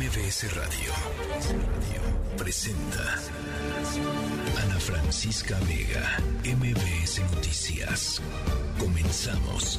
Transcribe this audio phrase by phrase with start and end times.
[0.00, 0.92] MBS Radio
[2.38, 3.18] presenta
[4.62, 8.22] Ana Francisca Vega, MBS Noticias.
[8.78, 9.78] Comenzamos.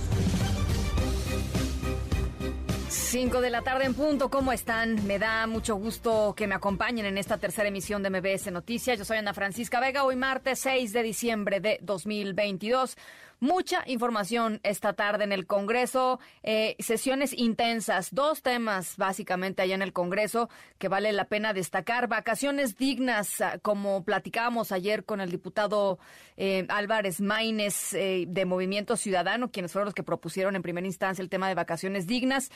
[2.87, 5.07] 5 de la tarde en punto, ¿cómo están?
[5.07, 8.99] Me da mucho gusto que me acompañen en esta tercera emisión de MBS Noticias.
[8.99, 12.95] Yo soy Ana Francisca Vega, hoy martes 6 de diciembre de 2022.
[13.43, 19.81] Mucha información esta tarde en el Congreso, eh, sesiones intensas, dos temas básicamente allá en
[19.81, 22.07] el Congreso que vale la pena destacar.
[22.07, 25.97] Vacaciones dignas, ah, como platicábamos ayer con el diputado
[26.37, 31.23] eh, Álvarez Maínez eh, de Movimiento Ciudadano, quienes fueron los que propusieron en primera instancia
[31.23, 32.51] el tema de vacaciones dignas.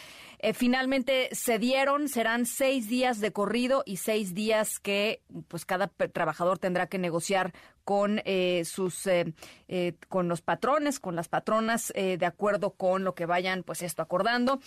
[0.53, 6.59] finalmente se dieron, serán seis días de corrido y seis días que pues cada trabajador
[6.59, 7.53] tendrá que negociar
[7.85, 9.33] con eh, sus eh,
[9.67, 14.01] eh, con los patrones, con las patronas, de acuerdo con lo que vayan, pues esto
[14.01, 14.59] acordando.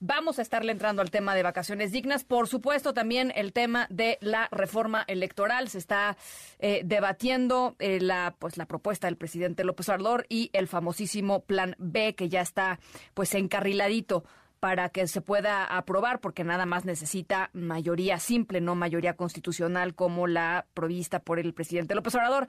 [0.00, 4.18] Vamos a estarle entrando al tema de vacaciones dignas, por supuesto también el tema de
[4.20, 5.68] la reforma electoral.
[5.68, 6.16] Se está
[6.58, 12.28] debatiendo la pues la propuesta del presidente López Obrador y el famosísimo Plan B que
[12.28, 12.78] ya está
[13.14, 14.24] pues encarriladito
[14.62, 20.28] para que se pueda aprobar, porque nada más necesita mayoría simple, no mayoría constitucional como
[20.28, 22.46] la provista por el presidente López Obrador.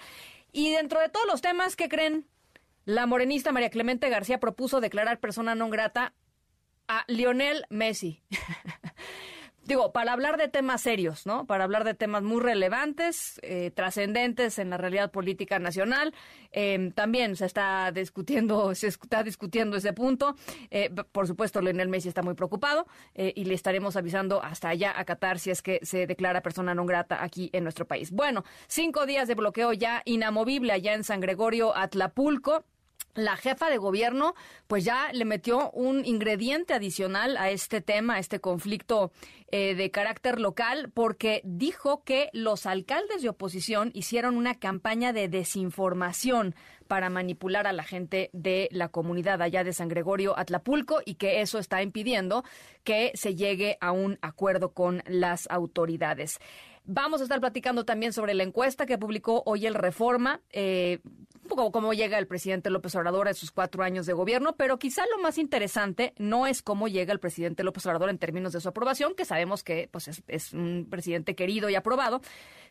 [0.52, 2.28] Y dentro de todos los temas que creen,
[2.86, 6.14] la morenista María Clemente García propuso declarar persona non grata
[6.86, 8.22] a Lionel Messi.
[9.66, 11.45] digo, para hablar de temas serios, ¿no?
[11.45, 16.14] Para hablar de temas muy relevantes, eh, trascendentes en la realidad política nacional.
[16.52, 20.36] Em, también se está discutiendo, se está discutiendo ese punto.
[20.70, 24.94] Eh, por supuesto, Lionel Messi está muy preocupado eh, y le estaremos avisando hasta allá
[24.97, 28.11] a Qatar si es que se declara persona non grata aquí en nuestro país.
[28.11, 32.66] Bueno, cinco días de bloqueo ya inamovible allá en San Gregorio, Atlapulco
[33.16, 34.36] la jefa de gobierno
[34.67, 39.11] pues ya le metió un ingrediente adicional a este tema, a este conflicto
[39.52, 45.28] eh, de carácter local, porque dijo que los alcaldes de oposición hicieron una campaña de
[45.28, 46.55] desinformación
[46.88, 51.42] para manipular a la gente de la comunidad allá de San Gregorio Atlapulco y que
[51.42, 52.43] eso está impidiendo
[52.83, 56.39] que se llegue a un acuerdo con las autoridades.
[56.86, 60.42] Vamos a estar platicando también sobre la encuesta que publicó hoy el Reforma.
[60.52, 60.99] Eh,
[61.44, 64.80] un poco cómo llega el presidente López Obrador a sus cuatro años de gobierno, pero
[64.80, 68.61] quizá lo más interesante no es cómo llega el presidente López Obrador en términos de
[68.61, 72.21] su aprobación, que sabemos que pues, es, un presidente querido y aprobado,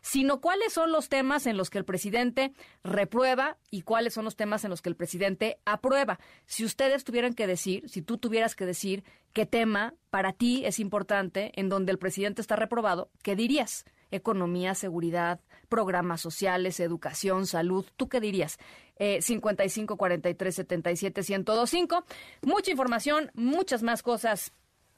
[0.03, 2.51] sino cuáles son los temas en los que el presidente
[2.83, 6.19] reprueba y cuáles son los temas en los que el presidente aprueba.
[6.45, 10.79] Si ustedes tuvieran que decir, si tú tuvieras que decir qué tema para ti es
[10.79, 13.85] importante en donde el presidente está reprobado, ¿qué dirías?
[14.11, 17.85] Economía, seguridad, programas sociales, educación, salud.
[17.95, 18.59] ¿Tú qué dirías?
[18.97, 22.05] Eh, 55 43 77 1025.
[22.41, 24.53] Mucha información, muchas más cosas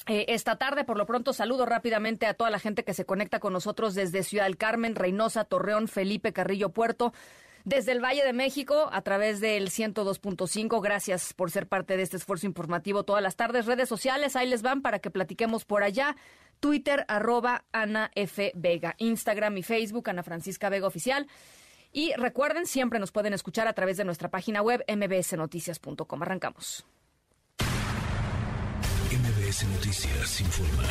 [0.08, 0.84] eh, esta tarde.
[0.84, 4.24] Por lo pronto, saludo rápidamente a toda la gente que se conecta con nosotros desde
[4.24, 7.14] Ciudad del Carmen, Reynosa, Torreón, Felipe, Carrillo, Puerto.
[7.66, 12.18] Desde el Valle de México, a través del 102.5, gracias por ser parte de este
[12.18, 13.66] esfuerzo informativo todas las tardes.
[13.66, 16.16] Redes sociales, ahí les van para que platiquemos por allá.
[16.60, 18.52] Twitter, arroba Ana F.
[18.54, 18.94] Vega.
[19.00, 21.28] Instagram y Facebook, Ana Francisca Vega Oficial.
[21.92, 26.22] Y recuerden, siempre nos pueden escuchar a través de nuestra página web mbsnoticias.com.
[26.22, 26.86] Arrancamos.
[29.46, 30.90] Noticias informa.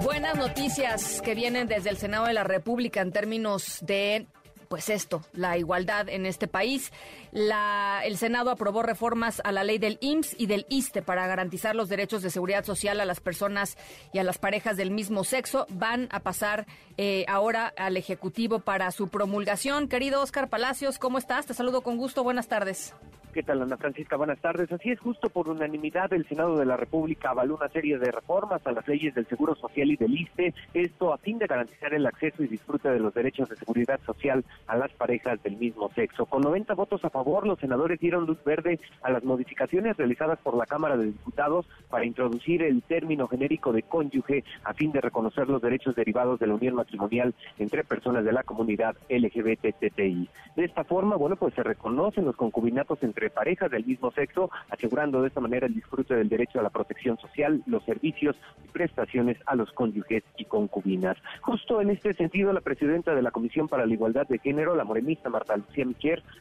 [0.00, 4.28] Buenas noticias que vienen desde el Senado de la República en términos de
[4.68, 6.92] pues esto, la igualdad en este país.
[7.32, 11.88] El Senado aprobó reformas a la ley del IMSS y del ISTE para garantizar los
[11.88, 13.76] derechos de seguridad social a las personas
[14.12, 15.66] y a las parejas del mismo sexo.
[15.68, 19.88] Van a pasar eh, ahora al Ejecutivo para su promulgación.
[19.88, 21.46] Querido Oscar Palacios, ¿cómo estás?
[21.46, 22.22] Te saludo con gusto.
[22.22, 22.94] Buenas tardes.
[23.36, 24.16] ¿Qué tal, Ana Francisca?
[24.16, 24.72] Buenas tardes.
[24.72, 28.66] Así es, justo por unanimidad, el Senado de la República avaló una serie de reformas
[28.66, 32.06] a las leyes del Seguro Social y del ISTE, esto a fin de garantizar el
[32.06, 36.24] acceso y disfrute de los derechos de seguridad social a las parejas del mismo sexo.
[36.24, 40.56] Con 90 votos a favor, los senadores dieron luz verde a las modificaciones realizadas por
[40.56, 45.46] la Cámara de Diputados para introducir el término genérico de cónyuge a fin de reconocer
[45.50, 50.26] los derechos derivados de la unión matrimonial entre personas de la comunidad LGBTTI.
[50.56, 55.22] De esta forma, bueno, pues se reconocen los concubinatos entre parejas del mismo sexo, asegurando
[55.22, 59.38] de esta manera el disfrute del derecho a la protección social, los servicios y prestaciones
[59.46, 61.16] a los cónyuges y concubinas.
[61.40, 64.84] Justo en este sentido, la presidenta de la Comisión para la Igualdad de Género, la
[64.84, 65.86] morenista Marta Lucía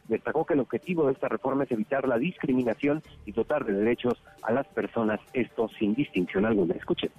[0.07, 4.21] destacó que el objetivo de esta reforma es evitar la discriminación y dotar de derechos
[4.43, 6.75] a las personas, esto sin distinción alguna.
[6.75, 7.11] Escuchen.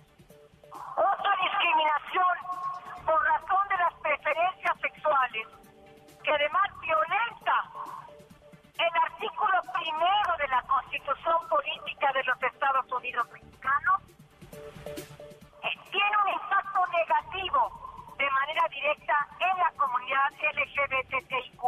[0.72, 2.34] Otra discriminación
[3.04, 5.46] por razón de las preferencias sexuales,
[6.22, 7.75] que además violenta
[8.78, 14.02] el artículo primero de la Constitución Política de los Estados Unidos mexicanos,
[15.62, 21.62] eh, tiene un impacto negativo de manera directa en la comunidad LGBTIQ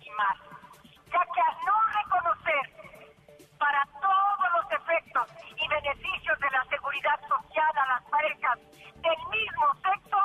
[0.00, 0.36] y más,
[1.06, 2.82] ya que al no reconocer
[3.58, 8.58] para todos los efectos y beneficios de la seguridad social a las parejas
[9.02, 10.18] del mismo sexo,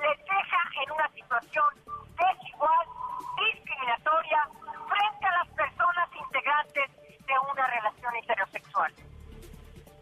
[0.00, 1.64] les deja en una situación
[2.16, 2.86] desigual,
[3.36, 4.48] discriminatoria,
[4.88, 6.90] frente a las personas integrantes
[7.26, 8.92] de una relación heterosexual.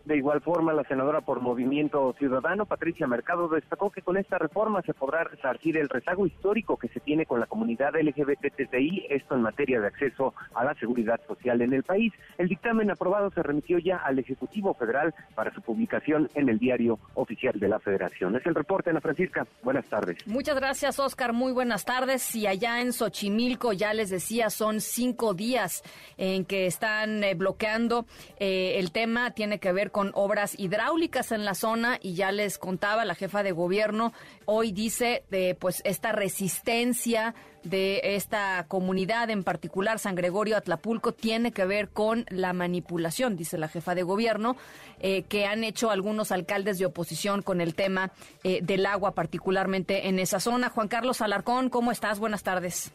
[0.05, 4.83] De igual forma, la senadora por Movimiento Ciudadano, Patricia Mercado, destacó que con esta reforma
[4.83, 9.43] se podrá resarcir el rezago histórico que se tiene con la comunidad LGBTI, esto en
[9.43, 12.13] materia de acceso a la seguridad social en el país.
[12.37, 16.99] El dictamen aprobado se remitió ya al Ejecutivo Federal para su publicación en el Diario
[17.15, 18.37] Oficial de la Federación.
[18.37, 19.47] Es el reporte, Ana Francisca.
[19.63, 20.19] Buenas tardes.
[20.27, 21.33] Muchas gracias, Oscar.
[21.33, 22.35] Muy buenas tardes.
[22.35, 25.83] Y allá en Xochimilco, ya les decía, son cinco días
[26.19, 28.05] en que están eh, bloqueando
[28.39, 29.31] eh, el tema.
[29.31, 33.45] Tiene que ver con obras hidráulicas en la zona y ya les contaba la jefa
[33.45, 34.13] de gobierno,
[34.45, 41.53] hoy dice de pues esta resistencia de esta comunidad, en particular San Gregorio Atlapulco, tiene
[41.53, 44.57] que ver con la manipulación, dice la jefa de gobierno,
[44.99, 48.11] eh, que han hecho algunos alcaldes de oposición con el tema
[48.43, 50.71] eh, del agua, particularmente en esa zona.
[50.71, 52.19] Juan Carlos Alarcón, ¿cómo estás?
[52.19, 52.93] Buenas tardes.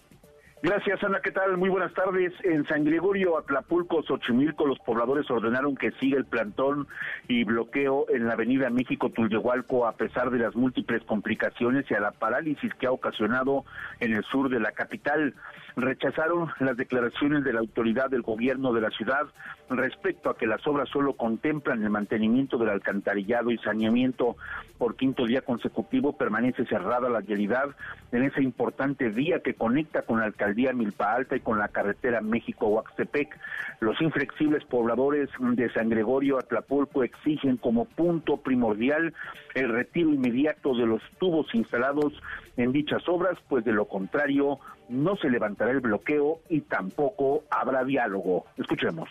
[0.61, 1.21] Gracias, Ana.
[1.21, 1.55] ¿Qué tal?
[1.55, 2.33] Muy buenas tardes.
[2.43, 6.85] En San Gregorio, Atlapulco, Xochimilco, los pobladores ordenaron que siga el plantón
[7.29, 12.11] y bloqueo en la avenida México-Tulyehualco a pesar de las múltiples complicaciones y a la
[12.11, 13.63] parálisis que ha ocasionado
[14.01, 15.33] en el sur de la capital.
[15.77, 19.27] Rechazaron las declaraciones de la autoridad del gobierno de la ciudad
[19.69, 24.35] respecto a que las obras solo contemplan el mantenimiento del alcantarillado y saneamiento.
[24.77, 27.69] Por quinto día consecutivo permanece cerrada la vialidad
[28.11, 32.21] en ese importante vía que conecta con la alcaldía Milpa Alta y con la carretera
[32.21, 33.37] México-Huaxtepec.
[33.79, 39.13] Los inflexibles pobladores de San Gregorio Atlapulco exigen como punto primordial
[39.55, 42.13] el retiro inmediato de los tubos instalados
[42.57, 44.59] en dichas obras, pues de lo contrario
[44.89, 48.45] no se levantará el bloqueo y tampoco habrá diálogo.
[48.57, 49.09] Escuchemos.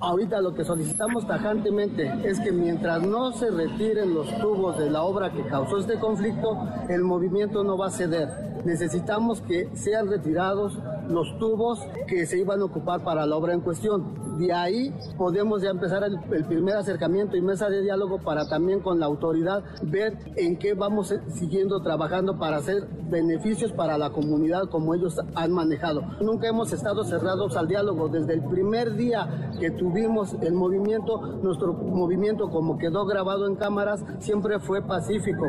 [0.00, 5.04] Ahorita lo que solicitamos tajantemente es que mientras no se retiren los tubos de la
[5.04, 8.28] obra que causó este conflicto, el movimiento no va a ceder.
[8.64, 10.76] Necesitamos que sean retirados
[11.08, 14.38] los tubos que se iban a ocupar para la obra en cuestión.
[14.38, 18.98] De ahí podemos ya empezar el, primer acercamiento y mesa de diálogo para también con
[18.98, 24.94] la autoridad ver en qué vamos siguiendo trabajando para hacer beneficios para la comunidad como
[24.94, 26.02] ellos han manejado.
[26.20, 28.08] Nunca hemos estado cerrados al diálogo.
[28.08, 34.04] Desde el primer día que tuvimos el movimiento, nuestro movimiento como quedó grabado en cámaras,
[34.18, 35.46] siempre fue pacífico.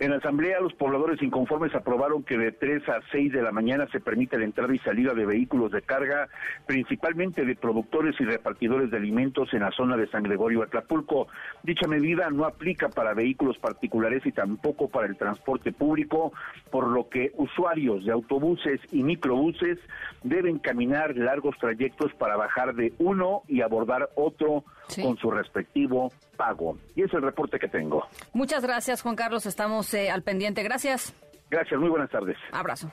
[0.00, 3.88] En la asamblea, los pobladores inconformes aprobaron que de 3 a 6 de la mañana
[3.90, 6.28] se permite la entrada y salida de vehículos de carga,
[6.66, 11.26] principalmente de productores y repartidores de alimentos en la zona de San Gregorio Atlapulco.
[11.64, 16.32] Dicha medida no aplica para vehículos particulares y tampoco para el transporte público,
[16.70, 19.78] por lo que usuarios de autobuses y microbuses
[20.22, 25.02] deben caminar largos trayectos para bajar de uno y abordar otro Sí.
[25.02, 26.78] con su respectivo pago.
[26.94, 28.06] Y es el reporte que tengo.
[28.32, 29.46] Muchas gracias, Juan Carlos.
[29.46, 30.62] Estamos eh, al pendiente.
[30.62, 31.14] Gracias.
[31.50, 32.36] Gracias, muy buenas tardes.
[32.52, 32.90] Abrazo.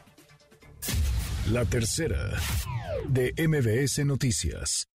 [1.51, 2.17] La tercera
[3.07, 4.89] de MBS Noticias.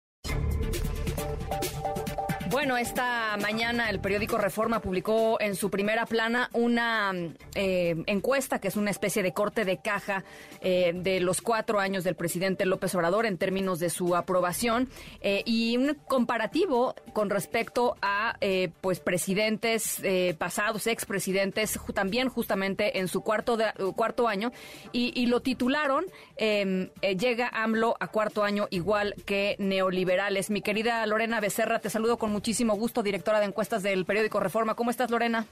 [2.59, 7.13] Bueno, esta mañana el periódico Reforma publicó en su primera plana una
[7.55, 10.25] eh, encuesta que es una especie de corte de caja
[10.59, 14.89] eh, de los cuatro años del presidente López Obrador en términos de su aprobación
[15.21, 18.37] eh, y un comparativo con respecto a
[18.81, 20.01] pues presidentes
[20.37, 24.51] pasados, expresidentes, también justamente en su cuarto de- cuarto año
[24.91, 30.49] y, lo titularon eh, llega AMLO a cuarto año igual que neoliberales.
[30.49, 34.75] Mi querida Lorena Becerra, te saludo con muchísimo gusto, directora de encuestas del periódico Reforma.
[34.75, 35.45] ¿Cómo estás, Lorena?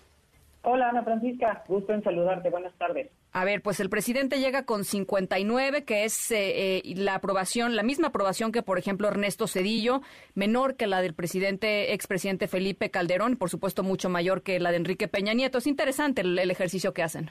[0.63, 3.09] Hola Ana Francisca, gusto en saludarte, buenas tardes.
[3.31, 7.83] A ver, pues el presidente llega con 59, que es eh, eh, la aprobación, la
[7.83, 10.01] misma aprobación que, por ejemplo, Ernesto Cedillo,
[10.33, 14.77] menor que la del presidente, expresidente Felipe Calderón, por supuesto mucho mayor que la de
[14.77, 15.59] Enrique Peña Nieto.
[15.59, 17.29] Es interesante el, el ejercicio que hacen.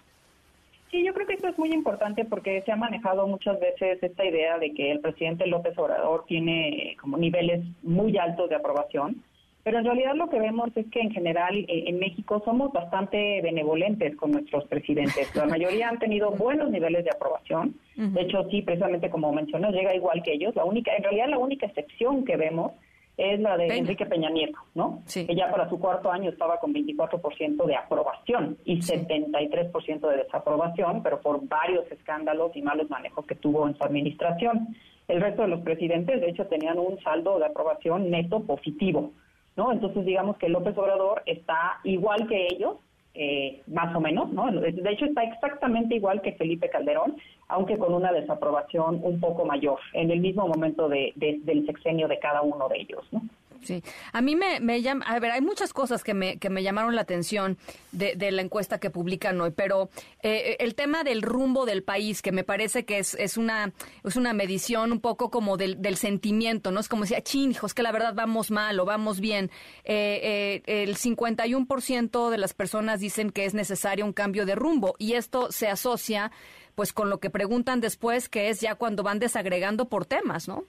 [0.90, 4.24] Sí, yo creo que esto es muy importante porque se ha manejado muchas veces esta
[4.24, 9.22] idea de que el presidente López Obrador tiene como niveles muy altos de aprobación,
[9.66, 13.42] pero en realidad lo que vemos es que en general eh, en México somos bastante
[13.42, 15.34] benevolentes con nuestros presidentes.
[15.34, 17.74] La mayoría han tenido buenos niveles de aprobación.
[17.96, 20.54] De hecho, sí, precisamente como mencionas, llega igual que ellos.
[20.54, 22.74] La única, en realidad la única excepción que vemos
[23.16, 23.80] es la de Peña.
[23.80, 25.02] Enrique Peña Nieto, ¿no?
[25.06, 25.26] Sí.
[25.26, 28.92] Que ya para su cuarto año estaba con 24% de aprobación y Sí.
[28.92, 34.76] 73% de desaprobación, pero por varios escándalos y malos manejos que tuvo en su administración.
[35.08, 39.10] El resto de los presidentes, de hecho, tenían un saldo de aprobación neto positivo.
[39.56, 39.72] ¿No?
[39.72, 42.76] Entonces digamos que López Obrador está igual que ellos,
[43.14, 44.50] eh, más o menos, ¿no?
[44.50, 47.16] De hecho está exactamente igual que Felipe Calderón,
[47.48, 52.18] aunque con una desaprobación un poco mayor, en el mismo momento de, del sexenio de
[52.18, 53.22] cada uno de ellos, ¿no?
[53.66, 53.82] Sí,
[54.12, 56.94] a mí me, me llama, a ver, hay muchas cosas que me, que me llamaron
[56.94, 57.58] la atención
[57.90, 59.90] de, de la encuesta que publican hoy, pero
[60.22, 63.72] eh, el tema del rumbo del país, que me parece que es, es, una,
[64.04, 66.78] es una medición un poco como del, del sentimiento, ¿no?
[66.78, 69.50] Es como decía, chin, hijos, que la verdad vamos mal o vamos bien.
[69.82, 74.94] Eh, eh, el 51% de las personas dicen que es necesario un cambio de rumbo
[74.98, 76.30] y esto se asocia
[76.76, 80.64] pues con lo que preguntan después, que es ya cuando van desagregando por temas, ¿no?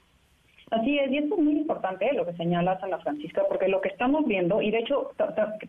[0.70, 3.88] Así es, y esto es muy importante lo que señala Ana Francisca, porque lo que
[3.88, 5.12] estamos viendo, y de hecho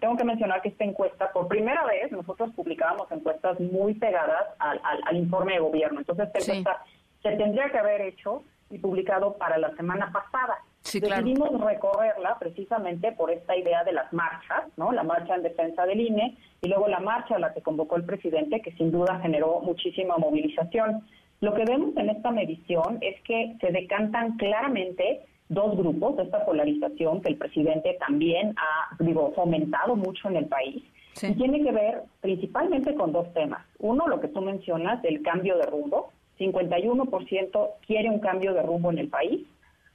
[0.01, 4.81] tengo que mencionar que esta encuesta, por primera vez, nosotros publicábamos encuestas muy pegadas al,
[5.07, 6.01] al, informe de gobierno.
[6.01, 6.85] Entonces, esta encuesta
[7.23, 10.59] se tendría que haber hecho y publicado para la semana pasada.
[10.83, 14.93] Sí, Decidimos recorrerla precisamente por esta idea de las marchas, ¿no?
[14.93, 18.05] La marcha en defensa del INE y luego la marcha a la que convocó el
[18.05, 21.07] presidente, que sin duda generó muchísima movilización.
[21.41, 26.45] Lo que vemos en esta medición es que se decantan claramente dos grupos de esta
[26.45, 30.83] polarización que el presidente también ha, digo, fomentado mucho en el país.
[31.23, 33.65] Y tiene que ver principalmente con dos temas.
[33.79, 36.13] Uno, lo que tú mencionas, del cambio de rumbo.
[36.39, 39.45] 51% quiere un cambio de rumbo en el país,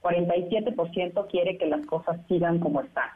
[0.02, 3.08] 47% quiere que las cosas sigan como están.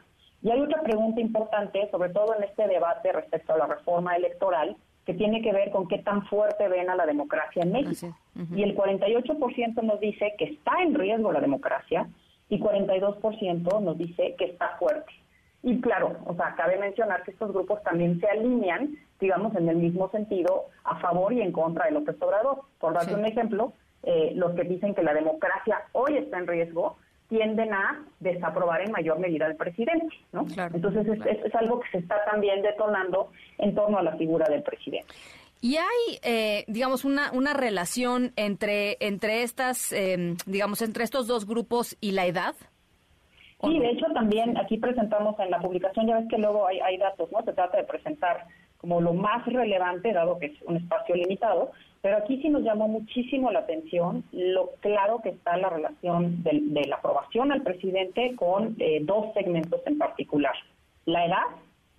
[0.42, 4.76] Y hay otra pregunta importante, sobre todo en este debate respecto a la reforma electoral,
[5.08, 8.14] que tiene que ver con qué tan fuerte ven a la democracia en México.
[8.54, 12.06] Y el 48% nos dice que está en riesgo la democracia
[12.50, 15.10] y 42% nos dice que está fuerte.
[15.62, 19.76] Y claro, o sea, cabe mencionar que estos grupos también se alinean, digamos, en el
[19.76, 22.60] mismo sentido, a favor y en contra de López Obrador.
[22.78, 23.72] Por darte un ejemplo,
[24.02, 26.98] eh, los que dicen que la democracia hoy está en riesgo
[27.28, 30.47] tienden a desaprobar en mayor medida al presidente, ¿no?
[30.73, 35.12] Entonces es, algo que se está también detonando en torno a la figura del presidente.
[35.61, 41.47] Y hay, eh, digamos, una, una relación entre, entre estas, em, digamos, entre estos dos
[41.47, 42.54] grupos y la edad.
[43.61, 46.97] Sí, de hecho también aquí presentamos en la publicación, ya ves que luego hay, hay
[46.97, 47.42] datos, ¿no?
[47.42, 48.47] Se trata de presentar
[48.78, 52.87] como lo más relevante, dado que es un espacio limitado, pero aquí sí nos llamó
[52.87, 58.76] muchísimo la atención lo claro que está la relación de, la aprobación al presidente con
[58.78, 60.54] eh, dos segmentos en particular,
[61.06, 61.42] la edad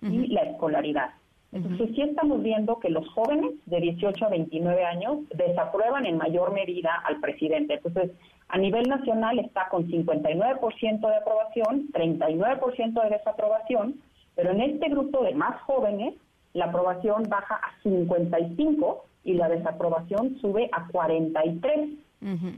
[0.02, 1.10] y la escolaridad.
[1.52, 6.52] Entonces sí estamos viendo que los jóvenes de 18 a 29 años desaprueban en mayor
[6.52, 7.74] medida al presidente.
[7.74, 8.12] Entonces,
[8.48, 14.00] a nivel nacional está con 59% de aprobación, 39% de desaprobación,
[14.36, 16.14] pero en este grupo de más jóvenes
[16.52, 21.90] la aprobación baja a 55 y la desaprobación sube a 43.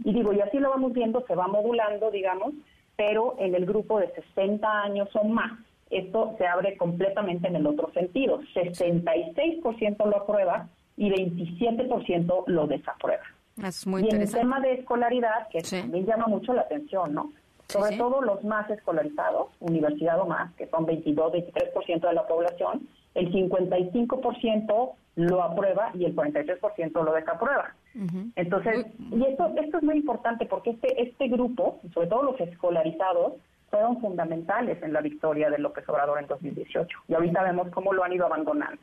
[0.05, 2.53] Y digo, y así lo vamos viendo, se va modulando, digamos,
[2.97, 5.53] pero en el grupo de 60 años o más,
[5.91, 8.41] esto se abre completamente en el otro sentido.
[8.55, 13.23] 66% lo aprueba y 27% lo desaprueba.
[13.63, 17.33] Es muy y en el tema de escolaridad, que también llama mucho la atención, ¿no?
[17.69, 22.89] Sobre todo los más escolarizados, universidad o más, que son 22, 23% de la población,
[23.15, 27.75] el 55% lo aprueba y el 43% lo desaprueba.
[28.37, 33.35] Entonces, y esto, esto es muy importante porque este, este grupo, sobre todo los escolarizados,
[33.71, 36.99] fueron fundamentales en la victoria de López Obrador en 2018.
[37.09, 38.81] Y ahorita vemos cómo lo han ido abandonando.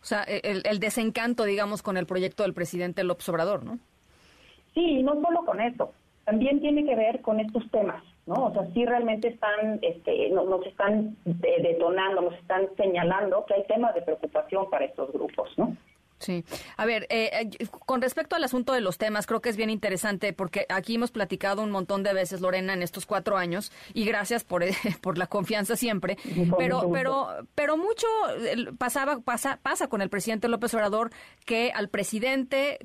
[0.00, 3.78] O sea, el, el desencanto, digamos, con el proyecto del presidente López Obrador, ¿no?
[4.74, 5.92] Sí, no solo con eso,
[6.24, 8.02] también tiene que ver con estos temas.
[8.26, 8.46] ¿No?
[8.46, 13.94] O sea, sí realmente están, este, nos, están detonando, nos están señalando que hay temas
[13.94, 15.76] de preocupación para estos grupos, ¿no?
[16.18, 16.44] Sí.
[16.78, 19.68] A ver, eh, eh, con respecto al asunto de los temas, creo que es bien
[19.68, 24.06] interesante porque aquí hemos platicado un montón de veces, Lorena, en estos cuatro años, y
[24.06, 24.64] gracias por,
[25.02, 26.16] por la confianza siempre.
[26.58, 28.06] Pero, pero, pero mucho
[28.78, 31.10] pasaba, pasa, pasa con el presidente López Obrador
[31.44, 32.78] que al presidente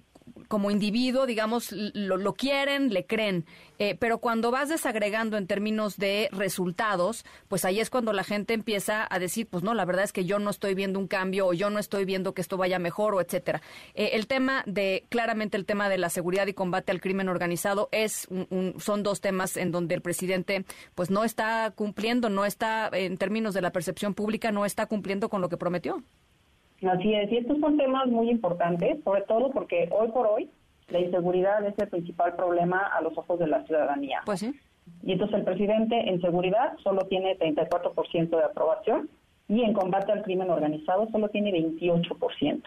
[0.47, 3.45] como individuo, digamos, lo, quieren, le creen,
[3.79, 8.53] eh, pero cuando vas desagregando en términos de resultados, pues ahí es cuando la gente
[8.53, 11.47] empieza a decir, pues no, la verdad es que yo no estoy viendo un cambio
[11.47, 13.61] o yo no estoy viendo que esto vaya mejor o etcétera.
[13.93, 17.89] Eh, el tema de, claramente el tema de la seguridad y combate al crimen organizado
[17.91, 22.89] es un, son dos temas en donde el presidente pues no está cumpliendo, no está,
[22.93, 26.03] en términos de la percepción pública, no está cumpliendo con lo que prometió.
[26.88, 30.50] Así es, y estos son temas muy importantes, sobre todo porque hoy por hoy
[30.89, 34.21] la inseguridad es el principal problema a los ojos de la ciudadanía.
[34.25, 34.53] Pues sí.
[35.03, 39.09] Y entonces el presidente en seguridad solo tiene 34% de aprobación
[39.47, 42.63] y en combate al crimen organizado solo tiene 28%.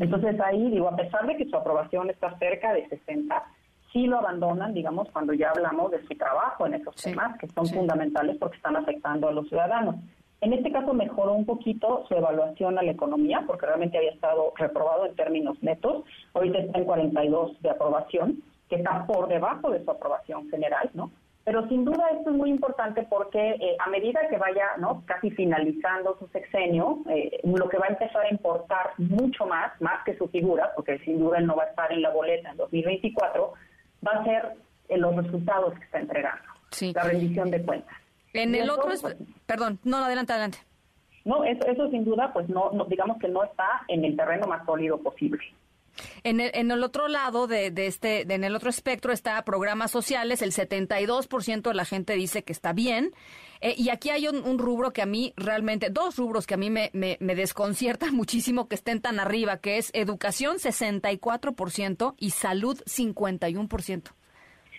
[0.00, 3.44] Entonces ahí digo, a pesar de que su aprobación está cerca de 60,
[3.92, 7.66] sí lo abandonan, digamos, cuando ya hablamos de su trabajo en esos temas que son
[7.66, 9.96] fundamentales porque están afectando a los ciudadanos.
[10.40, 14.52] En este caso mejoró un poquito su evaluación a la economía porque realmente había estado
[14.56, 16.04] reprobado en términos netos.
[16.34, 21.10] Ahorita está en 42 de aprobación, que está por debajo de su aprobación general, ¿no?
[21.46, 25.04] Pero sin duda esto es muy importante porque eh, a medida que vaya ¿no?
[25.06, 30.02] casi finalizando su sexenio, eh, lo que va a empezar a importar mucho más, más
[30.04, 32.56] que su figura, porque sin duda él no va a estar en la boleta en
[32.56, 33.52] 2024,
[34.04, 34.56] va a ser
[34.88, 36.42] eh, los resultados que está entregando,
[36.92, 37.96] la rendición de cuentas.
[38.36, 39.16] En el otro, pues,
[39.46, 40.58] perdón, no, adelante, adelante.
[41.24, 44.46] No, eso, eso sin duda, pues no, no, digamos que no está en el terreno
[44.46, 45.42] más sólido posible.
[46.22, 49.90] En el, en el otro lado de, de este, en el otro espectro está programas
[49.90, 53.12] sociales, el 72% de la gente dice que está bien.
[53.60, 56.70] Eh, y aquí hay un, rubro que a mí realmente, dos rubros que a mí
[56.70, 62.78] me, me, me, desconciertan muchísimo que estén tan arriba, que es educación 64% y salud
[62.84, 64.12] 51%.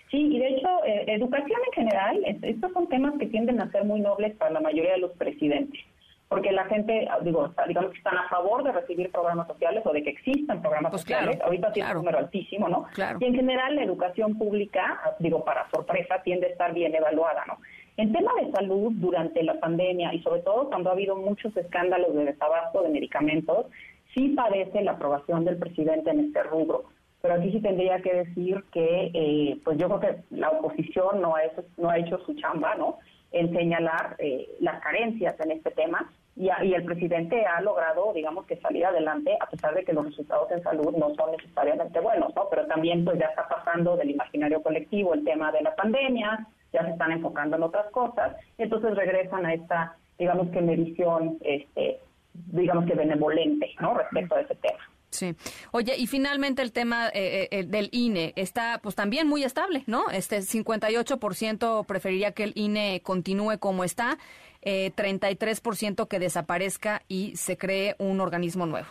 [0.09, 3.83] Sí, y de hecho, eh, educación en general, estos son temas que tienden a ser
[3.83, 5.81] muy nobles para la mayoría de los presidentes,
[6.29, 10.03] porque la gente, digo, digamos que están a favor de recibir programas sociales o de
[10.03, 11.39] que existan programas pues sociales.
[11.41, 12.85] Ahorita tiene un número altísimo, ¿no?
[13.19, 17.57] Y en general, la educación pública, digo, para sorpresa, tiende a estar bien evaluada, ¿no?
[17.97, 22.13] En tema de salud, durante la pandemia y sobre todo cuando ha habido muchos escándalos
[22.13, 23.65] de desabasto de medicamentos,
[24.13, 26.85] sí parece la aprobación del presidente en este rubro
[27.21, 31.35] pero aquí sí tendría que decir que, eh, pues yo creo que la oposición no
[31.35, 32.97] ha hecho, no ha hecho su chamba, ¿no?
[33.31, 38.57] En señalar eh, las carencias en este tema y, el presidente ha logrado, digamos, que
[38.57, 42.47] salir adelante a pesar de que los resultados en salud no son necesariamente buenos, ¿no?
[42.49, 46.85] Pero también, pues ya está pasando del imaginario colectivo el tema de la pandemia, ya
[46.85, 51.99] se están enfocando en otras cosas, y entonces regresan a esta, digamos que medición, este,
[52.33, 53.95] digamos que benevolente, ¿no?
[53.95, 54.79] Respecto a ese tema.
[55.09, 55.35] Sí.
[55.71, 60.09] Oye, y finalmente el tema eh, eh, del INE está pues también muy estable, ¿no?
[60.09, 64.17] Este 58% preferiría que el INE continúe como está,
[64.61, 68.87] eh, 33% que desaparezca y se cree un organismo nuevo.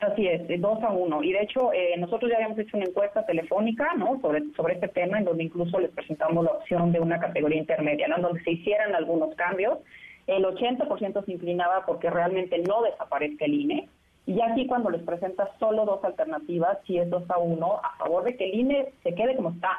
[0.00, 1.22] Así es, dos a uno.
[1.22, 4.20] Y de hecho, eh, nosotros ya habíamos hecho una encuesta telefónica ¿no?
[4.20, 8.08] sobre, sobre este tema, en donde incluso les presentamos la opción de una categoría intermedia,
[8.08, 8.16] ¿no?
[8.16, 9.78] en donde se hicieran algunos cambios.
[10.26, 13.88] El 80% se inclinaba porque realmente no desaparezca el INE.
[14.26, 18.24] Y aquí cuando les presentas solo dos alternativas, si es dos a uno, a favor
[18.24, 19.70] de que el INE se quede como está.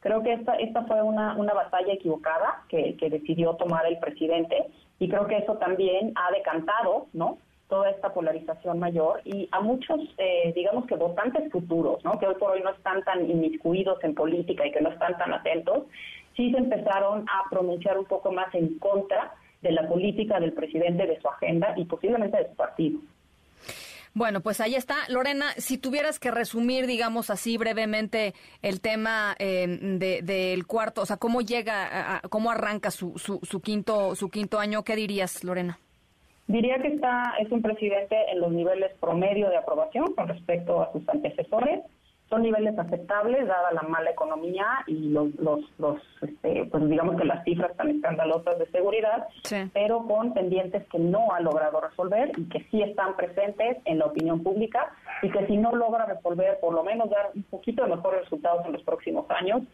[0.00, 4.66] Creo que esta, esta fue una, una batalla equivocada que, que decidió tomar el presidente
[4.98, 7.38] y creo que eso también ha decantado, ¿no?
[7.72, 12.18] toda esta polarización mayor y a muchos, eh, digamos que votantes futuros, ¿no?
[12.18, 15.32] que hoy por hoy no están tan inmiscuidos en política y que no están tan
[15.32, 15.84] atentos,
[16.36, 21.06] sí se empezaron a pronunciar un poco más en contra de la política del presidente,
[21.06, 23.00] de su agenda y posiblemente de su partido.
[24.14, 24.96] Bueno, pues ahí está.
[25.08, 29.66] Lorena, si tuvieras que resumir, digamos así brevemente, el tema eh,
[30.22, 34.82] del cuarto, o sea, cómo llega, cómo arranca su, su, su, quinto, su quinto año,
[34.82, 35.78] ¿qué dirías, Lorena?
[36.46, 40.92] Diría que está es un presidente en los niveles promedio de aprobación con respecto a
[40.92, 41.80] sus antecesores
[42.32, 47.26] son niveles aceptables dada la mala economía y los, los, los este, pues digamos que
[47.26, 49.28] las cifras tan escandalosas de seguridad,
[49.74, 54.06] pero con pendientes que no ha logrado resolver y que sí están presentes en la
[54.06, 57.94] opinión pública y que si no logra resolver, por lo menos dar un poquito de
[57.96, 59.64] mejores resultados en los próximos años,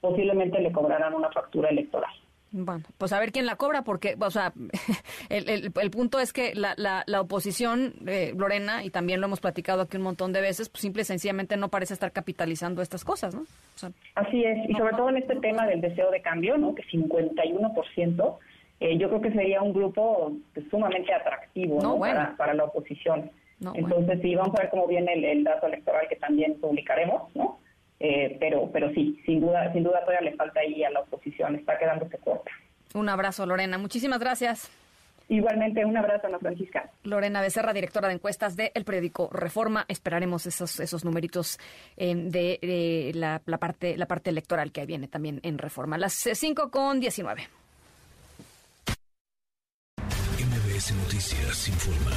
[0.00, 2.10] posiblemente le cobrarán una factura electoral.
[2.52, 4.52] Bueno, pues a ver quién la cobra, porque, o sea,
[5.28, 9.82] el, el, punto es que la, la, oposición, eh, Lorena, y también lo hemos platicado
[9.82, 13.34] aquí un montón de veces, pues simple y sencillamente no parece estar capitalizando estas cosas,
[13.34, 13.44] ¿no?
[14.16, 16.74] Así es, y sobre todo en este tema del deseo de cambio, ¿no?
[16.74, 18.38] Que 51%,
[18.80, 22.00] eh, yo creo que sería un grupo pues, sumamente atractivo ¿no?
[22.00, 23.30] para, para, la oposición.
[23.74, 27.58] Entonces, sí, vamos a ver cómo viene el, el dato electoral que también publicaremos, ¿no?
[28.00, 31.54] Eh, pero, pero sí, sin duda, sin duda todavía le falta ahí a la oposición,
[31.54, 32.50] está quedándose corta.
[32.94, 33.76] Un abrazo, Lorena.
[33.78, 34.70] Muchísimas gracias.
[35.28, 36.90] Igualmente, un abrazo, Ana Francisca.
[37.04, 39.84] Lorena Becerra, directora de encuestas del periódico Reforma.
[39.86, 41.60] Esperaremos esos, esos numeritos
[41.96, 45.98] eh, de, la, la, parte, la parte electoral que viene también en Reforma.
[45.98, 47.42] Las 5 con 19.
[50.00, 52.16] MBS Noticias informa.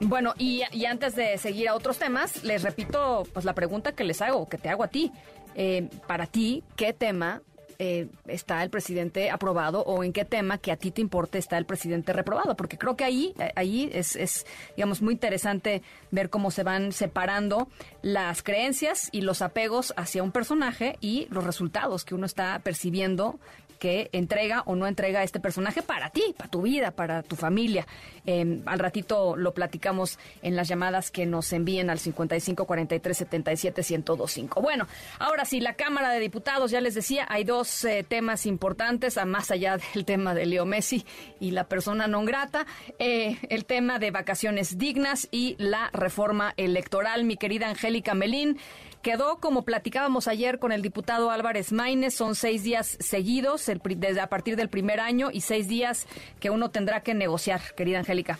[0.00, 4.22] Bueno, y, antes de seguir a otros temas, les repito pues la pregunta que les
[4.22, 5.10] hago, que te hago a ti.
[5.54, 7.42] Eh, para ti, ¿qué tema
[7.80, 11.58] eh, está el presidente aprobado o en qué tema que a ti te importe está
[11.58, 16.28] el presidente reprobado, porque creo que ahí, eh, ahí es, es, digamos, muy interesante ver
[16.28, 17.68] cómo se van separando
[18.02, 23.38] las creencias y los apegos hacia un personaje y los resultados que uno está percibiendo
[23.78, 27.86] que entrega o no entrega este personaje para ti, para tu vida, para tu familia.
[28.26, 33.82] Em, al ratito lo platicamos en las llamadas que nos envíen al 55 43 77
[33.88, 34.60] 1025.
[34.60, 34.86] Bueno,
[35.18, 39.50] ahora sí, la Cámara de Diputados, ya les decía, hay dos eh, temas importantes, más
[39.50, 41.04] allá del tema de Leo Messi
[41.40, 42.66] y la persona non grata,
[42.98, 47.24] eh, el tema de vacaciones dignas y la reforma electoral.
[47.24, 48.58] Mi querida Angélica Melín,
[49.02, 54.28] Quedó como platicábamos ayer con el diputado Álvarez Maínez, son seis días seguidos desde a
[54.28, 56.06] partir del primer año y seis días
[56.40, 58.38] que uno tendrá que negociar, querida Angélica.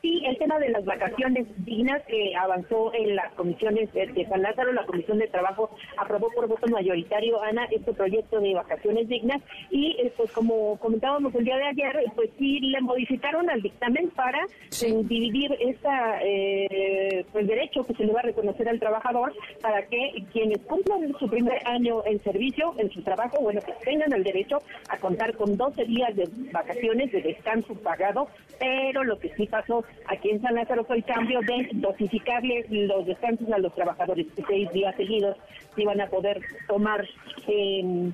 [0.00, 4.72] Sí, el tema de las vacaciones dignas que avanzó en las comisiones de, San Lázaro,
[4.72, 9.42] la Comisión de Trabajo aprobó por voto mayoritario, Ana, este proyecto de vacaciones dignas.
[9.70, 14.10] Y eh, pues como comentábamos el día de ayer, pues sí le modificaron al dictamen
[14.10, 19.32] para eh, dividir esta eh, pues derecho que se le va a reconocer al trabajador
[19.60, 24.12] para que quienes cumplan su primer año en servicio, en su trabajo, bueno, pues tengan
[24.12, 24.58] el derecho
[24.90, 28.28] a contar con 12 días de vacaciones de descanso pagado,
[28.60, 33.06] pero lo que sí pasó Aquí en San Lázaro fue el cambio de dosificarle los
[33.06, 35.36] descansos a los trabajadores, seis días seguidos
[35.76, 37.06] iban a poder tomar
[37.46, 38.10] eh,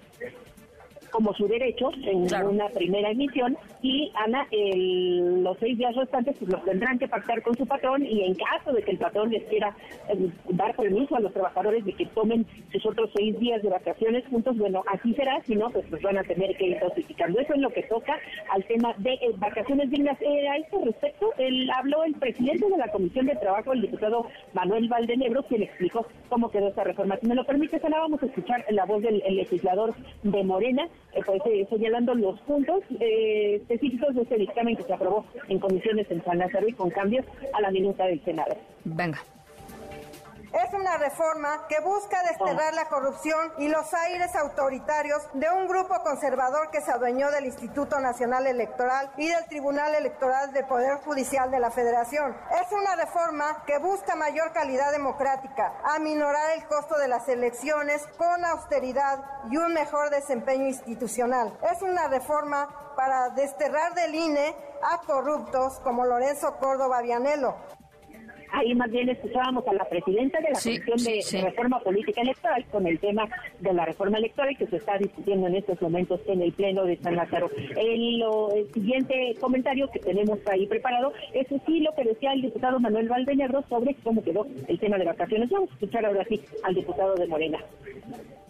[1.14, 6.64] como su derecho en una primera emisión y Ana los seis días restantes pues los
[6.64, 9.76] tendrán que pactar con su patrón y en caso de que el patrón les quiera
[10.08, 14.26] eh, dar permiso a los trabajadores de que tomen sus otros seis días de vacaciones
[14.26, 17.38] juntos, bueno, así será, si no, pues, pues van a tener que ir dosificando.
[17.38, 18.18] Eso es lo que toca
[18.50, 20.20] al tema de eh, vacaciones dignas.
[20.20, 24.26] Eh, a este respecto, él habló el presidente de la Comisión de Trabajo, el diputado
[24.52, 27.16] Manuel Valdenebro, quien explicó cómo quedó esta reforma.
[27.18, 30.88] Si me lo permite, Ana, vamos a escuchar la voz del legislador de Morena,
[31.24, 36.10] pues, eh, señalando los puntos eh, específicos de este dictamen que se aprobó en comisiones
[36.10, 38.56] en San Lázaro y con cambios a la minuta del Senado.
[38.84, 39.18] Venga.
[40.54, 46.00] Es una reforma que busca desterrar la corrupción y los aires autoritarios de un grupo
[46.04, 51.50] conservador que se adueñó del Instituto Nacional Electoral y del Tribunal Electoral del Poder Judicial
[51.50, 52.36] de la Federación.
[52.62, 58.44] Es una reforma que busca mayor calidad democrática, aminorar el costo de las elecciones con
[58.44, 61.58] austeridad y un mejor desempeño institucional.
[61.68, 67.56] Es una reforma para desterrar del INE a corruptos como Lorenzo Córdoba Vianelo,
[68.54, 72.86] ahí más bien escuchábamos a la presidenta de la Comisión de Reforma Política Electoral con
[72.86, 73.28] el tema
[73.60, 76.96] de la reforma electoral que se está discutiendo en estos momentos en el Pleno de
[76.98, 77.50] San Lázaro.
[77.76, 82.78] El, el siguiente comentario que tenemos ahí preparado es sí lo que decía el diputado
[82.80, 85.50] Manuel Valdenegro sobre cómo quedó el tema de vacaciones.
[85.50, 87.58] Vamos a escuchar ahora sí al diputado de Morena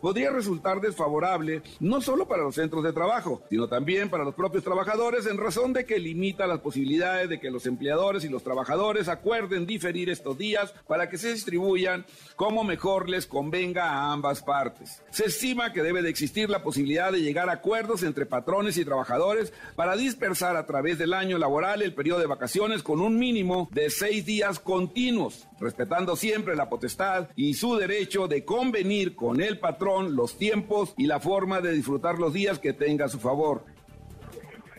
[0.05, 4.63] podría resultar desfavorable no solo para los centros de trabajo, sino también para los propios
[4.63, 9.09] trabajadores en razón de que limita las posibilidades de que los empleadores y los trabajadores
[9.09, 12.05] acuerden diferir estos días para que se distribuyan
[12.37, 15.03] como mejor les convenga a ambas partes.
[15.09, 18.85] Se estima que debe de existir la posibilidad de llegar a acuerdos entre patrones y
[18.85, 23.71] trabajadores para dispersar a través del año laboral el periodo de vacaciones con un mínimo
[23.73, 29.59] de seis días continuos, respetando siempre la potestad y su derecho de convenir con el
[29.59, 33.65] patrón los tiempos y la forma de disfrutar los días que tenga a su favor.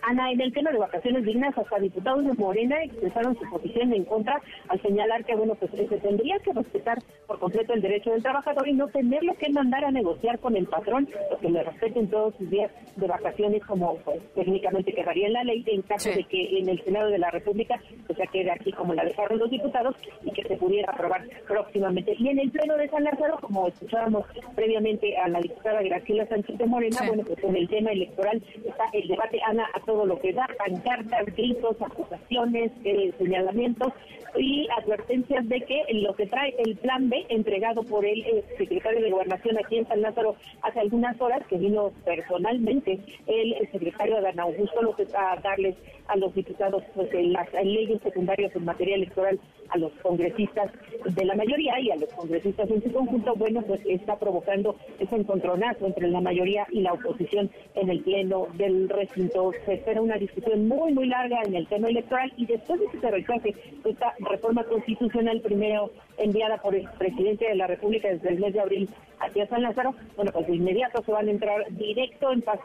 [0.08, 4.06] Ana, en el tema de vacaciones dignas, hasta diputados de Morena expresaron su posición en
[4.06, 4.40] contra
[4.70, 8.68] al señalar que, bueno, pues se tendría que respetar por completo el derecho del trabajador
[8.68, 11.10] y no tenerlo que mandar a negociar con el patrón,
[11.42, 15.64] que le respeten todos sus días de vacaciones como pues, técnicamente quedaría en la ley
[15.68, 18.94] en caso de que en el Senado de la República pues ya quede aquí como
[18.94, 22.16] la dejaron los diputados y que se pudiera aprobar próximamente.
[22.20, 26.58] Y en el Pleno de San Lázaro, como escuchábamos previamente a la diputada Graciela Sánchez
[26.58, 30.20] de Morena, bueno, pues en el tema electoral está el debate, Ana, a todo lo
[30.20, 33.94] que da, pancartas, gritos, acusaciones, eh, señalamientos
[34.38, 39.02] y advertencias de que lo que trae el plan B entregado por el eh, secretario
[39.02, 44.40] de Gobernación aquí en San Lázaro hace algunas horas, que vino personalmente el, secretario Adán
[44.40, 45.76] Augusto a darles
[46.08, 50.72] a los diputados pues, las leyes secundarias en materia electoral a los congresistas
[51.06, 55.16] de la mayoría y a los congresistas en su conjunto, bueno, pues está provocando ese
[55.16, 59.52] encontronazo entre la mayoría y la oposición en el pleno del recinto.
[59.86, 63.12] Espera una discusión muy, muy larga en el tema electoral y después de que se
[63.12, 68.54] rechace esta reforma constitucional, primero enviada por el presidente de la República desde el mes
[68.54, 72.44] de abril hacia San Lázaro, bueno, pues de inmediato se van a entrar directo en
[72.44, 72.60] fast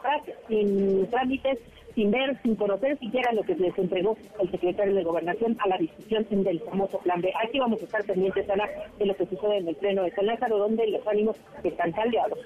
[0.47, 1.59] sin trámites,
[1.95, 5.77] sin ver, sin conocer siquiera lo que les entregó el secretario de Gobernación a la
[5.77, 7.33] discusión del famoso plan B.
[7.45, 8.65] Aquí vamos a estar pendientes, Ana,
[8.97, 12.39] de lo que sucede en el pleno de San Lázaro, donde los ánimos están caldeados.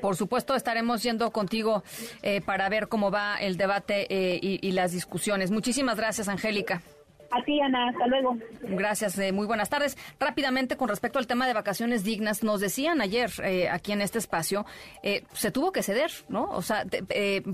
[0.00, 1.82] Por supuesto, estaremos yendo contigo
[2.22, 5.50] eh, para ver cómo va el debate eh, y, y las discusiones.
[5.50, 6.82] Muchísimas gracias, Angélica.
[7.30, 7.90] A Ana.
[7.90, 8.36] Hasta luego.
[8.62, 9.18] Gracias.
[9.18, 9.96] Eh, muy buenas tardes.
[10.18, 14.18] Rápidamente, con respecto al tema de vacaciones dignas, nos decían ayer eh, aquí en este
[14.18, 14.64] espacio,
[15.02, 16.44] eh, se tuvo que ceder, ¿no?
[16.50, 16.84] O sea,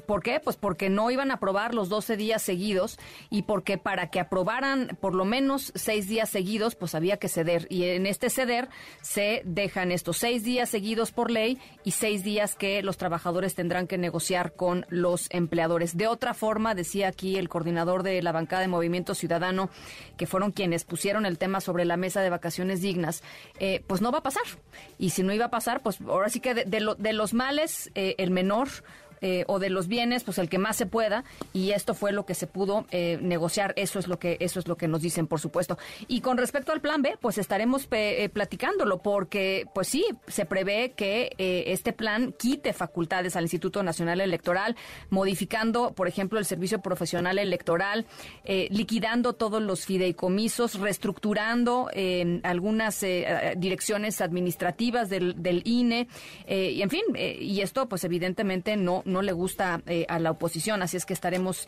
[0.07, 0.41] ¿por qué?
[0.41, 2.99] Pues porque no iban a aprobar los 12 días seguidos
[3.31, 7.67] y porque para que aprobaran por lo menos seis días seguidos, pues había que ceder.
[7.71, 8.69] Y en este ceder
[9.03, 13.87] se dejan estos seis días seguidos por ley y seis días que los trabajadores tendrán
[13.87, 15.97] que negociar con los empleadores.
[15.97, 19.64] De otra forma, decía aquí el coordinador de la bancada de Movimiento Ciudadano,
[20.17, 23.23] que fueron quienes pusieron el tema sobre la mesa de vacaciones dignas,
[23.59, 24.45] eh, pues no va a pasar.
[24.99, 28.15] Y si no iba a pasar, pues ahora sí que de, de los males, eh,
[28.19, 28.69] el menor
[29.27, 32.27] eh, o de los bienes, pues el que más se pueda, y esto fue lo
[32.27, 35.27] que se pudo eh, negociar, eso es lo que, eso es lo que nos dicen,
[35.27, 35.79] por supuesto.
[36.09, 40.93] Y con respecto al plan B, pues estaremos eh, platicándolo, porque, pues sí, se prevé
[40.95, 44.77] que este plan quite facultades al Instituto Nacional Electoral,
[45.09, 48.05] modificando, por ejemplo, el servicio profesional electoral,
[48.45, 51.89] liquidando todos los fideicomisos, reestructurando
[52.43, 53.01] algunas
[53.57, 56.09] direcciones administrativas del, del INE,
[56.47, 60.97] y en fin, y esto, pues evidentemente no le gusta eh, a la oposición, así
[60.97, 61.67] es que estaremos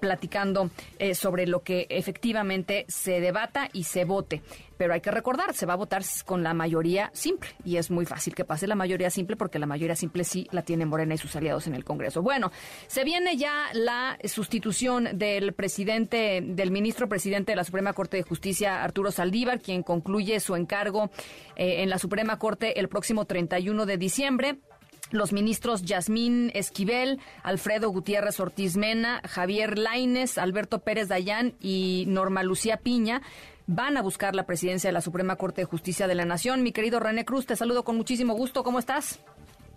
[0.00, 4.42] platicando eh, sobre lo que efectivamente se debata y se vote.
[4.76, 8.04] Pero hay que recordar, se va a votar con la mayoría simple y es muy
[8.04, 11.18] fácil que pase la mayoría simple porque la mayoría simple sí la tiene Morena y
[11.18, 12.20] sus aliados en el Congreso.
[12.20, 12.52] Bueno,
[12.86, 18.22] se viene ya la sustitución del presidente, del ministro presidente de la Suprema Corte de
[18.22, 21.10] Justicia, Arturo Saldívar, quien concluye su encargo
[21.56, 24.58] eh, en la Suprema Corte el próximo 31 de diciembre
[25.10, 32.42] los ministros Yasmín Esquivel, Alfredo Gutiérrez Ortiz Mena, Javier Laines, Alberto Pérez Dayán y Norma
[32.42, 33.22] Lucía Piña
[33.66, 36.62] van a buscar la presidencia de la Suprema Corte de Justicia de la Nación.
[36.62, 38.62] Mi querido René Cruz, te saludo con muchísimo gusto.
[38.62, 39.20] ¿Cómo estás?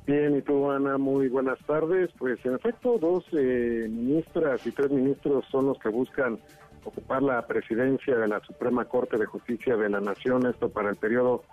[0.06, 2.10] Bien, y tú, Ana, muy buenas tardes.
[2.18, 6.40] Pues en efecto, dos eh, ministras y tres ministros son los que buscan
[6.84, 10.96] ocupar la presidencia de la Suprema Corte de Justicia de la Nación, esto para el
[10.96, 11.44] periodo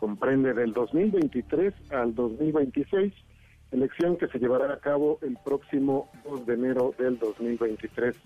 [0.00, 3.12] comprende del 2023 al 2026,
[3.70, 8.16] elección que se llevará a cabo el próximo 2 de enero del 2023.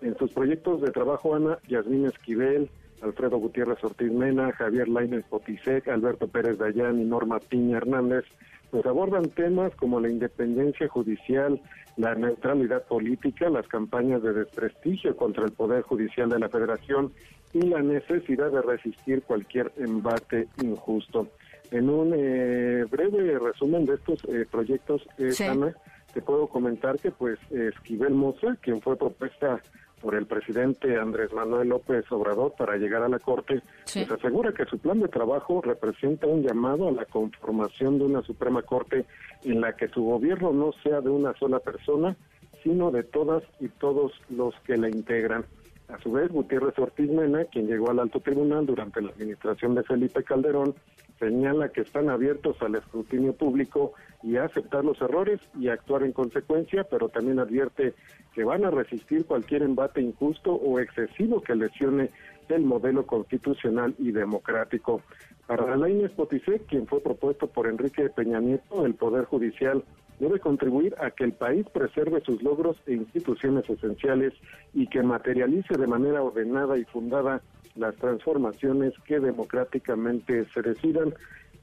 [0.00, 2.70] En sus proyectos de trabajo, Ana, Yasmín Esquivel,
[3.02, 8.24] Alfredo Gutiérrez Ortiz Mena, Javier Lainez Potisek, Alberto Pérez Dayán y Norma Piña Hernández,
[8.70, 11.60] pues abordan temas como la independencia judicial,
[11.96, 17.12] la neutralidad política, las campañas de desprestigio contra el Poder Judicial de la Federación
[17.52, 21.28] y la necesidad de resistir cualquier embate injusto.
[21.70, 25.74] En un eh, breve resumen de estos eh, proyectos, eh, Ana,
[26.12, 29.60] te puedo comentar que pues Esquivel Moza, quien fue propuesta
[30.00, 34.64] por el presidente Andrés Manuel López Obrador para llegar a la Corte, pues asegura que
[34.64, 39.04] su plan de trabajo representa un llamado a la conformación de una Suprema Corte
[39.44, 42.16] en la que su gobierno no sea de una sola persona,
[42.62, 45.44] sino de todas y todos los que la integran.
[45.88, 49.82] A su vez, Gutiérrez Ortiz Mena, quien llegó al alto tribunal durante la administración de
[49.84, 50.74] Felipe Calderón,
[51.18, 56.12] señala que están abiertos al escrutinio público y a aceptar los errores y actuar en
[56.12, 57.94] consecuencia, pero también advierte
[58.34, 62.10] que van a resistir cualquier embate injusto o excesivo que lesione
[62.50, 65.02] el modelo constitucional y democrático.
[65.46, 69.82] Para Alain Espoticé, quien fue propuesto por Enrique Peña Nieto, el Poder Judicial
[70.18, 74.34] debe contribuir a que el país preserve sus logros e instituciones esenciales
[74.74, 77.40] y que materialice de manera ordenada y fundada
[77.76, 81.14] las transformaciones que democráticamente se decidan.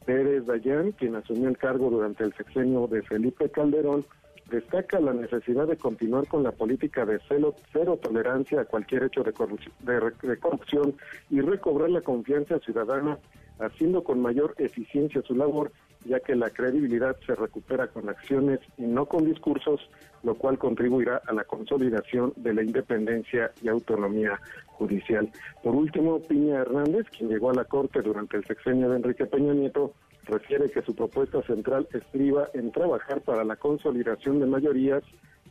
[0.06, 4.06] Pérez Dayán, quien asumió el cargo durante el sexenio de Felipe Calderón,
[4.50, 9.24] destaca la necesidad de continuar con la política de cero, cero tolerancia a cualquier hecho
[9.24, 10.96] de corrupción
[11.32, 13.18] y recobrar la confianza ciudadana,
[13.60, 15.72] haciendo con mayor eficiencia su labor
[16.06, 19.90] ya que la credibilidad se recupera con acciones y no con discursos,
[20.24, 25.30] lo cual contribuirá a la consolidación de la independencia y autonomía judicial.
[25.64, 29.54] Por último, Piña Hernández, quien llegó a la Corte durante el sexenio de Enrique Peña
[29.54, 29.94] Nieto,
[30.26, 35.04] refiere que su propuesta central estriba en trabajar para la consolidación de mayorías,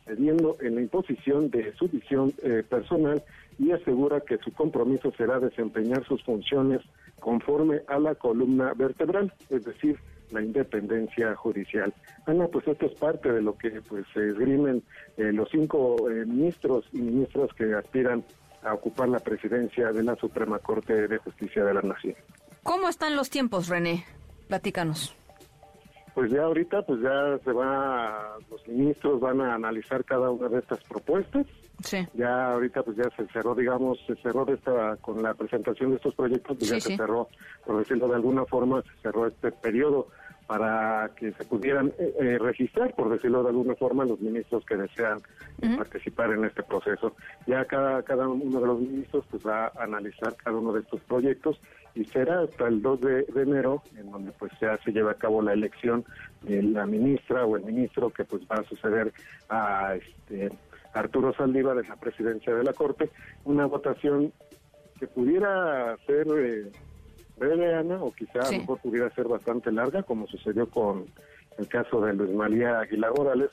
[0.05, 3.23] cediendo en la imposición de su visión eh, personal
[3.57, 6.81] y asegura que su compromiso será desempeñar sus funciones
[7.19, 9.97] conforme a la columna vertebral, es decir,
[10.31, 11.93] la independencia judicial.
[12.25, 14.83] Ana, pues esto es parte de lo que pues esgrimen
[15.17, 18.23] eh, los cinco eh, ministros y ministras que aspiran
[18.63, 22.15] a ocupar la presidencia de la Suprema Corte de Justicia de la Nación.
[22.63, 24.05] ¿Cómo están los tiempos, René?
[24.47, 25.15] Platícanos.
[26.15, 30.59] Pues ya ahorita, pues ya se va, los ministros van a analizar cada una de
[30.59, 31.45] estas propuestas.
[31.83, 32.07] Sí.
[32.13, 35.97] Ya ahorita, pues ya se cerró, digamos, se cerró de esta, con la presentación de
[35.97, 37.27] estos proyectos, pues ya se cerró,
[37.65, 40.07] por decirlo de alguna forma, se cerró este periodo
[40.47, 44.77] para que se pudieran eh, eh, registrar, por decirlo de alguna forma, los ministros que
[44.77, 45.21] desean
[45.77, 47.13] participar en este proceso.
[47.47, 51.01] Ya cada, cada uno de los ministros pues va a analizar cada uno de estos
[51.01, 51.59] proyectos
[51.95, 55.41] y será hasta el 2 de, enero en donde pues ya se lleva a cabo
[55.41, 56.05] la elección
[56.41, 59.13] de la ministra o el ministro que pues va a suceder
[59.49, 60.51] a este
[60.93, 63.09] Arturo Saldívar en la presidencia de la Corte,
[63.45, 64.31] una votación
[64.99, 66.27] que pudiera ser...
[66.37, 66.71] Eh,
[67.37, 71.05] breve, Ana, o quizá a lo mejor pudiera ser bastante larga, como sucedió con
[71.57, 73.49] el caso de Luis María Aguilar Morales.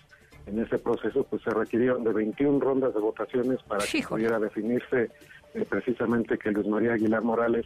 [0.46, 5.11] En ese proceso, pues se requirieron de 21 rondas de votaciones para que pudiera definirse
[5.55, 7.64] eh, precisamente que Luis María Aguilar Morales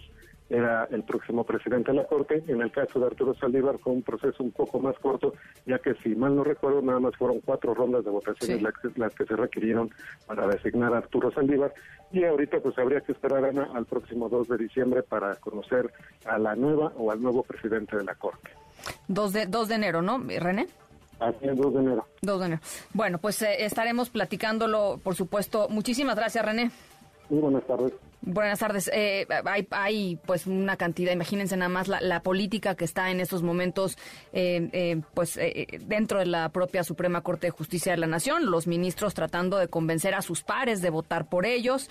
[0.48, 2.42] era el próximo presidente de la Corte.
[2.46, 5.34] En el caso de Arturo Saldívar fue un proceso un poco más corto,
[5.66, 9.24] ya que si mal no recuerdo, nada más fueron cuatro rondas de votaciones las, que
[9.24, 9.90] se requirieron
[10.26, 11.74] para designar a Arturo Saldívar.
[12.12, 15.92] Y ahorita pues habría que esperar Ana, al próximo 2 de diciembre para conocer
[16.24, 18.50] a la nueva o al nuevo presidente de la Corte.
[19.08, 20.68] 2 de, 2 de enero, ¿no, René?
[21.18, 22.06] Así es, 2 de enero.
[22.22, 22.62] 2 de enero.
[22.92, 25.68] Bueno, pues eh, estaremos platicándolo, por supuesto.
[25.68, 26.70] Muchísimas gracias, René.
[27.28, 27.92] Muy buenas tardes.
[28.28, 28.90] Buenas tardes.
[28.92, 29.24] Eh,
[29.70, 33.96] hay, pues una cantidad, imagínense nada más la, política que está en estos momentos
[34.32, 35.38] eh, eh, pues
[35.86, 39.68] dentro de la propia Suprema Corte de Justicia de la Nación, los ministros tratando de
[39.68, 41.88] convencer a sus pares de votar por ellos.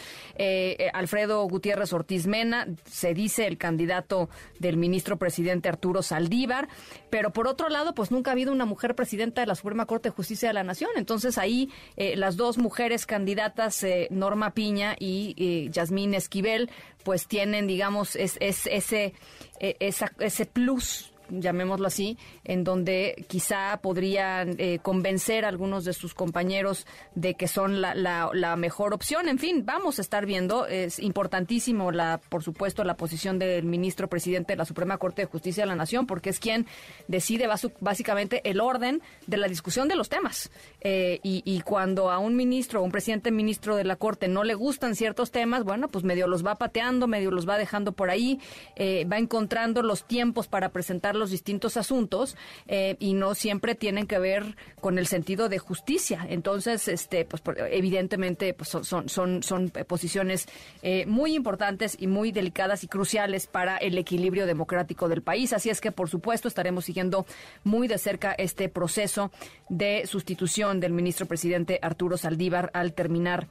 [0.94, 6.68] Alfredo Gutiérrez Ortiz Mena, se dice el candidato del ministro presidente Arturo Saldívar,
[7.10, 10.10] pero por otro lado, pues nunca ha habido una mujer presidenta de la Suprema Corte
[10.10, 10.92] de Justicia de la Nación.
[10.98, 16.70] Entonces ahí las dos mujeres candidatas, Norma Piña y Yasmín Esquivel,
[17.04, 19.14] pues tienen, digamos, es, es ese,
[19.60, 25.94] e, esa, ese plus llamémoslo así, en donde quizá podrían eh, convencer a algunos de
[25.94, 26.86] sus compañeros
[27.16, 29.28] de que son la, mejor opción.
[29.28, 30.68] En fin, vamos a estar viendo.
[30.68, 35.28] Es importantísimo, la, por supuesto, la posición del ministro presidente de la Suprema Corte de
[35.28, 36.66] Justicia de la Nación, porque es quien
[37.08, 37.48] decide
[37.80, 40.52] básicamente el orden de la discusión de los temas.
[40.82, 44.44] Eh, y, y, cuando a un ministro o un presidente ministro de la Corte no
[44.44, 48.10] le gustan ciertos temas, bueno, pues medio los va pateando, medio los va dejando por
[48.10, 48.40] ahí,
[48.76, 52.36] eh, va encontrando los tiempos para presentar los distintos asuntos
[52.68, 56.26] eh, y no siempre tienen que ver con el sentido de justicia.
[56.30, 60.48] Entonces, este, pues evidentemente pues, son, son, son posiciones
[60.82, 65.54] eh, muy importantes y muy delicadas y cruciales para el equilibrio democrático del país.
[65.54, 67.26] Así es que, por supuesto, estaremos siguiendo
[67.64, 69.32] muy de cerca este proceso
[69.70, 73.48] de sustitución del ministro presidente Arturo Saldívar al terminar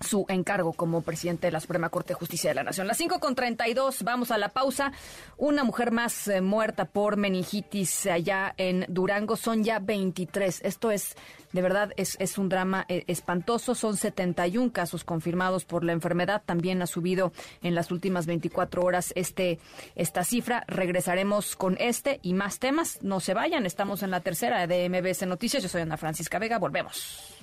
[0.00, 2.86] su encargo como presidente de la Suprema Corte de Justicia de la Nación.
[2.86, 4.92] Las 5 con 32, vamos a la pausa.
[5.36, 10.62] Una mujer más eh, muerta por meningitis allá en Durango, son ya 23.
[10.64, 11.16] Esto es,
[11.52, 13.74] de verdad, es, es un drama eh, espantoso.
[13.74, 16.42] Son 71 casos confirmados por la enfermedad.
[16.44, 19.58] También ha subido en las últimas 24 horas este,
[19.96, 20.64] esta cifra.
[20.66, 23.02] Regresaremos con este y más temas.
[23.02, 25.62] No se vayan, estamos en la tercera de MBS Noticias.
[25.62, 26.58] Yo soy Ana Francisca Vega.
[26.58, 27.39] Volvemos.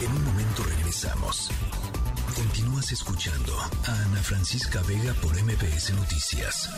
[0.00, 1.50] En un momento regresamos.
[2.34, 6.68] Continúas escuchando a Ana Francisca Vega por MPS Noticias.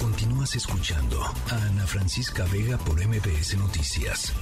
[0.00, 4.32] Continúas escuchando a Ana Francisca Vega por MPS Noticias.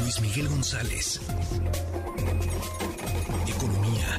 [0.00, 1.20] Luis Miguel González.
[3.46, 4.18] Economía.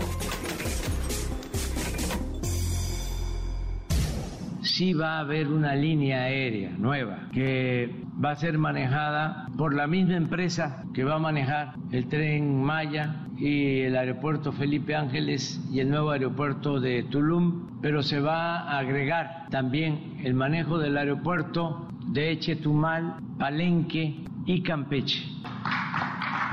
[4.71, 7.89] Sí va a haber una línea aérea nueva que
[8.23, 13.25] va a ser manejada por la misma empresa que va a manejar el tren Maya
[13.38, 18.77] y el aeropuerto Felipe Ángeles y el nuevo aeropuerto de Tulum, pero se va a
[18.77, 25.23] agregar también el manejo del aeropuerto de Chetumal, Palenque y Campeche.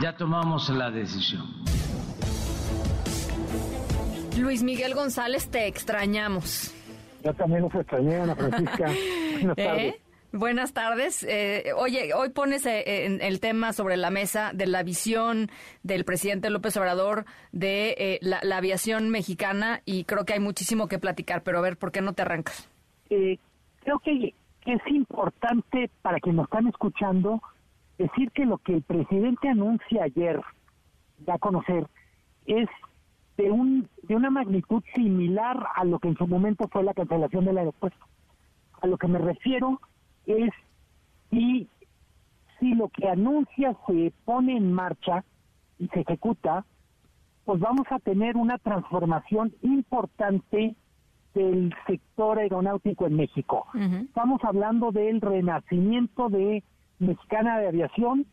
[0.00, 1.44] Ya tomamos la decisión.
[4.38, 6.75] Luis Miguel González, te extrañamos.
[7.26, 8.86] Ya también nos extrañé, Ana Francisca.
[9.40, 9.64] Buenas ¿Eh?
[9.64, 9.94] tardes.
[10.32, 11.26] Buenas tardes.
[11.28, 15.48] Eh, oye, hoy pones eh, el tema sobre la mesa de la visión
[15.82, 21.00] del presidente López Obrador de eh, la, aviación mexicana y creo que hay muchísimo que
[21.00, 22.70] platicar, pero a ver, ¿por qué no te arrancas?
[23.08, 24.34] creo que
[24.66, 27.42] es importante para quienes nos están escuchando
[27.98, 30.40] decir que lo que el presidente anuncia ayer,
[31.18, 31.88] da a conocer,
[32.46, 32.68] es
[33.36, 37.44] de, un, de una magnitud similar a lo que en su momento fue la cancelación
[37.44, 38.04] del aeropuerto.
[38.80, 39.80] A lo que me refiero
[40.26, 40.50] es
[41.30, 41.68] si,
[42.58, 45.24] si lo que anuncia se pone en marcha
[45.78, 46.64] y se ejecuta,
[47.44, 50.74] pues vamos a tener una transformación importante
[51.34, 53.66] del sector aeronáutico en México.
[53.74, 56.64] Estamos hablando del renacimiento de
[56.98, 58.26] Mexicana de Aviación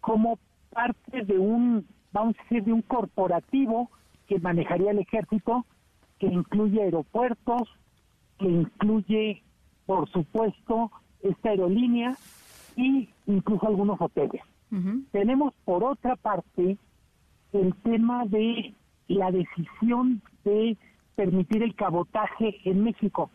[0.00, 0.38] como
[0.72, 3.90] parte de un, vamos a decir, de un corporativo
[4.26, 5.64] que manejaría el ejército,
[6.18, 7.68] que incluye aeropuertos,
[8.38, 9.42] que incluye,
[9.86, 10.90] por supuesto,
[11.22, 12.16] esta aerolínea
[12.76, 14.42] y incluso algunos hoteles.
[15.12, 16.76] Tenemos, por otra parte,
[17.52, 18.74] el tema de
[19.08, 20.76] la decisión de
[21.14, 23.30] permitir el cabotaje en México.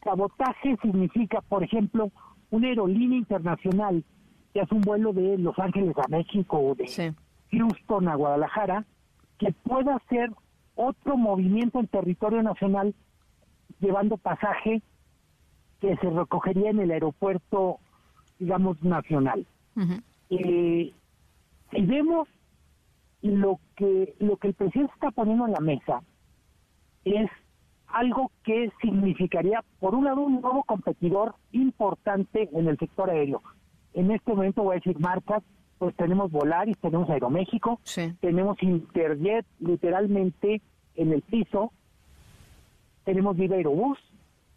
[0.00, 2.10] Cabotaje significa, por ejemplo,
[2.50, 4.02] una aerolínea internacional
[4.52, 7.14] que hace un vuelo de Los Ángeles a México o de
[7.52, 8.84] Houston a Guadalajara,
[9.38, 10.30] que pueda hacer
[10.74, 12.94] otro movimiento en territorio nacional
[13.80, 14.82] llevando pasaje
[15.80, 17.78] que se recogería en el aeropuerto,
[18.38, 19.46] digamos, nacional.
[20.28, 20.92] Eh,
[21.70, 22.28] si vemos
[23.22, 26.02] lo que lo que el presidente está poniendo en la mesa
[27.04, 27.30] es
[27.86, 33.42] algo que significaría, por un lado, un nuevo competidor importante en el sector aéreo.
[33.94, 35.42] En este momento voy a decir marcas,
[35.80, 37.80] pues tenemos Volaris, tenemos Aeroméxico,
[38.20, 40.60] tenemos Interjet literalmente
[40.94, 41.72] en el piso,
[43.04, 43.98] tenemos Viva Aerobús.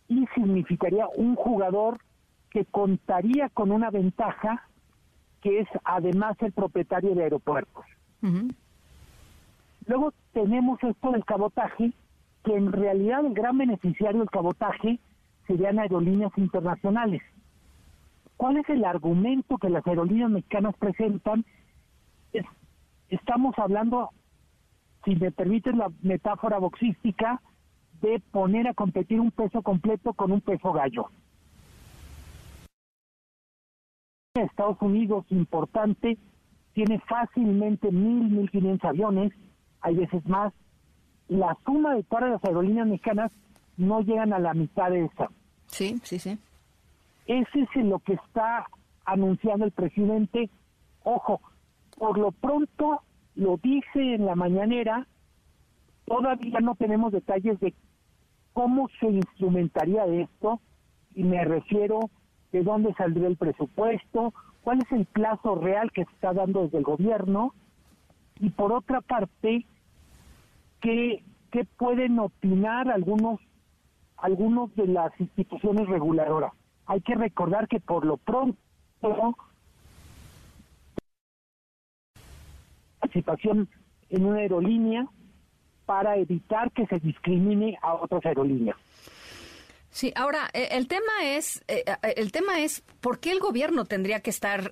[0.10, 1.98] Y significaría un jugador
[2.50, 4.68] que contaría con una ventaja
[5.42, 7.86] que es además el propietario de aeropuertos.
[9.86, 11.94] Luego tenemos esto del cabotaje,
[12.44, 15.00] que en realidad el gran beneficiario del cabotaje
[15.48, 17.22] serían aerolíneas internacionales.
[18.44, 21.46] ¿Cuál es el argumento que las aerolíneas mexicanas presentan?
[23.08, 24.10] estamos hablando,
[25.06, 27.42] si me permiten la metáfora boxística,
[28.02, 31.10] de poner a competir un peso completo con un peso gallo.
[34.34, 36.18] Estados Unidos, importante,
[36.74, 39.32] tiene fácilmente mil, mil quinientos aviones,
[39.80, 40.52] hay veces más.
[41.30, 43.32] La suma de todas las aerolíneas mexicanas
[43.78, 45.30] no llegan a la mitad de esa.
[45.68, 46.38] Sí, sí, sí.
[47.26, 48.68] Ese es lo que está
[49.06, 50.50] anunciando el presidente.
[51.04, 51.42] Ojo,
[51.98, 53.02] por lo pronto
[53.36, 55.08] lo dice en la mañanera,
[56.06, 57.74] todavía no tenemos detalles de
[58.54, 60.60] cómo se instrumentaría esto,
[61.16, 62.10] y me refiero
[62.52, 66.78] de dónde saldría el presupuesto, cuál es el plazo real que se está dando desde
[66.78, 67.54] el gobierno,
[68.40, 69.66] y por otra parte,
[70.82, 73.40] qué, qué pueden opinar algunos,
[74.18, 76.54] algunos de las instituciones reguladoras.
[76.94, 78.56] Hay que recordar que por lo pronto
[83.00, 83.68] participación
[84.12, 85.08] en una aerolínea
[85.88, 88.78] para evitar que se discrimine a otras aerolíneas.
[89.90, 93.86] Sí, ahora eh, el tema es eh, eh, el tema es por qué el gobierno
[93.86, 94.72] tendría que estar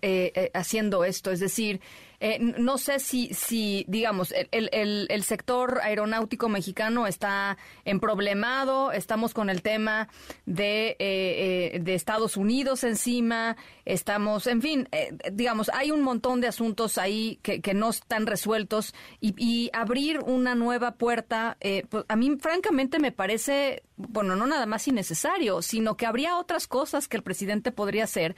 [0.53, 1.82] haciendo esto, es decir,
[2.24, 9.34] eh, no sé si, si digamos, el, el, sector aeronáutico mexicano está en problemado, estamos
[9.34, 10.07] con el tema
[10.45, 14.88] de, eh, eh, de Estados Unidos encima, estamos, en fin,
[15.32, 20.19] digamos, hay un montón de asuntos ahí que, que no están resueltos y, y abrir
[20.19, 21.57] una nueva puerta,
[21.89, 26.67] pues, a mí francamente me parece, bueno, no nada más innecesario, sino que habría otras
[26.67, 28.36] cosas que el presidente podría hacer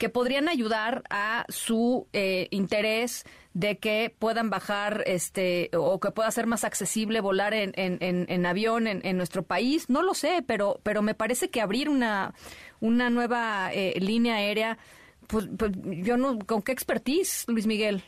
[0.00, 6.30] que podrían ayudar a su eh, interés de que puedan bajar este o que pueda
[6.30, 9.90] ser más accesible volar en, en, avión en, nuestro país.
[9.90, 12.32] No lo sé, pero, pero me parece que abrir una,
[12.80, 14.78] una nueva eh, línea aérea,
[15.26, 18.02] pues, pues, yo no, ¿con qué expertise, Luis Miguel?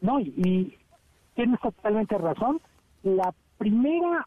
[0.00, 0.78] No, y,
[1.34, 2.60] tienes totalmente razón.
[3.02, 4.24] La primera,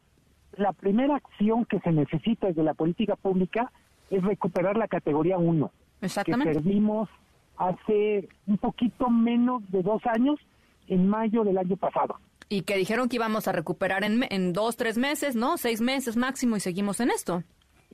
[0.58, 3.72] la primera acción que se necesita desde la política pública
[4.10, 5.72] es recuperar la categoría 1
[6.02, 7.10] que perdimos
[7.58, 10.40] hace un poquito menos de dos años,
[10.88, 12.16] en mayo del año pasado.
[12.50, 15.58] Y que dijeron que íbamos a recuperar en, en dos, tres meses, ¿no?
[15.58, 17.44] Seis meses máximo y seguimos en esto.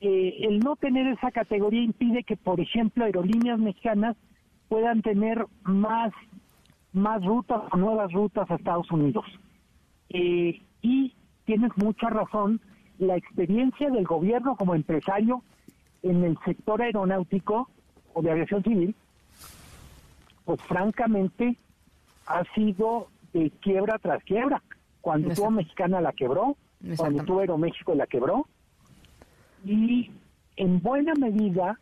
[0.00, 4.16] Eh, el no tener esa categoría impide que, por ejemplo, aerolíneas mexicanas
[4.68, 6.12] puedan tener más,
[6.92, 9.24] más rutas nuevas rutas a Estados Unidos.
[10.10, 12.60] Eh, y tienes mucha razón,
[12.98, 15.42] la experiencia del gobierno como empresario
[16.02, 17.68] en el sector aeronáutico
[18.22, 18.94] de aviación civil,
[20.44, 21.56] pues francamente
[22.26, 24.62] ha sido de quiebra tras quiebra.
[25.00, 26.56] Cuando tuvo Mexicana la quebró,
[26.96, 28.46] cuando tuvo Aeroméxico la quebró,
[29.64, 30.10] y
[30.56, 31.78] en buena medida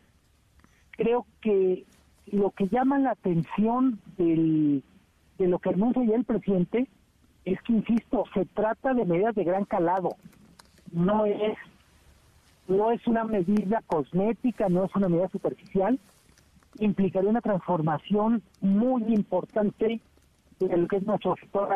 [0.91, 1.85] creo que
[2.31, 4.83] lo que llama la atención del,
[5.37, 6.87] de lo que anuncia ya el presidente
[7.45, 10.17] es que, insisto, se trata de medidas de gran calado.
[10.91, 11.57] No es,
[12.67, 15.97] no es una medida cosmética, no es una medida superficial,
[16.79, 20.01] implicaría una transformación muy importante
[20.59, 21.69] de lo que es nuestro sector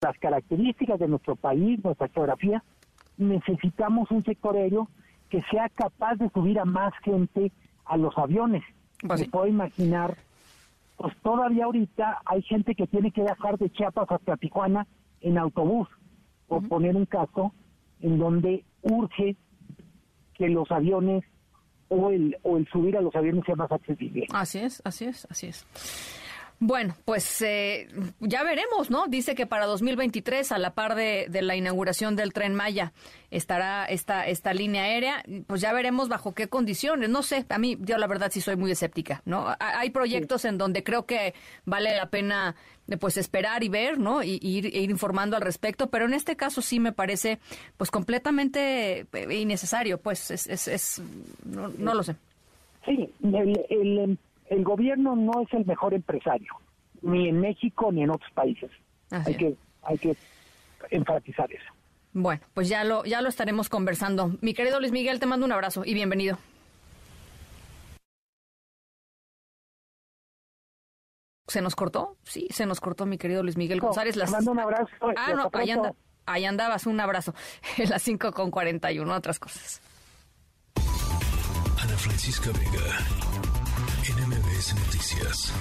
[0.00, 2.62] las características de nuestro país, nuestra geografía,
[3.16, 4.88] necesitamos un sector aéreo
[5.28, 7.52] que sea capaz de subir a más gente
[7.84, 8.62] a los aviones.
[9.06, 10.16] Pues Me puedo imaginar,
[10.96, 14.86] pues todavía ahorita hay gente que tiene que viajar de Chiapas hasta Tijuana
[15.20, 15.88] en autobús,
[16.46, 17.52] por poner un caso,
[18.00, 19.36] en donde urge
[20.38, 21.24] que los aviones
[21.88, 24.26] o el, o el subir a los aviones sea más accesible.
[24.32, 25.66] Así es, así es, así es.
[26.60, 27.86] Bueno, pues eh,
[28.18, 29.06] ya veremos, ¿no?
[29.06, 32.92] Dice que para 2023, a la par de, de la inauguración del tren Maya,
[33.30, 35.22] estará esta, esta línea aérea.
[35.46, 37.10] Pues ya veremos bajo qué condiciones.
[37.10, 39.46] No sé, a mí, yo la verdad sí soy muy escéptica, ¿no?
[39.48, 41.32] Ha- Hay proyectos en donde creo que
[41.64, 42.56] vale la pena
[42.88, 44.24] eh, pues esperar y ver, ¿no?
[44.24, 47.38] Y, y ir, e ir informando al respecto, pero en este caso sí me parece
[47.76, 51.02] pues completamente eh, innecesario, pues es, es, es
[51.44, 52.16] no, no lo sé.
[52.84, 54.18] Sí, el, el,
[54.50, 56.52] el gobierno no es el mejor empresario,
[57.02, 58.70] ni en México ni en otros países.
[59.10, 59.38] Así Hay es.
[59.38, 60.16] que, hay que
[60.90, 61.72] enfatizar eso.
[62.14, 64.32] Bueno, pues ya lo, ya lo estaremos conversando.
[64.40, 66.38] Mi querido Luis Miguel, te mando un abrazo y bienvenido.
[71.46, 72.16] ¿Se nos cortó?
[72.24, 74.14] Sí, se nos cortó mi querido Luis Miguel No, González.
[74.16, 75.72] te mando un abrazo Ah, no, ahí, pronto.
[75.88, 75.94] anda-
[76.26, 77.34] ahí andabas, un abrazo.
[77.78, 79.80] En las 5 con 41, otras cosas.
[81.82, 82.98] Ana Francisca Vega,
[84.08, 85.52] NMBS Noticias.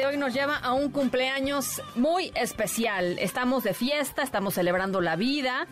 [0.00, 3.18] De hoy nos lleva a un cumpleaños muy especial.
[3.18, 5.66] Estamos de fiesta, estamos celebrando la vida,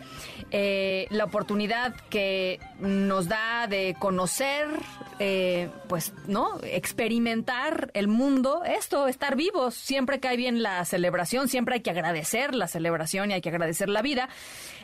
[0.51, 4.67] eh, la oportunidad que nos da de conocer,
[5.17, 6.59] eh, pues, ¿no?
[6.61, 9.73] Experimentar el mundo, esto, estar vivos.
[9.73, 13.89] Siempre cae bien la celebración, siempre hay que agradecer la celebración y hay que agradecer
[13.89, 14.29] la vida.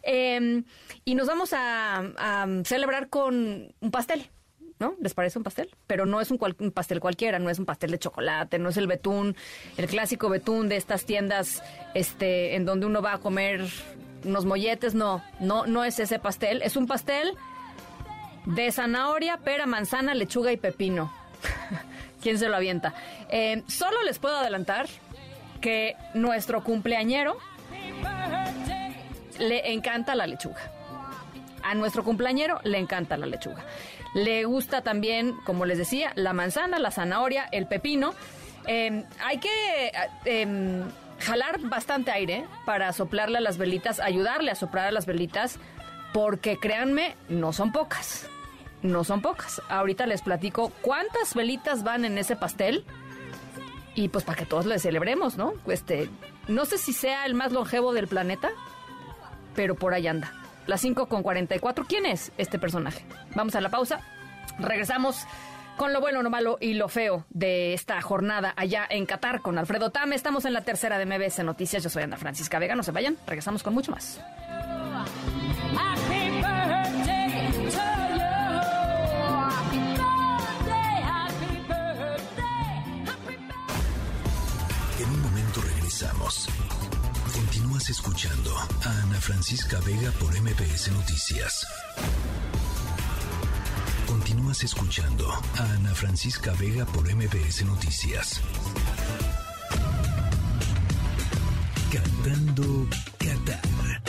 [0.01, 0.63] Eh,
[1.03, 4.27] y nos vamos a celebrar con un pastel.
[4.79, 4.95] ¿No?
[5.01, 5.69] ¿Les parece un pastel?
[5.87, 6.37] Pero no es un,
[6.73, 9.35] pastel cualquiera, no es un pastel de chocolate, no es el betún,
[9.77, 11.63] el clásico betún de estas tiendas
[11.93, 13.65] este, en donde uno va a comer
[14.23, 17.35] unos molletes, no, no, no es ese pastel, es un pastel
[18.45, 21.11] de zanahoria, pera, manzana, lechuga y pepino.
[22.21, 22.93] ¿Quién se lo avienta?
[23.29, 24.87] Eh, solo les puedo adelantar
[25.61, 27.37] que nuestro cumpleañero
[29.39, 30.71] le encanta la lechuga.
[31.63, 33.63] A nuestro cumpleañero le encanta la lechuga.
[34.15, 38.13] Le gusta también, como les decía, la manzana, la zanahoria, el pepino.
[38.65, 39.91] Eh, hay que
[40.23, 40.83] em,
[41.19, 45.59] jalar bastante aire para soplarle a las velitas, ayudarle a soplar a las velitas,
[46.13, 48.29] porque créanme, no son pocas.
[48.81, 49.61] No son pocas.
[49.67, 52.85] Ahorita les platico cuántas velitas van en ese pastel
[53.95, 55.55] y pues para que todos le celebremos, ¿no?
[55.67, 56.09] Este,
[56.47, 58.51] no sé si sea el más longevo del planeta,
[59.55, 60.31] pero por ahí anda.
[60.67, 61.85] Las 5 con 44.
[61.87, 63.05] ¿Quién es este personaje?
[63.35, 64.01] Vamos a la pausa.
[64.59, 65.25] Regresamos
[65.77, 69.57] con lo bueno, lo malo y lo feo de esta jornada allá en Qatar con
[69.57, 70.15] Alfredo Tame.
[70.15, 71.83] Estamos en la tercera de MBS Noticias.
[71.83, 72.75] Yo soy Ana Francisca Vega.
[72.75, 73.17] No se vayan.
[73.27, 74.19] Regresamos con mucho más.
[84.97, 86.47] En un momento regresamos.
[87.75, 88.55] Continúas escuchando
[88.85, 91.67] a Ana Francisca Vega por MBS Noticias.
[94.07, 98.39] Continúas escuchando a Ana Francisca Vega por MBS Noticias.
[101.91, 104.01] Cantando Qatar.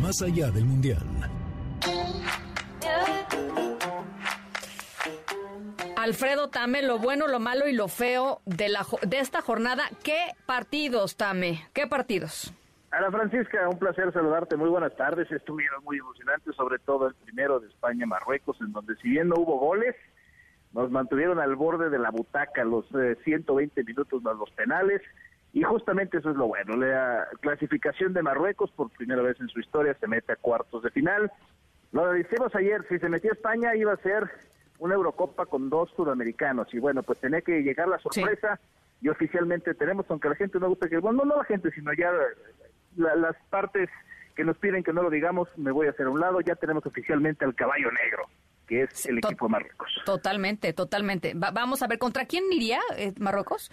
[0.00, 1.13] Más allá del Mundial.
[6.04, 9.84] Alfredo Tame, lo bueno, lo malo y lo feo de, la, de esta jornada.
[10.02, 11.66] ¿Qué partidos, Tame?
[11.72, 12.52] ¿Qué partidos?
[12.90, 14.54] Ana Francisca, un placer saludarte.
[14.58, 15.32] Muy buenas tardes.
[15.32, 19.58] Estuvieron muy emocionantes, sobre todo el primero de España-Marruecos, en donde si bien no hubo
[19.58, 19.96] goles,
[20.74, 25.00] nos mantuvieron al borde de la butaca los eh, 120 minutos más los penales.
[25.54, 26.76] Y justamente eso es lo bueno.
[26.76, 30.90] La clasificación de Marruecos, por primera vez en su historia, se mete a cuartos de
[30.90, 31.32] final.
[31.92, 34.30] Lo decimos ayer, si se metía España iba a ser
[34.78, 38.58] una Eurocopa con dos sudamericanos y bueno, pues tenía que llegar la sorpresa
[39.00, 42.10] y oficialmente tenemos, aunque la gente no gusta que, bueno, no la gente, sino ya
[42.96, 43.88] las partes
[44.34, 46.56] que nos piden que no lo digamos, me voy a hacer a un lado, ya
[46.56, 48.24] tenemos oficialmente al caballo negro,
[48.66, 50.02] que es el equipo de Marruecos.
[50.04, 51.32] Totalmente, totalmente.
[51.34, 53.70] vamos a ver, ¿contra quién iría eh, Marruecos?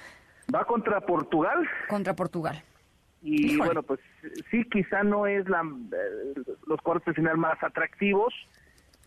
[0.53, 1.67] Va contra Portugal.
[1.87, 2.61] Contra Portugal.
[3.23, 3.99] Y bueno, pues
[4.49, 8.33] sí, quizá no es la, eh, los cuartos de final más atractivos,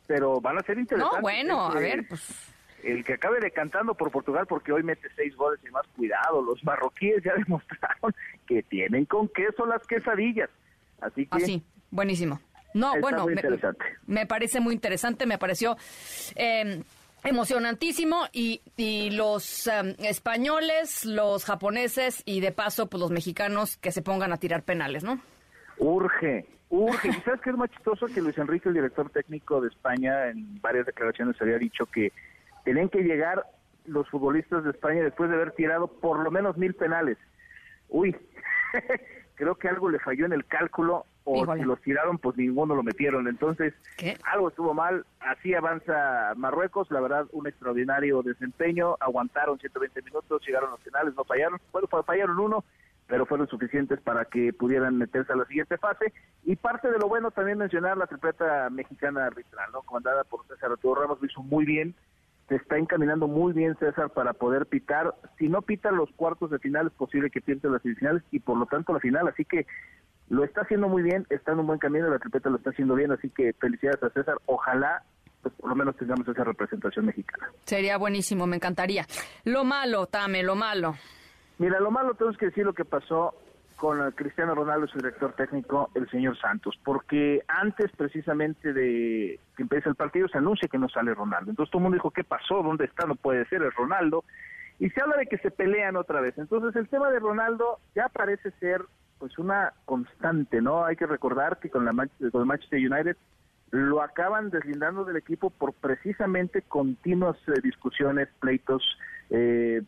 [0.07, 1.19] pero van a ser interesantes.
[1.19, 2.51] No, bueno, a ver, pues...
[2.83, 6.63] El que acabe decantando por Portugal, porque hoy mete seis goles y más cuidado, los
[6.65, 8.15] marroquíes ya demostraron
[8.47, 10.51] que tienen con queso las quesadillas.
[11.01, 11.37] Así que...
[11.43, 12.41] Así, ah, buenísimo.
[12.75, 13.41] No, bueno, me,
[14.07, 15.77] me, parece muy interesante, me pareció...
[16.35, 16.83] Eh,
[17.25, 23.93] emocionantísimo y, y los em, españoles, los japoneses y de paso pues los mexicanos que
[23.93, 25.21] se pongan a tirar penales, ¿no?
[25.79, 27.09] Urge, urge.
[27.09, 28.07] ¿Y sabes qué es más chistoso?
[28.07, 32.13] Que Luis Enrique, el director técnico de España, en varias declaraciones había dicho que
[32.65, 33.45] tenían que llegar
[33.87, 37.19] los futbolistas de España después de haber tirado por lo menos mil penales.
[37.89, 38.17] Uy,
[39.35, 42.83] creo que algo le falló en el cálculo o si los tiraron, pues ninguno lo
[42.83, 43.27] metieron.
[43.29, 43.73] Entonces,
[44.25, 45.07] algo estuvo mal.
[45.21, 46.91] Así avanza Marruecos.
[46.91, 48.97] La verdad, un extraordinario desempeño.
[49.01, 51.59] Aguantaron 120 minutos, llegaron a los finales, no fallaron.
[51.73, 52.65] Bueno, fallaron uno,
[53.07, 56.13] pero fueron suficientes para que pudieran meterse a la siguiente fase.
[56.45, 59.83] Y parte de lo bueno también mencionar la tripleta mexicana arbitral, ¿no?
[59.83, 61.95] Comandada por César Arturo Ramos, lo hizo muy bien.
[62.49, 65.15] Se está encaminando muy bien César para poder pitar.
[65.39, 68.57] Si no pita los cuartos de final, es posible que pierte las semifinales y por
[68.59, 69.29] lo tanto la final.
[69.29, 69.67] Así que
[70.29, 72.95] lo está haciendo muy bien, está en un buen camino, la tripleta lo está haciendo
[72.95, 74.37] bien, así que felicidades a César.
[74.47, 75.03] Ojalá
[75.43, 77.51] pues por lo menos tengamos esa representación mexicana.
[77.65, 79.07] Sería buenísimo, me encantaría.
[79.45, 80.95] Lo malo, Tame, lo malo.
[81.59, 83.35] Mira, lo malo tenemos que decir lo que pasó
[83.77, 89.89] con Cristiano Ronaldo, su director técnico, el señor Santos, porque antes precisamente de que empiece
[89.89, 91.51] el partido se anuncia que no sale Ronaldo.
[91.51, 92.63] Entonces todo el mundo dijo, ¿qué pasó?
[92.63, 93.07] ¿Dónde está?
[93.07, 94.25] No puede ser, el Ronaldo.
[94.79, 96.37] Y se habla de que se pelean otra vez.
[96.39, 98.83] Entonces el tema de Ronaldo ya parece ser
[99.19, 100.85] pues una constante, ¿no?
[100.85, 103.17] Hay que recordar que con la con el Manchester United
[103.71, 108.83] lo acaban deslindando del equipo por precisamente continuas eh, discusiones, pleitos,
[109.31, 109.83] eh,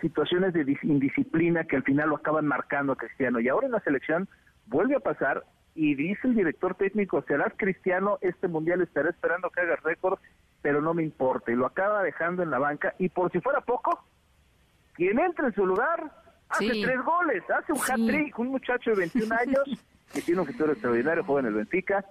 [0.00, 3.40] situaciones de indisciplina que al final lo acaban marcando a Cristiano.
[3.40, 4.28] Y ahora en la selección
[4.66, 5.44] vuelve a pasar
[5.74, 10.18] y dice el director técnico, serás Cristiano, este mundial estará esperando que hagas récord,
[10.62, 11.52] pero no me importa.
[11.52, 14.04] Y lo acaba dejando en la banca y por si fuera poco,
[14.94, 16.10] quien entre en su lugar
[16.48, 20.72] Hace tres goles, hace un hat-trick, un muchacho de 21 años que tiene un futuro
[20.72, 22.04] extraordinario, joven en el Benfica.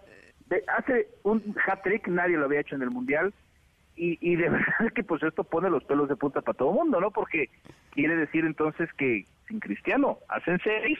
[0.77, 3.33] hace un hat-trick, nadie lo había hecho en el Mundial.
[3.97, 6.75] Y, y de verdad que pues esto pone los pelos de punta para todo el
[6.75, 7.11] mundo, ¿no?
[7.11, 7.49] Porque
[7.91, 10.97] quiere decir entonces que sin Cristiano hacen seis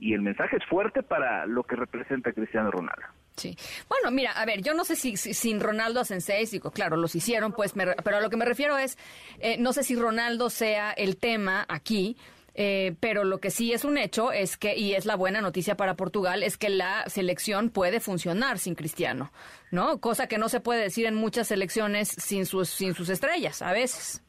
[0.00, 3.02] y el mensaje es fuerte para lo que representa Cristiano Ronaldo.
[3.36, 3.56] Sí.
[3.88, 7.14] Bueno, mira, a ver, yo no sé si, sin Ronaldo hacen seis, digo, claro, los
[7.14, 8.98] hicieron, pues, pero a lo que me refiero es,
[9.38, 12.16] eh, no sé si Ronaldo sea el tema aquí,
[12.54, 15.76] eh, pero lo que sí es un hecho es que, y es la buena noticia
[15.76, 19.30] para Portugal, es que la selección puede funcionar sin Cristiano,
[19.70, 19.98] ¿no?
[19.98, 23.72] Cosa que no se puede decir en muchas selecciones sin sus, sin sus estrellas, a
[23.72, 24.24] veces.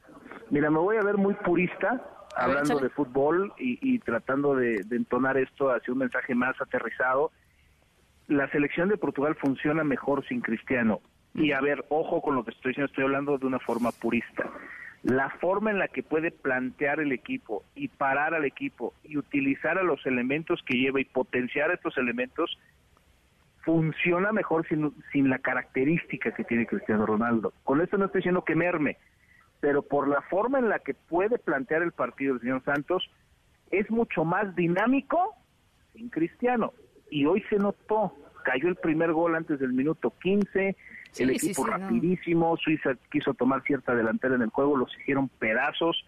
[0.50, 2.02] Mira, me voy a ver muy purista
[2.36, 7.30] hablando de fútbol y, tratando de, de entonar esto hacia un mensaje más aterrizado.
[8.28, 11.00] La selección de Portugal funciona mejor sin Cristiano.
[11.34, 14.50] Y a ver, ojo con lo que estoy diciendo, estoy hablando de una forma purista
[15.02, 19.78] la forma en la que puede plantear el equipo y parar al equipo y utilizar
[19.78, 22.56] a los elementos que lleva y potenciar estos elementos
[23.64, 27.52] funciona mejor sin, sin la característica que tiene Cristiano Ronaldo.
[27.64, 28.96] Con esto no estoy diciendo que merme,
[29.60, 33.08] pero por la forma en la que puede plantear el partido el señor Santos,
[33.70, 35.34] es mucho más dinámico
[35.92, 36.72] sin Cristiano.
[37.10, 40.76] Y hoy se notó, cayó el primer gol antes del minuto 15,
[41.18, 46.04] el equipo rapidísimo, Suiza quiso tomar cierta delantera en el juego, los hicieron pedazos.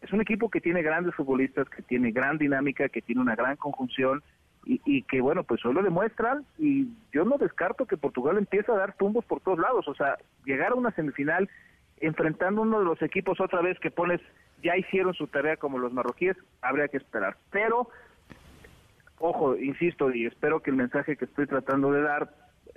[0.00, 3.56] Es un equipo que tiene grandes futbolistas, que tiene gran dinámica, que tiene una gran
[3.56, 4.22] conjunción
[4.64, 8.76] y, que bueno, pues hoy lo demuestran y yo no descarto que Portugal empiece a
[8.76, 11.48] dar tumbos por todos lados, o sea, llegar a una semifinal
[11.98, 14.20] enfrentando uno de los equipos otra vez que pones
[14.62, 17.36] ya hicieron su tarea como los marroquíes, habría que esperar.
[17.50, 17.88] Pero,
[19.18, 22.30] ojo, insisto, y espero que el mensaje que estoy tratando de dar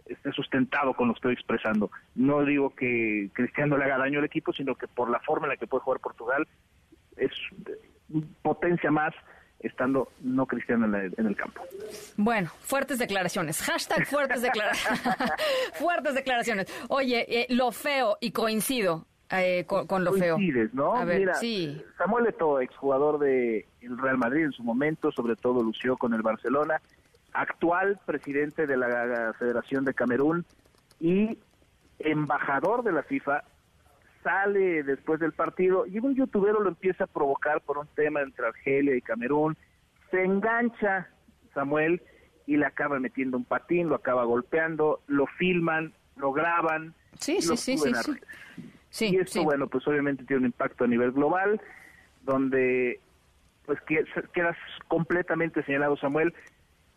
[0.05, 1.91] esté sustentado con lo que estoy expresando.
[2.15, 5.51] No digo que Cristiano le haga daño al equipo, sino que por la forma en
[5.51, 6.47] la que puede jugar Portugal
[7.15, 7.31] es
[8.41, 9.13] potencia más
[9.59, 11.61] estando no cristiano en, el campo.
[12.17, 13.61] Bueno, fuertes declaraciones.
[13.61, 15.01] Hashtag fuertes declaraciones.
[15.75, 16.67] fuertes declaraciones.
[16.89, 20.37] Oye, eh, lo feo y coincido eh, con, lo feo.
[20.73, 20.95] ¿no?
[20.95, 21.81] A ver, Mira, sí.
[21.97, 23.65] Samuel Eto'o, exjugador del
[23.97, 26.81] Real Madrid en su momento, sobre todo lució con el Barcelona,
[27.33, 30.45] actual presidente de la Federación de Camerún
[30.99, 31.37] y
[31.99, 33.43] embajador de la FIFA
[34.23, 38.47] sale después del partido y un youtuber lo empieza a provocar por un tema entre
[38.47, 39.57] Argelia y Camerún,
[40.09, 41.09] se engancha
[41.53, 42.01] Samuel
[42.45, 46.93] y le acaba metiendo un patín, lo acaba golpeando, lo filman, lo graban.
[47.19, 47.91] Sí, sí, sí, sí,
[48.89, 49.11] sí.
[49.13, 51.61] Y esto, bueno, pues obviamente tiene un impacto a nivel global,
[52.23, 52.99] donde
[53.65, 53.79] pues
[54.33, 54.57] quedas
[54.87, 56.33] completamente señalado, Samuel.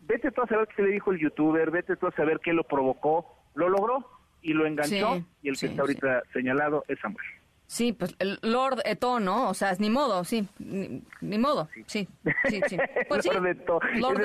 [0.07, 2.63] Vete tú a saber qué le dijo el youtuber, vete tú a saber qué lo
[2.63, 3.35] provocó.
[3.55, 4.09] Lo logró
[4.41, 7.25] y lo enganchó y el que está ahorita señalado es Samuel.
[7.69, 9.49] Sí, pues el Lord Eto, ¿no?
[9.49, 12.07] O sea, es ni modo, sí, ni, modo, sí,
[12.47, 12.77] sí, sí.
[13.09, 13.79] Pues sí, Lord Eto.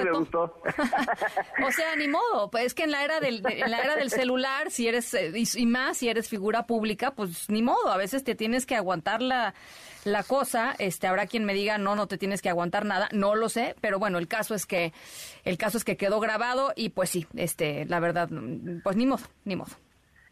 [0.05, 0.63] me gustó.
[1.67, 4.11] o sea, ni modo, pues es que en la era del, en la era del
[4.11, 8.23] celular, si eres, eh, y, más si eres figura pública, pues ni modo, a veces
[8.23, 9.55] te tienes que aguantar la,
[10.05, 13.35] la cosa, este, habrá quien me diga, no, no te tienes que aguantar nada, no
[13.35, 14.93] lo sé, pero bueno, el caso es que,
[15.43, 18.29] el caso es que quedó grabado y pues sí, este, la verdad,
[18.85, 19.73] pues ni modo, ni modo.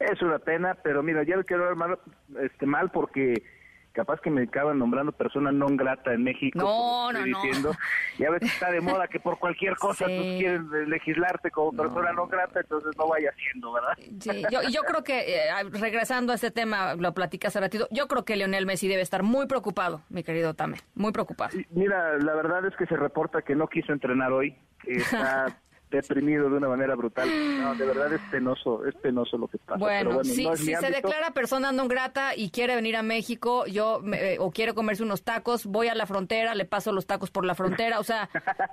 [0.00, 1.98] Es una pena, pero mira, ya quiero ver mal,
[2.40, 3.44] este, mal porque
[3.92, 6.58] capaz que me acaban nombrando persona non grata en México.
[6.58, 7.72] No, no, diciendo.
[8.18, 12.12] Y a veces está de moda que por cualquier cosa tú quieres legislarte como persona
[12.12, 13.92] non grata, entonces no vaya siendo, ¿verdad?
[14.20, 18.08] Sí, yo, yo creo que, eh, regresando a este tema, lo platicas hace ratito, yo
[18.08, 21.56] creo que Leonel Messi debe estar muy preocupado, mi querido Tame, muy preocupado.
[21.70, 25.58] Mira, la verdad es que se reporta que no quiso entrenar hoy, está
[25.90, 27.28] deprimido de una manera brutal.
[27.60, 29.78] No, de verdad es penoso, es penoso lo que pasa.
[29.78, 34.50] Bueno, si, se declara persona no grata y quiere venir a México, yo eh, o
[34.50, 37.98] quiere comerse unos tacos, voy a la frontera, le paso los tacos por la frontera,
[37.98, 38.28] o sea,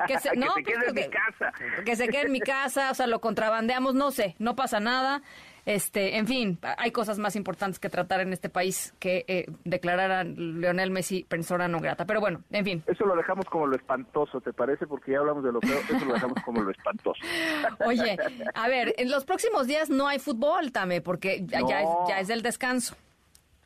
[0.08, 1.54] que se, no, quede en mi casa.
[1.84, 5.22] Que se quede en mi casa, o sea, lo contrabandeamos, no sé, no pasa nada.
[5.68, 10.12] Este, en fin, hay cosas más importantes que tratar en este país que eh, declarar
[10.12, 12.06] a Leonel Messi persona no grata.
[12.06, 12.84] Pero bueno, en fin.
[12.88, 14.88] Eso lo dejamos como lo espantoso, ¿te parece?
[14.88, 17.20] Porque ya hablamos de lo peor, eso lo dejamos como lo espantoso.
[17.86, 18.18] Oye,
[18.54, 22.30] a ver, en los próximos días no hay fútbol, Tame, porque ya, es, ya es
[22.30, 22.96] del descanso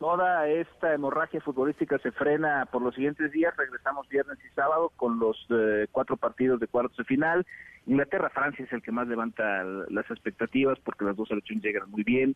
[0.02, 3.56] toda esta hemorragia futbolística se frena por los siguientes días.
[3.56, 7.46] Regresamos viernes y sábado con los eh, cuatro partidos de cuartos de final.
[7.86, 12.34] Inglaterra-Francia es el que más levanta las expectativas porque las dos selecciones llegan muy bien.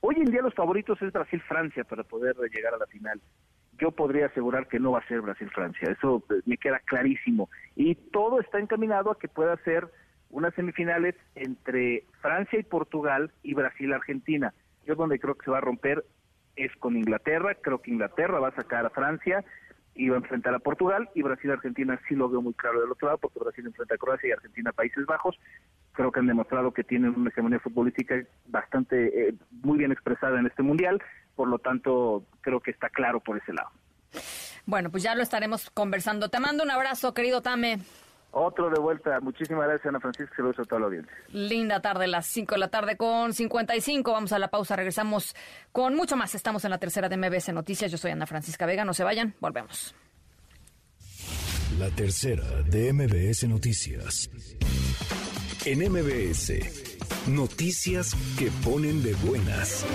[0.00, 3.20] Hoy en día los favoritos es Brasil-Francia para poder llegar a la final.
[3.78, 7.50] Yo podría asegurar que no va a ser Brasil-Francia, eso eh, me queda clarísimo.
[7.74, 9.86] Y todo está encaminado a que pueda ser
[10.30, 14.54] unas semifinales entre Francia y Portugal y Brasil-Argentina.
[14.86, 16.02] Yo donde creo que se va a romper
[16.56, 17.54] es con Inglaterra.
[17.54, 19.44] Creo que Inglaterra va a sacar a Francia
[19.94, 23.08] y va a enfrentar a Portugal y Brasil-Argentina sí lo veo muy claro del otro
[23.08, 25.38] lado porque Brasil enfrenta a Croacia y Argentina a Países Bajos.
[25.92, 28.14] Creo que han demostrado que tienen una hegemonía futbolística
[28.46, 31.02] bastante eh, muy bien expresada en este mundial,
[31.34, 33.70] por lo tanto creo que está claro por ese lado.
[34.66, 36.28] Bueno, pues ya lo estaremos conversando.
[36.28, 37.78] Te mando un abrazo, querido Tame.
[38.38, 39.18] Otro de vuelta.
[39.20, 40.36] Muchísimas gracias, Ana Francisca.
[40.36, 41.16] Se lo a toda la audiencia.
[41.32, 44.12] Linda tarde, las 5 de la tarde con 55.
[44.12, 44.76] Vamos a la pausa.
[44.76, 45.34] Regresamos
[45.72, 46.34] con mucho más.
[46.34, 47.90] Estamos en la tercera de MBS Noticias.
[47.90, 48.84] Yo soy Ana Francisca Vega.
[48.84, 49.34] No se vayan.
[49.40, 49.94] Volvemos.
[51.78, 54.28] La tercera de MBS Noticias.
[55.64, 56.52] En MBS,
[57.28, 59.86] noticias que ponen de buenas.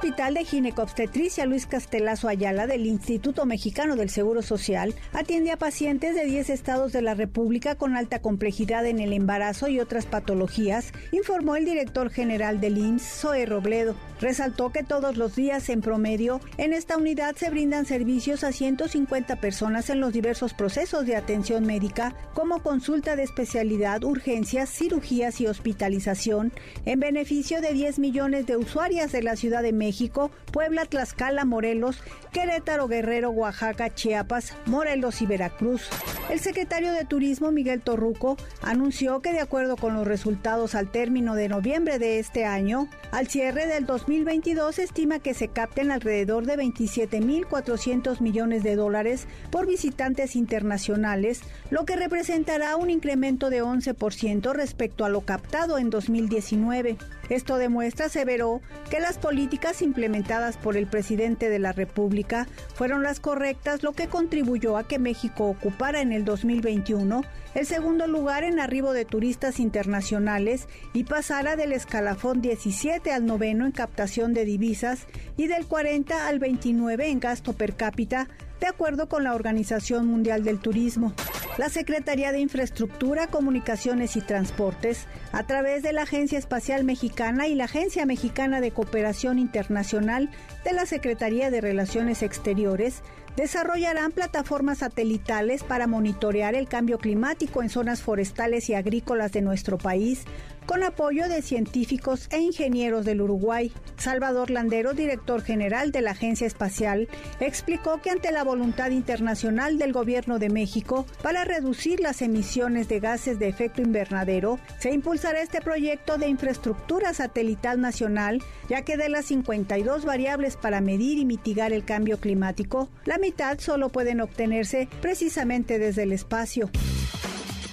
[0.00, 6.14] Hospital de Ginecobstetricia Luis Castelazo Ayala del Instituto Mexicano del Seguro Social atiende a pacientes
[6.14, 10.94] de 10 estados de la República con alta complejidad en el embarazo y otras patologías,
[11.12, 13.94] informó el director general del IMSS, Zoe Robledo.
[14.22, 19.36] Resaltó que todos los días, en promedio, en esta unidad se brindan servicios a 150
[19.36, 25.46] personas en los diversos procesos de atención médica, como consulta de especialidad, urgencias, cirugías y
[25.46, 26.52] hospitalización,
[26.86, 31.44] en beneficio de 10 millones de usuarias de la Ciudad de México México, Puebla, Tlaxcala,
[31.44, 35.88] Morelos, Querétaro, Guerrero, Oaxaca, Chiapas, Morelos y Veracruz.
[36.30, 41.34] El secretario de Turismo, Miguel Torruco, anunció que de acuerdo con los resultados al término
[41.34, 46.56] de noviembre de este año, al cierre del 2022 estima que se capten alrededor de
[46.56, 55.04] 27.400 millones de dólares por visitantes internacionales, lo que representará un incremento de 11% respecto
[55.04, 56.96] a lo captado en 2019.
[57.30, 58.60] Esto demuestra, severó,
[58.90, 64.08] que las políticas implementadas por el presidente de la República fueron las correctas, lo que
[64.08, 67.22] contribuyó a que México ocupara en el 2021
[67.54, 73.66] el segundo lugar en arribo de turistas internacionales y pasara del escalafón 17 al noveno
[73.66, 75.06] en captación de divisas
[75.36, 78.28] y del 40 al 29 en gasto per cápita,
[78.60, 81.14] de acuerdo con la Organización Mundial del Turismo.
[81.58, 87.54] La Secretaría de Infraestructura, Comunicaciones y Transportes, a través de la Agencia Espacial Mexicana y
[87.54, 90.30] la Agencia Mexicana de Cooperación Internacional
[90.64, 93.02] de la Secretaría de Relaciones Exteriores,
[93.36, 99.78] desarrollarán plataformas satelitales para monitorear el cambio climático en zonas forestales y agrícolas de nuestro
[99.78, 100.24] país,
[100.66, 103.72] con apoyo de científicos e ingenieros del Uruguay.
[103.96, 107.08] Salvador Landero, director general de la Agencia Espacial,
[107.38, 113.00] explicó que ante la voluntad internacional del Gobierno de México para reducir las emisiones de
[113.00, 119.08] gases de efecto invernadero, se impulsará este proyecto de infraestructura satelital nacional, ya que de
[119.08, 124.88] las 52 variables para medir y mitigar el cambio climático, la mitad solo pueden obtenerse
[125.00, 126.70] precisamente desde el espacio.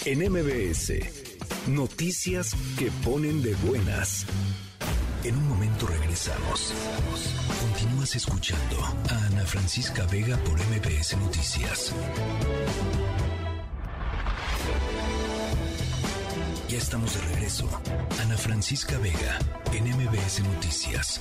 [0.06, 1.27] En MBS,
[1.68, 4.26] noticias que ponen de buenas.
[5.24, 6.74] En un momento regresamos.
[7.62, 11.94] Continúas escuchando a Ana Francisca Vega por MBS Noticias.
[16.70, 17.70] Ya estamos de regreso.
[18.22, 19.40] Ana Francisca Vega
[19.74, 21.20] en MBS Noticias.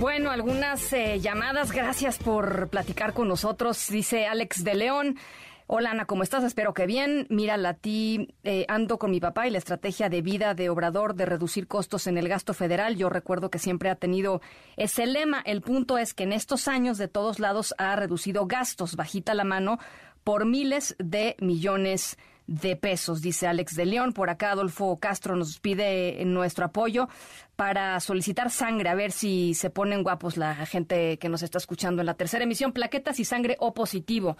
[0.00, 1.72] Bueno, algunas eh, llamadas.
[1.72, 3.88] Gracias por platicar con nosotros.
[3.88, 5.16] Dice Alex de León.
[5.66, 6.44] Hola Ana, ¿cómo estás?
[6.44, 7.26] Espero que bien.
[7.30, 11.14] Mira, la ti eh, ando con mi papá y la estrategia de vida de Obrador
[11.14, 12.96] de reducir costos en el gasto federal.
[12.96, 14.42] Yo recuerdo que siempre ha tenido
[14.76, 15.40] ese lema.
[15.46, 19.44] El punto es que en estos años de todos lados ha reducido gastos, bajita la
[19.44, 19.78] mano,
[20.22, 24.12] por miles de millones de de pesos, dice Alex de León.
[24.12, 27.08] Por acá Adolfo Castro nos pide nuestro apoyo
[27.56, 32.02] para solicitar sangre, a ver si se ponen guapos la gente que nos está escuchando
[32.02, 34.36] en la tercera emisión, plaquetas y sangre O positivo.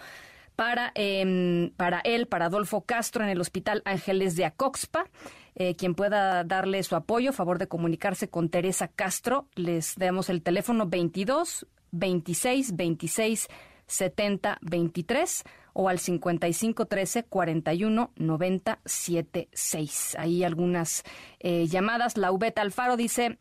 [0.55, 5.09] Para, em, para él, para Adolfo Castro en el Hospital Ángeles de Acoxpa.
[5.55, 9.49] Eh, quien pueda darle su apoyo, favor de comunicarse con Teresa Castro.
[9.55, 13.47] Les damos el teléfono 22 26 26
[13.87, 15.43] 70 23
[15.77, 20.15] o al 5513 41 90 76.
[20.17, 21.03] Ahí algunas
[21.39, 22.15] eh, llamadas.
[22.15, 23.37] La Ubeta Alfaro dice,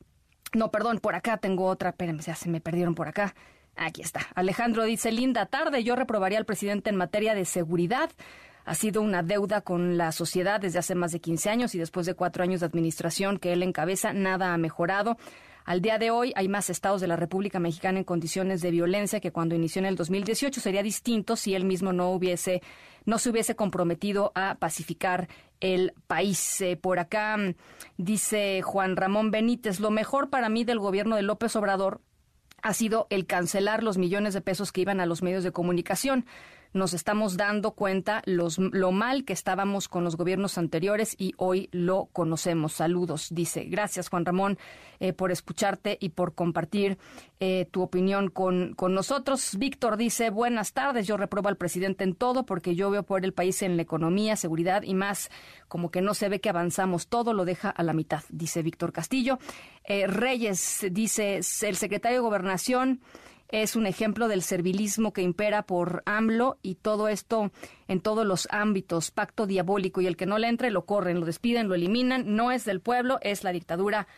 [0.53, 3.37] no, perdón, por acá tengo otra, espérenme, se me perdieron por acá.
[3.76, 4.20] Aquí está.
[4.35, 8.11] Alejandro dice, linda tarde, yo reprobaría al presidente en materia de seguridad.
[8.64, 12.05] Ha sido una deuda con la sociedad desde hace más de 15 años y después
[12.05, 15.18] de cuatro años de administración que él encabeza, nada ha mejorado.
[15.64, 19.20] Al día de hoy hay más estados de la República Mexicana en condiciones de violencia
[19.20, 20.60] que cuando inició en el 2018.
[20.60, 22.60] Sería distinto si él mismo no hubiese,
[23.06, 25.28] no se hubiese comprometido a pacificar
[25.60, 26.60] el país.
[26.60, 27.54] Eh, por acá mm,
[27.96, 32.02] dice Juan Ramón Benítez, lo mejor para mí del gobierno de López Obrador
[32.60, 36.26] ha sido el cancelar los millones de pesos que iban a los medios de comunicación
[36.74, 41.68] nos estamos dando cuenta los, lo mal que estábamos con los gobiernos anteriores y hoy
[41.72, 42.74] lo conocemos.
[42.74, 43.64] Saludos, dice.
[43.64, 44.58] Gracias, Juan Ramón,
[45.00, 46.98] eh, por escucharte y por compartir
[47.40, 49.56] eh, tu opinión con, con nosotros.
[49.56, 53.32] Víctor dice, buenas tardes, yo reprobo al presidente en todo porque yo veo por el
[53.32, 55.30] país en la economía, seguridad y más,
[55.68, 58.92] como que no se ve que avanzamos, todo lo deja a la mitad, dice Víctor
[58.92, 59.38] Castillo.
[59.84, 63.00] Eh, Reyes dice, el secretario de Gobernación
[63.62, 67.52] es un ejemplo del servilismo que impera por AMLO y todo esto
[67.86, 71.26] en todos los ámbitos, pacto diabólico y el que no le entre lo corren, lo
[71.26, 74.09] despiden, lo eliminan, no es del pueblo, es la dictadura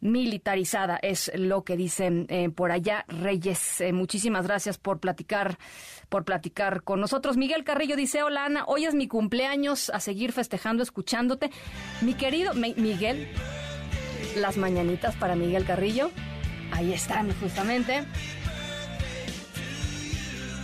[0.00, 3.80] militarizada, es lo que dicen eh, por allá Reyes.
[3.80, 5.58] Eh, muchísimas gracias por platicar,
[6.08, 7.36] por platicar con nosotros.
[7.36, 11.50] Miguel Carrillo dice, hola Ana, hoy es mi cumpleaños, a seguir festejando, escuchándote.
[12.00, 13.28] Mi querido Miguel,
[14.36, 16.10] las mañanitas para Miguel Carrillo,
[16.72, 18.04] ahí están justamente.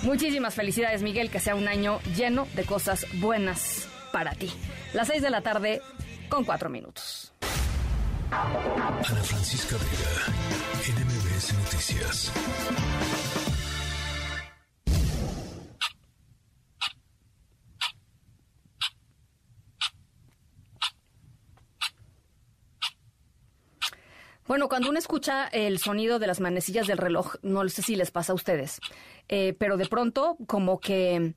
[0.03, 4.53] Muchísimas felicidades, Miguel, que sea un año lleno de cosas buenas para ti.
[4.93, 5.83] Las seis de la tarde
[6.29, 7.33] con cuatro minutos.
[8.31, 12.33] Ana Francisca Vega, NMBS Noticias.
[24.49, 28.11] Bueno, cuando uno escucha el sonido de las manecillas del reloj, no sé si les
[28.11, 28.81] pasa a ustedes,
[29.29, 31.35] eh, pero de pronto como que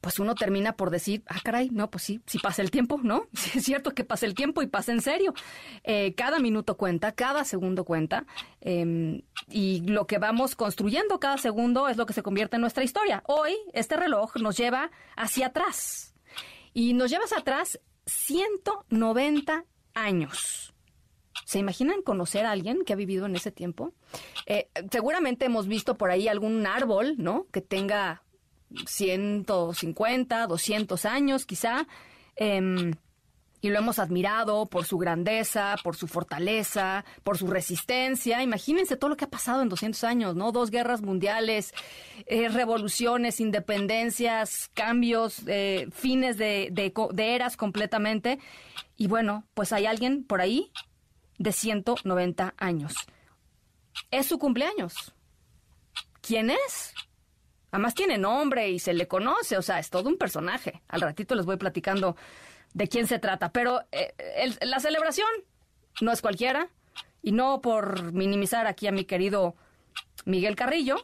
[0.00, 3.28] pues uno termina por decir, ah, caray, no, pues sí, sí pasa el tiempo, ¿no?
[3.34, 5.32] Sí es cierto que pasa el tiempo y pasa en serio.
[5.84, 8.26] Eh, cada minuto cuenta, cada segundo cuenta,
[8.60, 12.82] em, y lo que vamos construyendo cada segundo es lo que se convierte en nuestra
[12.82, 13.22] historia.
[13.28, 16.16] Hoy, este reloj nos lleva hacia atrás,
[16.74, 20.71] y nos lleva hacia atrás 190 años.
[21.44, 23.92] ¿Se imaginan conocer a alguien que ha vivido en ese tiempo?
[24.46, 27.46] Eh, seguramente hemos visto por ahí algún árbol, ¿no?
[27.52, 28.22] Que tenga
[28.86, 31.86] 150, 200 años quizá.
[32.36, 32.92] Em,
[33.60, 38.42] y lo hemos admirado por su grandeza, por su fortaleza, por su resistencia.
[38.42, 40.50] Imagínense todo lo que ha pasado en 200 años, ¿no?
[40.50, 41.72] Dos guerras mundiales,
[42.26, 48.40] eh, revoluciones, independencias, cambios, eh, fines de, de eras completamente.
[48.96, 50.72] Y bueno, pues hay alguien por ahí
[51.42, 52.94] de 190 años.
[54.10, 55.12] Es su cumpleaños.
[56.20, 56.94] ¿Quién es?
[57.72, 60.82] Además tiene nombre y se le conoce, o sea, es todo un personaje.
[60.88, 62.16] Al ratito les voy platicando
[62.74, 63.50] de quién se trata.
[63.50, 64.14] Pero eh,
[64.60, 65.28] la celebración
[66.00, 66.68] no es cualquiera,
[67.22, 69.56] y no por minimizar aquí a mi querido
[70.24, 70.96] Miguel Carrillo,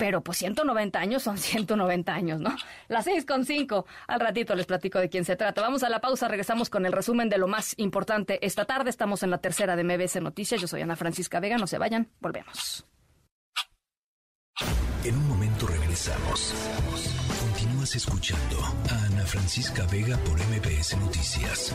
[0.00, 2.56] pero pues 190 años son 190 años, ¿no?
[2.88, 3.84] Las seis con cinco.
[4.08, 5.60] Al ratito les platico de quién se trata.
[5.60, 8.88] Vamos a la pausa, regresamos con el resumen de lo más importante esta tarde.
[8.88, 10.58] Estamos en la tercera de MBS Noticias.
[10.58, 11.58] Yo soy Ana Francisca Vega.
[11.58, 12.86] No se vayan, volvemos.
[15.04, 16.54] En un momento regresamos.
[17.40, 18.56] Continúas escuchando
[18.90, 21.74] a Ana Francisca Vega por MBS Noticias.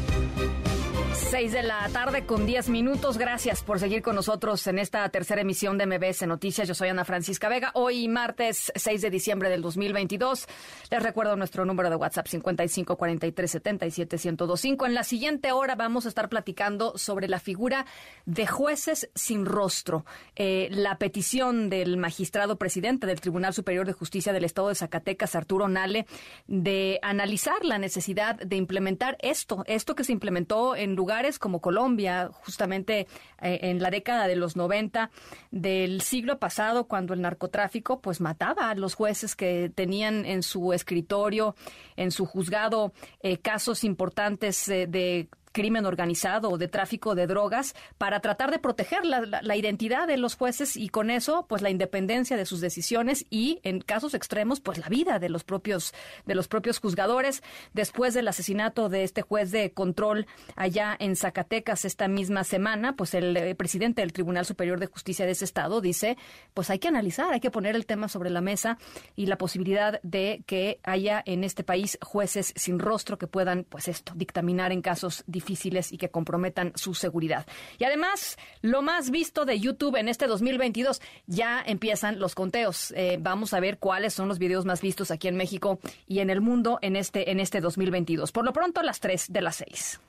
[1.31, 3.17] 6 de la tarde con 10 minutos.
[3.17, 6.67] Gracias por seguir con nosotros en esta tercera emisión de MBS Noticias.
[6.67, 7.71] Yo soy Ana Francisca Vega.
[7.73, 10.45] Hoy, martes 6 de diciembre del 2022.
[10.89, 14.85] Les recuerdo nuestro número de WhatsApp 55 43 77 1025.
[14.85, 17.85] En la siguiente hora vamos a estar platicando sobre la figura
[18.25, 20.05] de jueces sin rostro.
[20.35, 25.33] Eh, la petición del magistrado presidente del Tribunal Superior de Justicia del Estado de Zacatecas,
[25.35, 26.07] Arturo Nale,
[26.47, 32.29] de analizar la necesidad de implementar esto, esto que se implementó en lugar como Colombia,
[32.31, 33.07] justamente
[33.41, 35.09] eh, en la década de los 90
[35.51, 40.73] del siglo pasado, cuando el narcotráfico pues mataba a los jueces que tenían en su
[40.73, 41.55] escritorio,
[41.95, 47.75] en su juzgado, eh, casos importantes eh, de crimen organizado o de tráfico de drogas
[47.97, 52.37] para tratar de proteger la, identidad de los jueces y con eso pues la independencia
[52.37, 55.93] de sus decisiones y en casos extremos pues la vida de los propios
[56.25, 57.43] de los propios juzgadores.
[57.73, 60.25] Después del asesinato de este juez de control
[60.55, 65.25] allá en Zacatecas esta misma semana pues el eh, presidente del Tribunal Superior de Justicia
[65.25, 66.17] de ese estado dice
[66.53, 68.77] pues hay que analizar hay que poner el tema sobre la mesa
[69.15, 73.87] y la posibilidad de que haya en este país jueces sin rostro que puedan pues
[73.87, 77.45] esto dictaminar en casos difíciles difíciles y que comprometan su seguridad.
[77.79, 82.91] Y además, lo más visto de YouTube en este 2022, ya empiezan los conteos.
[82.95, 86.29] Eh, vamos a ver cuáles son los videos más vistos aquí en México y en
[86.29, 88.31] el mundo en este, en este 2022.
[88.31, 89.99] Por lo pronto, las 3 de las 6.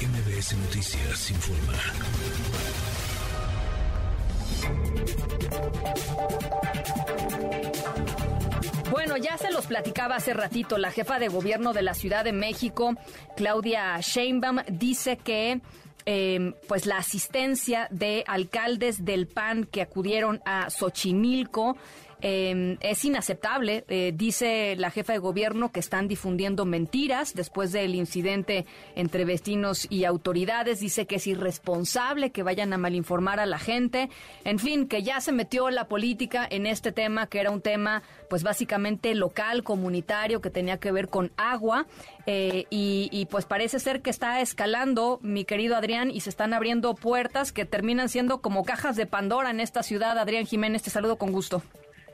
[0.00, 1.74] MBS Noticias informa.
[8.98, 10.76] Bueno, ya se los platicaba hace ratito.
[10.76, 12.96] La jefa de gobierno de la Ciudad de México,
[13.36, 15.60] Claudia Sheinbaum, dice que
[16.04, 21.76] em, pues la asistencia de alcaldes del PAN que acudieron a Xochimilco
[22.20, 27.94] Em, es inaceptable, eh, dice la jefa de gobierno, que están difundiendo mentiras después del
[27.94, 28.66] incidente
[28.96, 30.80] entre vecinos y autoridades.
[30.80, 34.10] Dice que es irresponsable que vayan a malinformar a la gente.
[34.44, 38.02] En fin, que ya se metió la política en este tema, que era un tema,
[38.28, 41.86] pues básicamente local, comunitario, que tenía que ver con agua.
[42.26, 46.94] Eh, y pues parece ser que está escalando, mi querido Adrián, y se están abriendo
[46.94, 50.18] puertas que terminan siendo como cajas de Pandora en esta ciudad.
[50.18, 51.62] Adrián Jiménez, te saludo con gusto.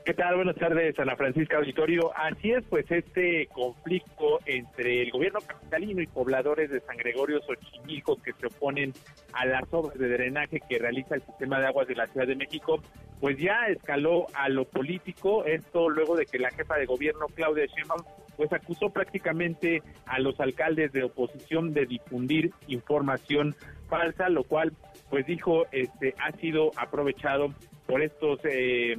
[0.05, 0.35] ¿Qué tal?
[0.35, 2.11] Buenas tardes, Ana Francisca Auditorio.
[2.15, 8.21] Así es, pues este conflicto entre el gobierno capitalino y pobladores de San Gregorio Xochimilco
[8.21, 8.93] que se oponen
[9.33, 12.35] a las obras de drenaje que realiza el sistema de aguas de la Ciudad de
[12.35, 12.83] México,
[13.19, 15.43] pues ya escaló a lo político.
[15.43, 18.03] Esto luego de que la jefa de gobierno, Claudia Sheinbaum,
[18.37, 23.55] pues acusó prácticamente a los alcaldes de oposición de difundir información
[23.89, 24.71] falsa, lo cual,
[25.09, 27.47] pues dijo, este ha sido aprovechado
[27.87, 28.97] por estos eh,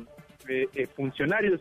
[0.49, 1.61] eh, funcionarios.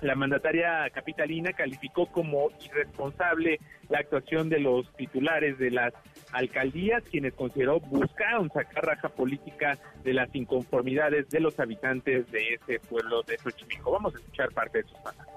[0.00, 5.94] La mandataria capitalina calificó como irresponsable la actuación de los titulares de las
[6.32, 12.80] alcaldías, quienes consideró buscaron sacar raja política de las inconformidades de los habitantes de ese
[12.80, 13.92] pueblo de Xochimilco.
[13.92, 15.28] Vamos a escuchar parte de sus palabras.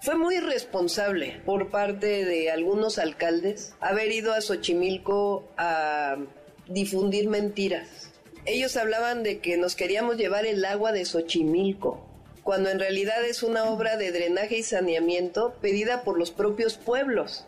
[0.00, 6.16] Fue muy irresponsable por parte de algunos alcaldes haber ido a Xochimilco a
[6.68, 8.10] difundir mentiras.
[8.46, 12.09] Ellos hablaban de que nos queríamos llevar el agua de Xochimilco
[12.42, 17.46] cuando en realidad es una obra de drenaje y saneamiento pedida por los propios pueblos.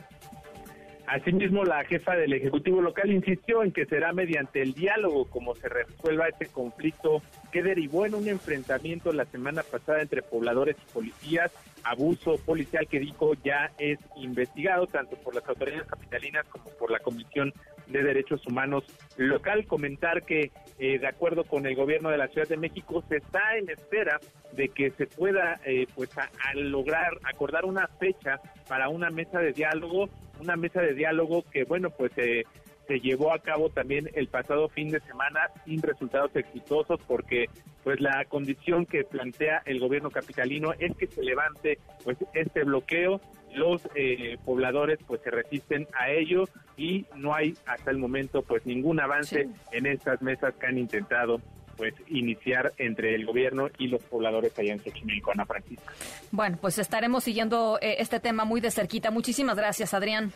[1.07, 5.69] Asimismo, la jefa del Ejecutivo local insistió en que será mediante el diálogo como se
[5.69, 11.51] resuelva este conflicto que derivó en un enfrentamiento la semana pasada entre pobladores y policías,
[11.83, 17.01] abuso policial que dijo ya es investigado tanto por las autoridades capitalinas como por la
[17.01, 17.53] Comisión
[17.87, 18.85] de Derechos Humanos
[19.17, 19.67] local.
[19.67, 23.57] Comentar que, eh, de acuerdo con el gobierno de la Ciudad de México, se está
[23.57, 24.21] en espera
[24.53, 29.53] de que se pueda, eh, pues, a, lograr acordar una fecha para una mesa de
[29.53, 30.09] diálogo,
[30.41, 32.45] una mesa de diálogo que, bueno, pues se
[32.93, 37.47] se llevó a cabo también el pasado fin de semana sin resultados exitosos porque
[37.83, 43.19] pues la condición que plantea el gobierno capitalino es que se levante pues este bloqueo
[43.55, 46.45] los eh, pobladores pues se resisten a ello
[46.77, 51.41] y no hay hasta el momento pues ningún avance en estas mesas que han intentado
[51.79, 55.91] pues iniciar entre el gobierno y los pobladores allá en Xochimilco, Ana Francisca.
[56.31, 59.11] Bueno, pues estaremos siguiendo eh, este tema muy de cerquita.
[59.11, 60.31] Muchísimas gracias, Adrián.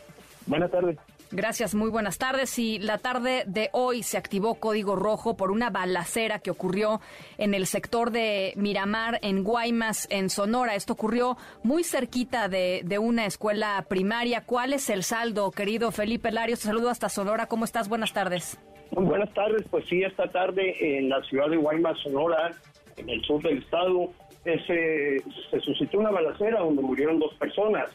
[0.46, 0.96] Buenas tardes.
[1.32, 2.56] Gracias, muy buenas tardes.
[2.58, 7.00] Y la tarde de hoy se activó código rojo por una balacera que ocurrió
[7.36, 10.76] en el sector de Miramar, en Guaymas, en Sonora.
[10.76, 14.44] Esto ocurrió muy cerquita de, una escuela primaria.
[14.46, 16.60] ¿Cuál es el saldo, querido Felipe Larios?
[16.60, 17.46] Te saludo hasta Sonora.
[17.46, 17.88] ¿Cómo estás?
[17.88, 18.58] Buenas tardes.
[18.92, 19.66] Muy buenas tardes.
[19.68, 22.52] Pues sí, esta tarde en la ciudad de Guaymas, Sonora,
[22.96, 24.12] en el sur del estado,
[24.44, 27.90] se, se suscitó una balacera donde murieron dos personas.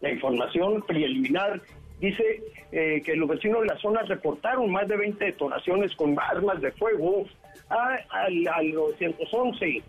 [0.00, 1.60] La información preliminar
[2.00, 2.42] dice
[2.72, 6.72] eh, que los vecinos de la zona reportaron más de 20 detonaciones con armas de
[6.72, 7.24] fuego
[7.70, 9.82] a, al 911.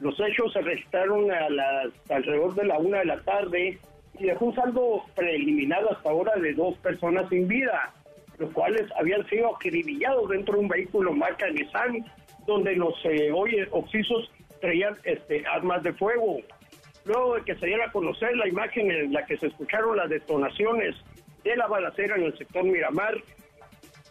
[0.00, 3.78] Los hechos se registraron a las, alrededor de la una de la tarde
[4.18, 7.92] y dejó un saldo preliminar hasta ahora de dos personas sin vida,
[8.38, 12.04] los cuales habían sido acribillados dentro de un vehículo marca Nissan,
[12.46, 13.56] donde los eh, hoy
[14.60, 16.38] traían este, armas de fuego.
[17.04, 20.10] Luego de que se diera a conocer la imagen en la que se escucharon las
[20.10, 20.94] detonaciones
[21.44, 23.14] de la balacera en el sector Miramar,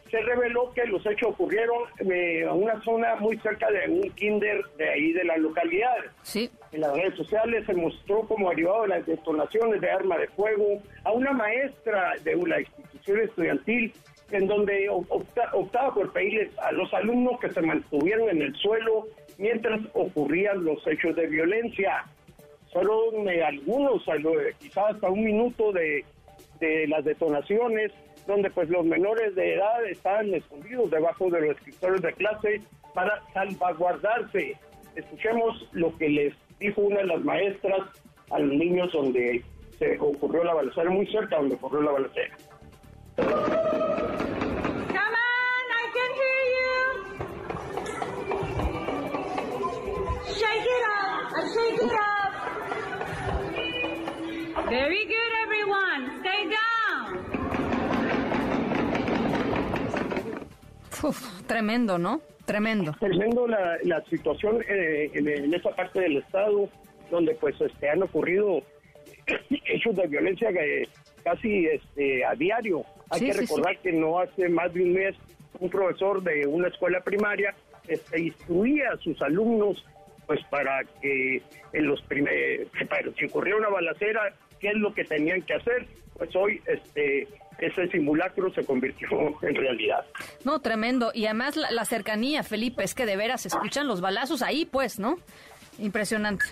[0.10, 4.64] se reveló que los hechos ocurrieron eh, a una zona muy cerca de un kinder
[4.78, 5.98] de ahí de la localidad.
[6.24, 6.50] Sí.
[6.72, 10.82] En las redes sociales se mostró como derivado de las detonaciones de arma de fuego
[11.04, 13.94] a una maestra de una institución estudiantil
[14.32, 19.08] en donde optaba por pedirles a los alumnos que se mantuvieran en el suelo
[19.38, 22.06] mientras ocurrían los hechos de violencia.
[22.72, 23.12] Solo
[23.46, 24.04] algunos,
[24.60, 26.04] quizás hasta un minuto de
[26.60, 27.92] de las detonaciones,
[28.26, 32.62] donde pues los menores de edad estaban escondidos debajo de los escritores de clase
[32.94, 34.58] para salvaguardarse.
[34.96, 37.82] Escuchemos lo que les dijo una de las maestras
[38.32, 39.44] a los niños donde
[39.78, 42.36] se ocurrió la balacera, muy cerca donde ocurrió la balacera.
[50.38, 52.57] Shake it up, shake it up.
[54.70, 55.28] Very good.
[61.48, 62.22] tremendo, ¿no?
[62.46, 62.94] Tremendo.
[63.00, 66.70] Tremendo la, la situación eh, en, esa parte del estado
[67.12, 68.62] donde pues este han ocurrido
[69.66, 70.50] hechos de violencia
[71.24, 72.84] casi este a diario.
[73.10, 75.16] Hay que recordar que no hace más de un mes
[75.60, 77.56] un profesor de una escuela primaria
[77.88, 79.84] este, instruía a sus alumnos
[80.28, 81.42] pues para que
[81.72, 82.68] en los primeros,
[83.18, 85.88] si ocurría una balacera, qué es lo que tenían que hacer.
[86.18, 87.28] Pues hoy este
[87.60, 89.08] ese simulacro se convirtió
[89.42, 90.06] en realidad.
[90.44, 91.12] No, tremendo.
[91.14, 95.00] Y además la, cercanía, Felipe, es que de veras se escuchan los balazos ahí, pues,
[95.00, 95.18] ¿no?
[95.80, 96.46] Impresionante.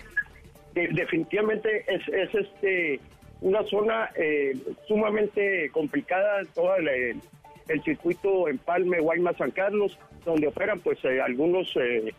[0.74, 3.00] definitivamente es, es, este
[3.40, 7.20] una zona eh, sumamente complicada, todo el,
[7.84, 12.14] circuito Empalme, Guaymas, San Carlos, donde operan pues eh, algunos eh,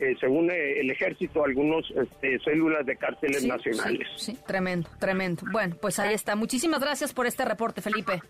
[0.00, 4.08] eh, según eh, el ejército, algunos este, células de cárteles nacionales.
[4.16, 5.42] Sí, tremendo, tremendo.
[5.52, 6.34] Bueno, pues ahí está.
[6.36, 8.22] Muchísimas gracias por este reporte, Felipe.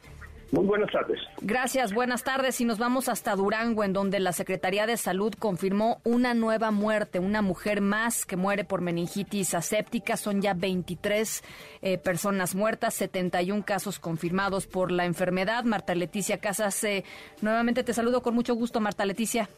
[0.51, 1.21] Muy buenas tardes.
[1.43, 2.61] Gracias, buenas tardes.
[2.61, 7.21] Y nos vamos hasta Durango, en donde la Secretaría de Salud confirmó una nueva muerte,
[7.21, 10.17] una mujer más que muere por meningitis aséptica.
[10.17, 11.45] Son ya 23
[11.83, 15.63] eh, personas muertas, 71 casos confirmados por la enfermedad.
[15.63, 16.85] Marta Leticia Casas,
[17.43, 19.49] nuevamente te saludo con mucho gusto, Marta Leticia.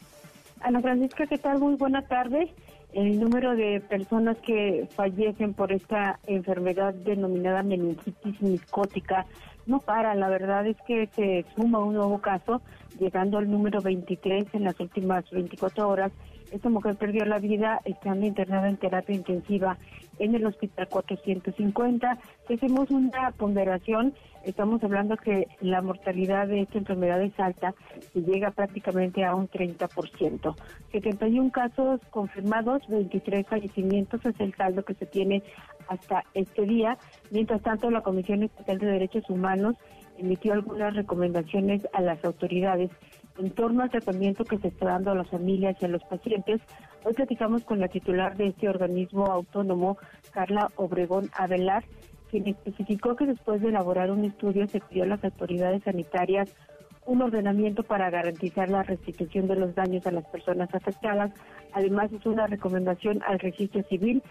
[0.62, 1.58] Ana Francisca, ¿qué tal?
[1.58, 2.54] Muy buena tarde.
[2.92, 9.26] El número de personas que fallecen por esta enfermedad denominada meningitis micótica
[9.66, 10.14] no para.
[10.14, 12.62] La verdad es que se suma un nuevo caso,
[13.00, 16.12] llegando al número 23 en las últimas 24 horas.
[16.53, 19.78] Esta mujer perdió la vida estando internada en terapia intensiva
[20.18, 22.18] en el Hospital 450.
[22.46, 24.12] Si hacemos una ponderación,
[24.44, 27.74] estamos hablando que la mortalidad de esta enfermedad es alta
[28.14, 30.54] y llega prácticamente a un 30%.
[30.92, 35.42] 71 casos confirmados, 23 fallecimientos es el saldo que se tiene
[35.88, 36.99] hasta este día.
[37.30, 39.76] Mientras tanto, la Comisión Estatal de Derechos Humanos
[40.18, 42.91] emitió algunas recomendaciones a las autoridades
[43.38, 46.61] en torno al tratamiento que se está dando a las familias y a los pacientes.
[47.04, 49.99] Hoy platicamos con la titular de este organismo autónomo,
[50.33, 51.84] Carla Obregón Avelar,
[52.30, 56.54] quien especificó que después de elaborar un estudio se pidió a las autoridades sanitarias
[57.04, 61.33] un ordenamiento para garantizar la restitución de los daños a las personas afectadas.
[61.72, 64.22] Además, es una recomendación al registro civil,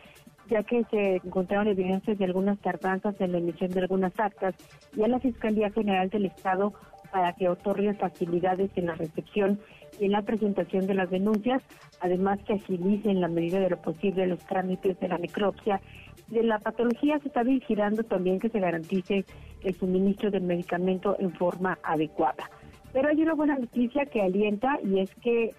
[0.49, 4.56] ya que se encontraron evidencias de algunas tardanzas en la emisión de algunas actas
[4.95, 6.73] y a la Fiscalía General del Estado
[7.11, 9.59] para que otorguen facilidades en la recepción
[9.99, 11.61] y en la presentación de las denuncias,
[11.99, 15.81] además que agilice en la medida de lo posible los trámites de la necropsia.
[16.27, 19.25] De la patología se está vigilando también que se garantice
[19.63, 22.49] el suministro del medicamento en forma adecuada.
[22.93, 25.53] Pero hay una buena noticia que alienta y es que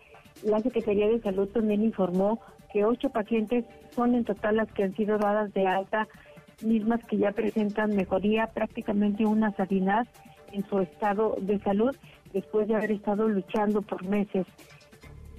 [0.45, 2.41] la Secretaría de Salud también informó
[2.73, 3.65] que ocho pacientes
[3.95, 6.09] son en total las que han sido dadas de alta,
[6.63, 10.07] mismas que ya presentan mejoría, prácticamente una sanidad
[10.53, 11.95] en su estado de salud
[12.33, 14.47] después de haber estado luchando por meses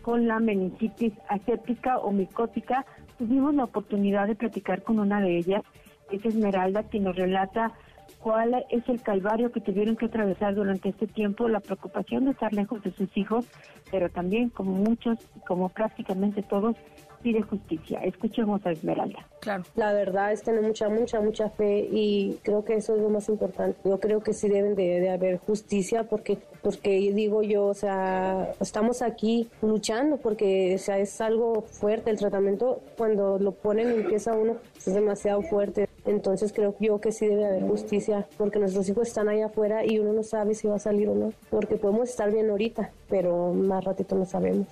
[0.01, 2.85] con la meningitis aséptica o micótica.
[3.17, 5.63] Tuvimos la oportunidad de platicar con una de ellas,
[6.11, 7.71] es Esmeralda, que nos relata
[8.19, 12.53] cuál es el calvario que tuvieron que atravesar durante este tiempo, la preocupación de estar
[12.53, 13.45] lejos de sus hijos,
[13.91, 15.17] pero también como muchos,
[15.47, 16.75] como prácticamente todos,
[17.23, 17.99] pide justicia.
[18.03, 19.25] Escuchemos a Esmeralda.
[19.39, 19.63] Claro.
[19.75, 23.29] La verdad es tener mucha, mucha, mucha fe y creo que eso es lo más
[23.29, 23.77] importante.
[23.83, 29.01] Yo creo que sí deben de, haber justicia porque, porque digo yo, o sea, estamos
[29.01, 32.11] aquí luchando porque o sea, es algo fuerte.
[32.11, 35.89] El tratamiento cuando lo ponen empieza uno es demasiado fuerte.
[36.05, 39.99] Entonces creo yo que sí debe haber justicia porque nuestros hijos están allá afuera y
[39.99, 41.33] uno no sabe si va a salir o no.
[41.49, 44.67] Porque podemos estar bien ahorita, pero más ratito no sabemos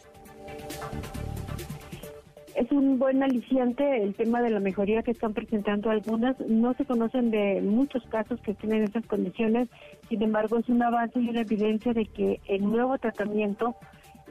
[2.62, 6.40] es un buen aliciente el tema de la mejoría que están presentando algunas.
[6.42, 9.68] No se conocen de muchos casos que tienen esas condiciones,
[10.10, 13.76] sin embargo es un avance y una evidencia de que el nuevo tratamiento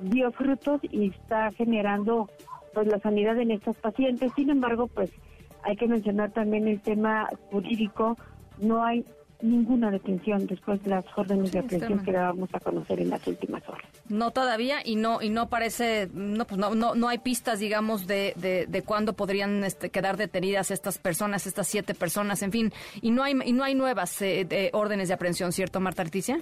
[0.00, 2.30] dio frutos y está generando
[2.72, 4.30] pues la sanidad en estos pacientes.
[4.36, 5.10] Sin embargo, pues
[5.64, 8.16] hay que mencionar también el tema jurídico.
[8.60, 9.04] No hay
[9.42, 13.66] ninguna detención después de las órdenes de aprehensión que dábamos a conocer en las últimas
[13.68, 13.88] horas.
[14.08, 18.06] No todavía y no y no parece no pues no no, no hay pistas digamos
[18.06, 23.10] de, de, cuándo podrían este, quedar detenidas estas personas estas siete personas en fin y
[23.10, 26.40] no hay y no hay nuevas eh, órdenes de aprehensión cierto Marta Articia.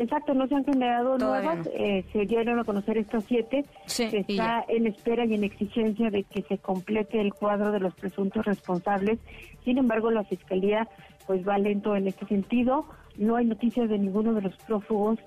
[0.00, 4.64] Exacto, no se han generado nuevas, eh, se dieron a conocer estas siete, se está
[4.66, 9.18] en espera y en exigencia de que se complete el cuadro de los presuntos responsables.
[9.62, 10.88] Sin embargo, la Fiscalía
[11.30, 12.86] pues va lento en este sentido.
[13.16, 15.20] No hay noticias de ninguno de los prófugos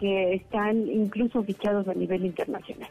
[0.00, 2.90] que están incluso fichados a nivel internacional.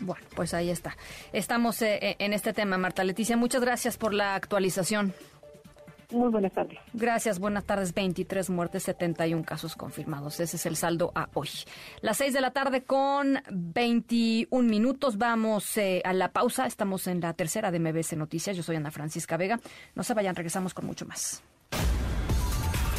[0.00, 0.96] Bueno, pues ahí está.
[1.32, 3.36] Estamos eh, eh, en este tema, Marta Leticia.
[3.36, 5.12] Muchas gracias por la actualización.
[6.12, 6.78] Muy buenas tardes.
[6.92, 7.92] Gracias, buenas tardes.
[7.92, 10.38] 23 muertes, 71 casos confirmados.
[10.38, 11.48] Ese es el saldo a hoy.
[12.00, 15.18] Las 6 de la tarde con 21 minutos.
[15.18, 16.66] Vamos eh, a la pausa.
[16.66, 18.56] Estamos en la tercera de MBS Noticias.
[18.56, 19.58] Yo soy Ana Francisca Vega.
[19.96, 21.42] No se vayan, regresamos con mucho más.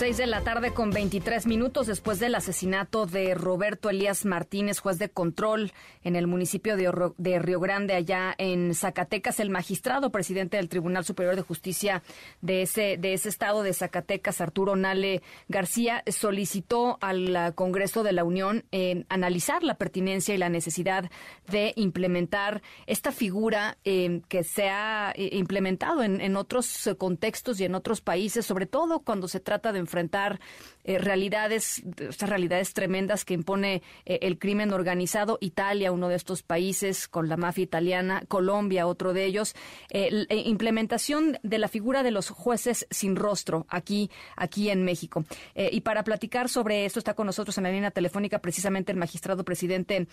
[0.00, 4.98] 6 de la tarde con 23 minutos después del asesinato de Roberto Elías Martínez, juez
[4.98, 5.72] de control
[6.04, 11.36] en el municipio de, Río Grande, allá en Zacatecas, el magistrado presidente del Tribunal Superior
[11.36, 12.02] de Justicia
[12.40, 18.24] de ese, de ese estado de Zacatecas, Arturo Nale García, solicitó al Congreso de la
[18.24, 21.10] Unión eh, analizar la pertinencia y la necesidad
[21.46, 27.66] de implementar esta figura eh, que se ha eh, implementado en, en otros contextos y
[27.66, 30.38] en otros países, sobre todo cuando se trata de enfrentar
[30.82, 35.36] eh, realidades, estas realidades tremendas que impone eh, el crimen organizado.
[35.40, 39.54] Italia, uno de estos países, con la mafia italiana, Colombia, otro de ellos.
[39.90, 45.24] Eh, implementación de la figura de los jueces sin rostro aquí, aquí en México.
[45.54, 49.44] y para platicar sobre esto está con nosotros en la línea telefónica precisamente el magistrado
[49.44, 50.06] presidente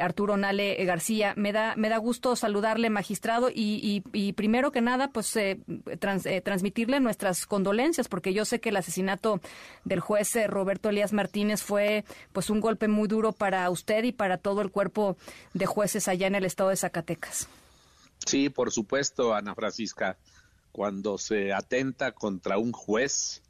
[0.00, 1.34] Arturo Nale García.
[1.36, 4.02] Me da, me da gusto saludarle, magistrado, y,
[4.36, 5.38] primero que nada, pues
[6.44, 9.23] transmitirle nuestras condolencias, porque yo sé que el asesinato
[9.84, 14.12] del juez eh, Roberto Elías Martínez fue pues un golpe muy duro para usted y
[14.12, 15.16] para todo el cuerpo
[15.52, 17.48] de jueces allá en el estado de Zacatecas.
[18.26, 20.18] Sí, por supuesto, Ana Francisca.
[20.72, 23.42] Cuando se atenta contra un juez,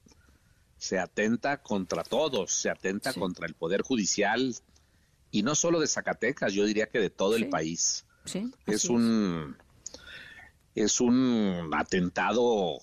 [0.77, 4.55] se atenta contra todos, se atenta contra el Poder Judicial
[5.31, 8.05] y no solo de Zacatecas, yo diría que de todo el país.
[8.25, 9.57] Sí, es un
[10.75, 12.79] es un atentado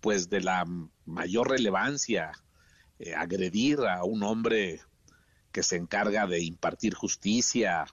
[0.00, 0.66] pues de la
[1.06, 2.32] mayor relevancia
[2.98, 4.80] eh, agredir a un hombre
[5.52, 7.86] que se encarga de impartir justicia,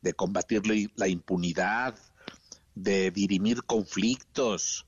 [0.00, 0.62] de combatir
[0.96, 1.94] la impunidad,
[2.74, 4.86] de dirimir conflictos.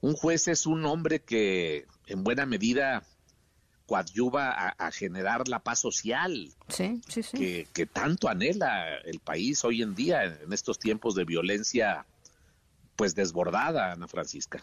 [0.00, 3.04] Un juez es un hombre que en buena medida
[3.86, 6.54] coadyuva a, generar la paz social
[7.36, 12.06] Que, que, tanto anhela el país hoy en día en estos tiempos de violencia
[13.00, 14.62] pues desbordada, Ana Francisca.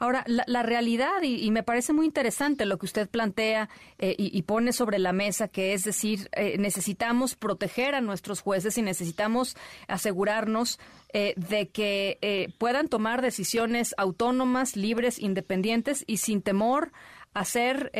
[0.00, 3.68] Ahora, la, realidad, y, me parece muy interesante lo que usted plantea
[3.98, 8.76] eh, y, pone sobre la mesa, que es decir, eh, necesitamos proteger a nuestros jueces
[8.78, 9.56] y necesitamos
[9.86, 10.80] asegurarnos
[11.12, 16.90] eh, de que puedan tomar decisiones autónomas, libres, independientes y sin temor
[17.32, 17.92] a ser,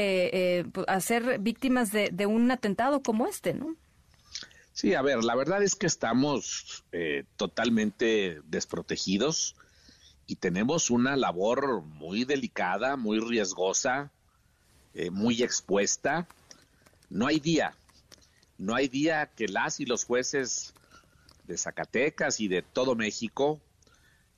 [0.88, 3.76] a ser víctimas de, de, un atentado como este, ¿no?
[4.72, 6.84] Sí, a ver, la verdad es que estamos
[7.36, 9.54] totalmente desprotegidos
[10.28, 14.12] y tenemos una labor muy delicada, muy riesgosa,
[14.92, 16.28] eh, muy expuesta.
[17.08, 17.74] No hay día,
[18.58, 20.74] no hay día que las y los jueces
[21.44, 23.58] de Zacatecas y de todo México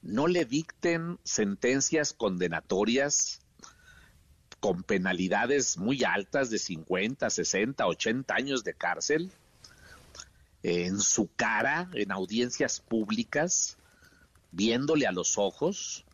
[0.01, 3.41] no le dicten sentencias condenatorias
[4.61, 9.33] con penalidades muy altas de 50, 60, 80 años de cárcel
[10.63, 13.77] en su cara, en audiencias públicas,
[14.53, 16.05] viéndole a los ojos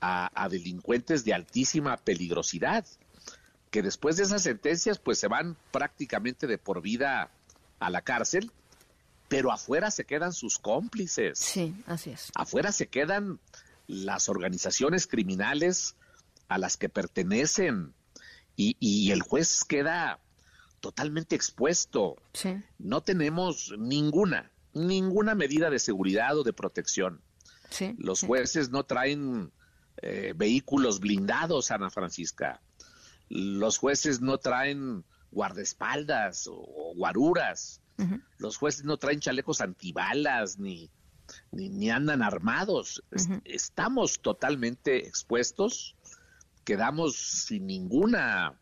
[0.00, 2.86] a, delincuentes de altísima peligrosidad,
[3.70, 7.30] que después de esas sentencias pues se van prácticamente de por vida
[7.78, 8.50] a la cárcel,
[9.28, 11.38] pero afuera se quedan sus cómplices.
[11.38, 12.32] Sí, así es.
[12.34, 13.38] Afuera se quedan
[13.86, 15.96] las organizaciones criminales
[16.48, 17.92] a las que pertenecen
[18.56, 20.18] y, y el juez queda
[20.80, 22.16] totalmente expuesto.
[22.32, 22.56] Sí.
[22.78, 27.20] No tenemos ninguna, ninguna medida de seguridad o de protección.
[27.98, 29.52] Los jueces no traen
[30.02, 32.60] eh, vehículos blindados, Ana Francisca.
[33.28, 37.80] Los jueces no traen guardaespaldas o, guaruras.
[38.38, 40.90] Los jueces no traen chalecos antibalas ni,
[41.52, 43.02] ni, andan armados.
[43.44, 45.96] Estamos totalmente expuestos.
[46.64, 48.58] Quedamos sin ninguna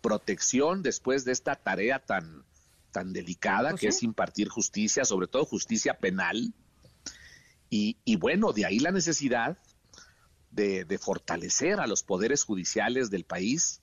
[0.00, 2.44] protección después de esta tarea tan,
[2.90, 6.54] tan delicada pues que es impartir justicia, sobre todo justicia penal
[7.70, 9.58] y, bueno, de ahí la necesidad
[10.50, 13.82] de, fortalecer a los poderes judiciales del país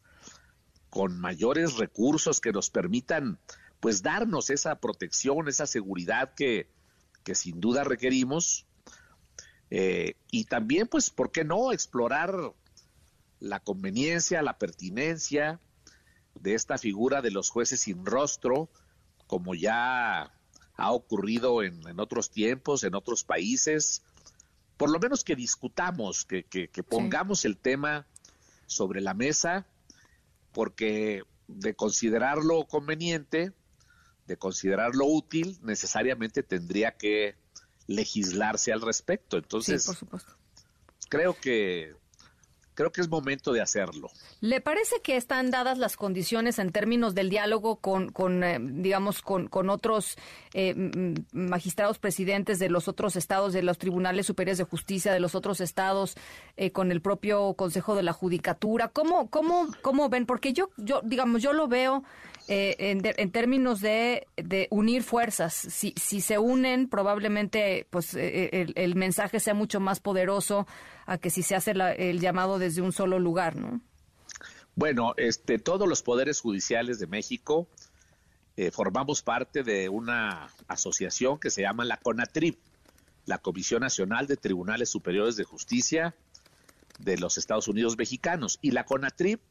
[0.89, 3.39] con mayores recursos que nos permitan
[3.79, 6.69] pues darnos esa protección, esa seguridad que,
[7.33, 8.65] sin duda requerimos.
[9.69, 12.53] Eh, y también, pues, ¿por qué no explorar
[13.39, 15.59] la conveniencia, la pertinencia
[16.39, 18.69] de esta figura de los jueces sin rostro,
[19.27, 20.31] como ya
[20.81, 24.01] ha ocurrido en, otros tiempos, en otros países.
[24.77, 26.43] Por lo menos que discutamos, que,
[26.89, 28.07] pongamos el tema
[28.65, 29.67] sobre la mesa,
[30.51, 33.53] porque de considerarlo conveniente,
[34.25, 37.35] de considerarlo útil, necesariamente tendría que
[37.87, 39.37] legislarse al respecto.
[39.37, 40.35] Entonces, por supuesto.
[41.09, 41.95] creo que
[42.73, 44.09] creo que es momento de hacerlo.
[44.39, 49.69] ¿Le parece que están dadas las condiciones en términos del diálogo con, eh, digamos, con,
[49.69, 50.17] otros
[50.53, 50.73] eh,
[51.31, 55.61] magistrados presidentes de los otros estados, de los tribunales superiores de justicia de los otros
[55.61, 56.15] estados,
[56.57, 58.87] eh, con el propio Consejo de la Judicatura?
[58.87, 60.25] ¿Cómo, cómo, cómo ven?
[60.25, 62.03] Porque yo, yo, digamos, yo lo veo
[62.47, 64.27] eh, en, términos de,
[64.71, 65.53] unir fuerzas.
[65.53, 70.67] Si, si se unen, probablemente pues eh, eh, el, mensaje sea mucho más poderoso
[71.11, 73.81] a que si se hace el llamado desde un solo lugar, ¿no?
[74.75, 77.67] Bueno, este, todos los poderes judiciales de México
[78.71, 82.59] formamos parte de una asociación que se llama la CONATRIP,
[83.25, 86.15] la Comisión Nacional de Tribunales Superiores de Justicia
[86.99, 88.59] de los Estados Unidos Mexicanos.
[88.61, 89.41] Y la CONATRIP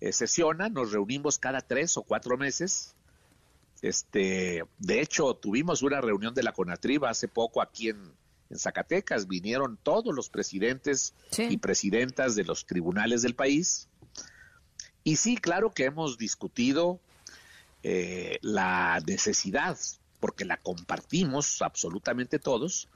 [0.00, 2.94] eh, sesiona, nos reunimos cada tres o cuatro meses.
[3.82, 8.12] Este, de hecho, tuvimos una reunión de la Conatriba hace poco aquí en,
[8.54, 9.26] Zacatecas.
[9.26, 13.88] Vinieron todos los presidentes y presidentas de los tribunales del país.
[15.02, 17.00] Y sí, claro que hemos discutido
[17.82, 19.78] eh, la necesidad,
[20.18, 22.88] porque la compartimos absolutamente todos,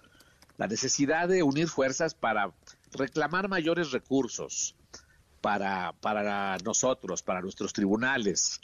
[0.56, 2.52] la necesidad de unir fuerzas para
[2.92, 4.74] reclamar mayores recursos,
[5.42, 8.60] para, para nosotros, para nuestros tribunales,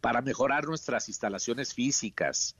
[0.00, 2.56] para mejorar nuestras instalaciones físicas,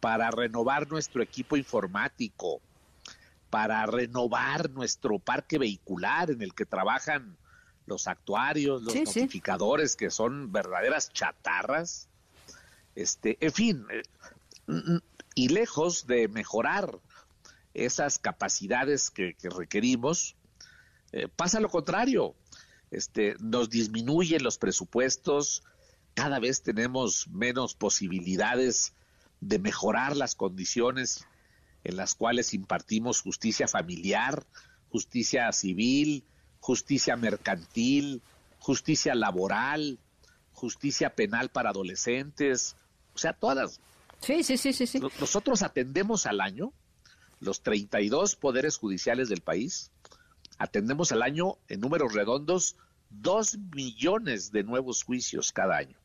[0.00, 2.60] para renovar nuestro equipo informático,
[3.50, 7.36] para renovar nuestro parque vehicular en el que trabajan
[7.86, 12.08] los actuarios, los notificadores, que son verdaderas chatarras.
[12.94, 14.02] Este, en fin, eh,
[15.34, 16.98] y lejos de mejorar
[17.72, 20.36] esas capacidades que, requerimos,
[21.12, 22.34] eh, pasa lo contrario
[22.90, 25.62] este, nos disminuyen los presupuestos,
[26.14, 28.94] cada vez tenemos menos posibilidades
[29.40, 31.26] de mejorar las condiciones
[31.84, 34.44] en las cuales impartimos justicia familiar,
[34.90, 36.24] justicia civil,
[36.60, 38.22] justicia mercantil,
[38.58, 39.98] justicia laboral,
[40.52, 42.76] justicia penal para adolescentes,
[43.14, 43.80] o sea, todas.
[44.20, 46.72] Sí, sí, sí, sí, Nosotros atendemos al año
[47.40, 49.90] los 32 poderes judiciales del país.
[50.58, 52.76] Atendemos al año en números redondos
[53.10, 55.96] dos millones de nuevos juicios cada año.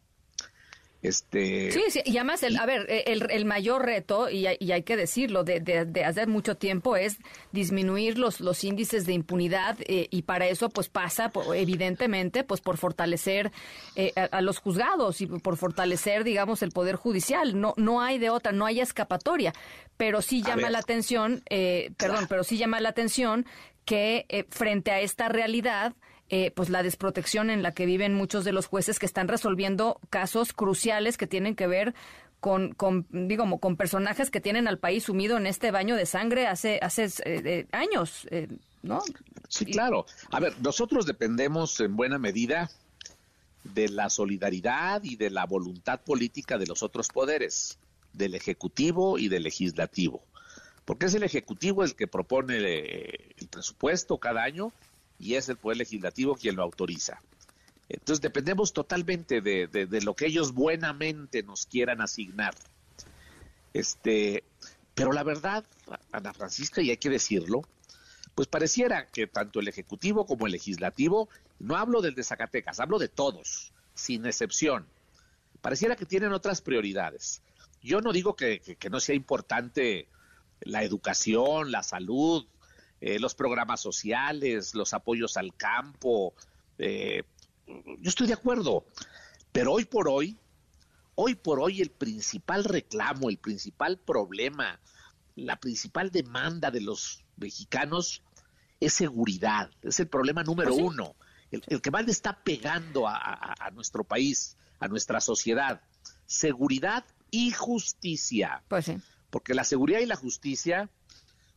[1.03, 4.83] Este, sí, sí, y además, el, a ver, el, el mayor reto, y, y, hay
[4.83, 7.17] que decirlo, de, de, de, hace mucho tiempo es
[7.51, 12.77] disminuir los, los índices de impunidad eh, y para eso pues pasa, evidentemente, pues por
[12.77, 13.51] fortalecer
[13.95, 17.59] eh, a, a, los juzgados y por fortalecer, digamos, el Poder Judicial.
[17.59, 19.53] No, no hay de otra, no hay escapatoria,
[19.97, 23.45] pero sí llama la atención, eh, perdón, pero sí llama la atención
[23.85, 25.93] que eh, frente a esta realidad,
[26.29, 29.99] eh, pues la desprotección en la que viven muchos de los jueces que están resolviendo
[30.09, 31.93] casos cruciales que tienen que ver
[32.39, 36.47] con, con digamos, con personajes que tienen al país sumido en este baño de sangre
[36.47, 38.47] hace, hace eh, años, eh,
[38.81, 39.01] ¿no?
[39.47, 40.05] Sí, claro.
[40.31, 42.69] A ver, nosotros dependemos en buena medida
[43.63, 47.77] de la solidaridad y de la voluntad política de los otros poderes,
[48.13, 50.21] del Ejecutivo y del Legislativo.
[50.83, 54.73] Porque es el Ejecutivo el que propone el presupuesto cada año
[55.23, 57.21] y es el Poder Legislativo quien lo autoriza.
[57.87, 62.53] Entonces dependemos totalmente de, de, lo que ellos buenamente nos quieran asignar.
[63.73, 64.43] Este,
[64.93, 65.63] pero la verdad,
[66.11, 67.61] Ana Francisca, y hay que decirlo,
[68.35, 71.29] pues pareciera que tanto el Ejecutivo como el Legislativo,
[71.59, 74.85] no hablo del de Zacatecas, hablo de todos, sin excepción,
[75.61, 77.41] pareciera que tienen otras prioridades.
[77.81, 80.07] Yo no digo que, que no sea importante
[80.61, 82.45] la educación, la salud,
[83.05, 86.33] eh, los programas sociales, los apoyos al campo.
[86.77, 87.23] Eh,
[87.67, 88.85] yo estoy de acuerdo,
[89.51, 90.39] pero hoy por hoy,
[91.15, 94.79] hoy por hoy el principal reclamo, el principal problema,
[95.35, 98.23] la principal demanda de los mexicanos
[98.79, 100.81] es seguridad, es el problema número ¿Ah, sí?
[100.81, 101.15] uno,
[101.51, 105.81] el, el, que más le está pegando a, a, a, nuestro país, a nuestra sociedad,
[106.25, 108.63] seguridad y justicia.
[108.69, 108.95] Pues sí.
[109.29, 110.89] Porque la seguridad y la justicia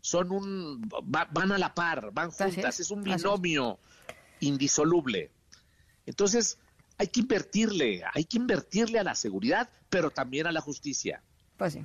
[0.07, 3.81] son un va, van a la par, van juntas, es un binomio
[4.39, 5.33] indisoluble.
[6.07, 6.59] Entonces,
[6.97, 11.23] hay que invertirle, hay que invertirle a la seguridad, pero también a la justicia.
[11.57, 11.85] Pues sí.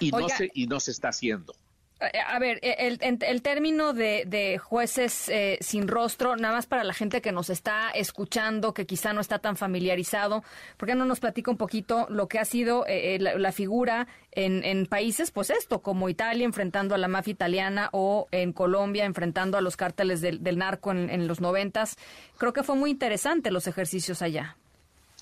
[0.00, 1.54] Y Oiga, no se y no se está haciendo.
[1.98, 6.92] A ver, el, el término de, de jueces eh, sin rostro, nada más para la
[6.92, 10.44] gente que nos está escuchando, que quizá no está tan familiarizado,
[10.76, 14.08] ¿por qué no nos platica un poquito lo que ha sido eh, la, la, figura
[14.32, 19.06] en, en, países, pues esto, como Italia enfrentando a la mafia italiana o en Colombia
[19.06, 21.96] enfrentando a los cárteles del, del narco en los noventas?
[22.36, 24.58] Creo que fue muy interesante los ejercicios allá.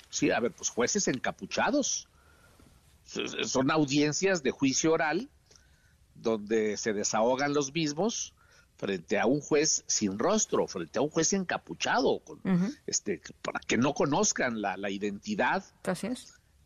[0.09, 2.09] Sí, a ver, pues jueces encapuchados.
[3.05, 5.29] Son audiencias de juicio oral
[6.25, 8.33] donde se desahogan los mismos
[8.75, 12.77] frente a un juez sin rostro, frente a un juez encapuchado, con, uh -huh.
[12.87, 15.63] este, para que no conozcan la, la identidad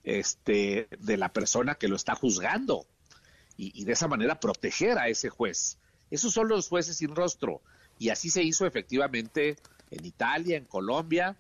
[0.04, 2.88] este, de la persona que lo está juzgando
[3.58, 5.78] y, y, de esa manera proteger a ese juez.
[6.10, 7.62] Esos son los jueces sin rostro
[8.00, 9.58] y así se hizo efectivamente
[9.92, 11.38] en Italia, en Colombia.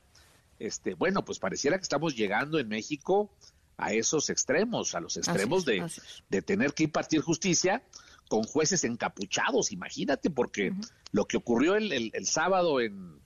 [0.59, 3.31] Este, bueno, pues pareciera que estamos llegando en México
[3.79, 7.81] a esos extremos, a los extremos es, de, tener que impartir justicia
[8.29, 10.91] con jueces encapuchados, imagínate, porque uh -huh.
[11.11, 13.19] lo que ocurrió el, el, el sábado en,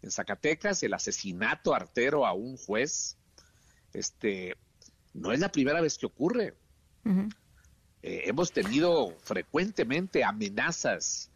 [0.00, 3.18] en, Zacatecas, el asesinato artero a un juez,
[3.92, 4.56] este,
[5.12, 6.54] no es la primera vez que ocurre.
[7.04, 7.34] Uh -huh.
[8.02, 11.30] eh, hemos tenido frecuentemente amenazas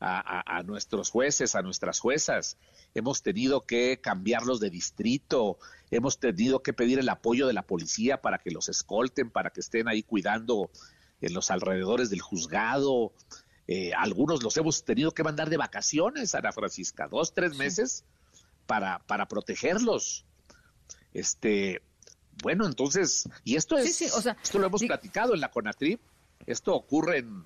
[0.00, 2.58] a, a, a nuestros jueces, a nuestras juezas,
[2.92, 5.58] hemos tenido que cambiarlos de distrito,
[5.92, 9.60] hemos tenido que pedir el apoyo de la policía para que los escolten, para que
[9.60, 10.70] estén ahí cuidando
[11.22, 13.12] en los alrededores del juzgado.
[13.68, 18.42] Eh, algunos los hemos tenido que mandar de vacaciones, Ana Francisca, dos, tres meses sí.
[18.66, 20.26] para, para protegerlos.
[21.14, 21.80] Este,
[22.42, 24.88] bueno, entonces, y esto es, sí, sí, o sea, esto lo hemos sí.
[24.88, 26.00] platicado en la CONATRIP,
[26.46, 27.44] esto ocurre en,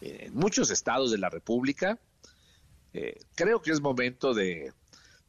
[0.00, 1.98] en muchos estados de la República.
[2.94, 4.72] Eh, creo que es momento de,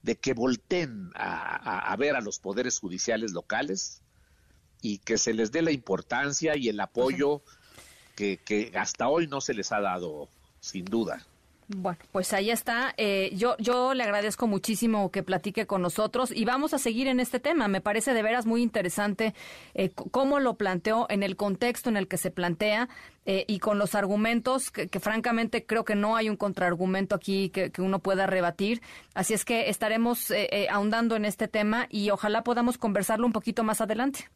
[0.04, 4.02] de que volteen a, a, a, ver a los poderes judiciales locales
[4.82, 7.42] y que se les dé la importancia y el apoyo.
[8.20, 10.28] Que, que, hasta hoy no se les ha dado,
[10.60, 11.26] sin duda.
[11.70, 12.94] Bueno, pues ahí está.
[12.98, 17.22] Eh, yo, yo le agradezco muchísimo que platique con nosotros y vamos a seguir en
[17.22, 17.70] este tema.
[17.70, 19.34] Me parece de veras muy interesante
[19.74, 22.90] eh, cómo lo planteó en el contexto en el que se plantea
[23.26, 27.50] eh, y con los argumentos que, que, francamente creo que no hay un contraargumento aquí
[27.52, 28.82] que, que uno pueda rebatir.
[29.14, 30.34] Así es que estaremos
[30.70, 34.28] ahondando en este tema y ojalá podamos conversarlo un poquito más adelante.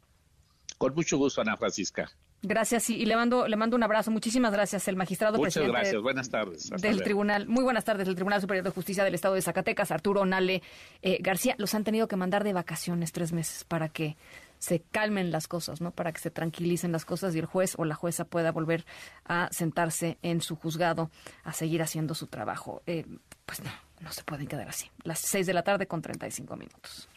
[0.78, 2.10] Con mucho gusto, Ana Francisca.
[2.46, 4.12] Gracias y, y, le mando le mando un abrazo.
[4.12, 6.02] Muchísimas gracias, el magistrado Muchas presidente gracias.
[6.02, 6.72] Buenas tardes.
[6.72, 7.02] Hasta del.
[7.02, 7.48] Tribunal.
[7.48, 10.62] Muy buenas tardes del Tribunal Superior de Justicia del Estado de Zacatecas, Arturo Nale
[11.02, 11.56] eh, García.
[11.58, 14.18] Los han tenido que mandar de vacaciones tres meses para que
[14.60, 15.92] se calmen las cosas, ¿no?
[15.92, 18.86] Para que se tranquilicen las cosas y el juez o la jueza pueda volver
[19.26, 21.12] a sentarse en su juzgado
[21.44, 22.82] a seguir haciendo su trabajo.
[22.86, 23.06] Eh,
[23.46, 23.72] pues no,
[24.02, 24.90] no se pueden quedar así.
[25.04, 27.10] Las 6 de la tarde con 35 minutos.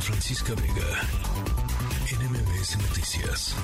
[0.00, 1.00] Francisca Vega,
[2.10, 3.54] NMBS Noticias.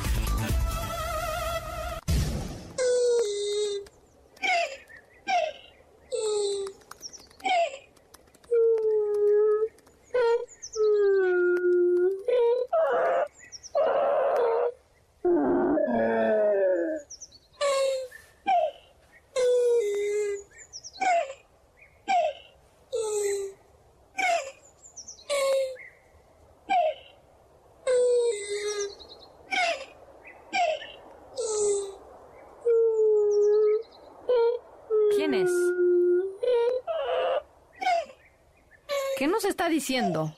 [39.85, 40.35] Diciendo,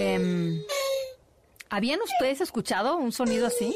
[0.00, 0.60] em,
[1.68, 3.72] ¿habían ustedes escuchado un sonido así?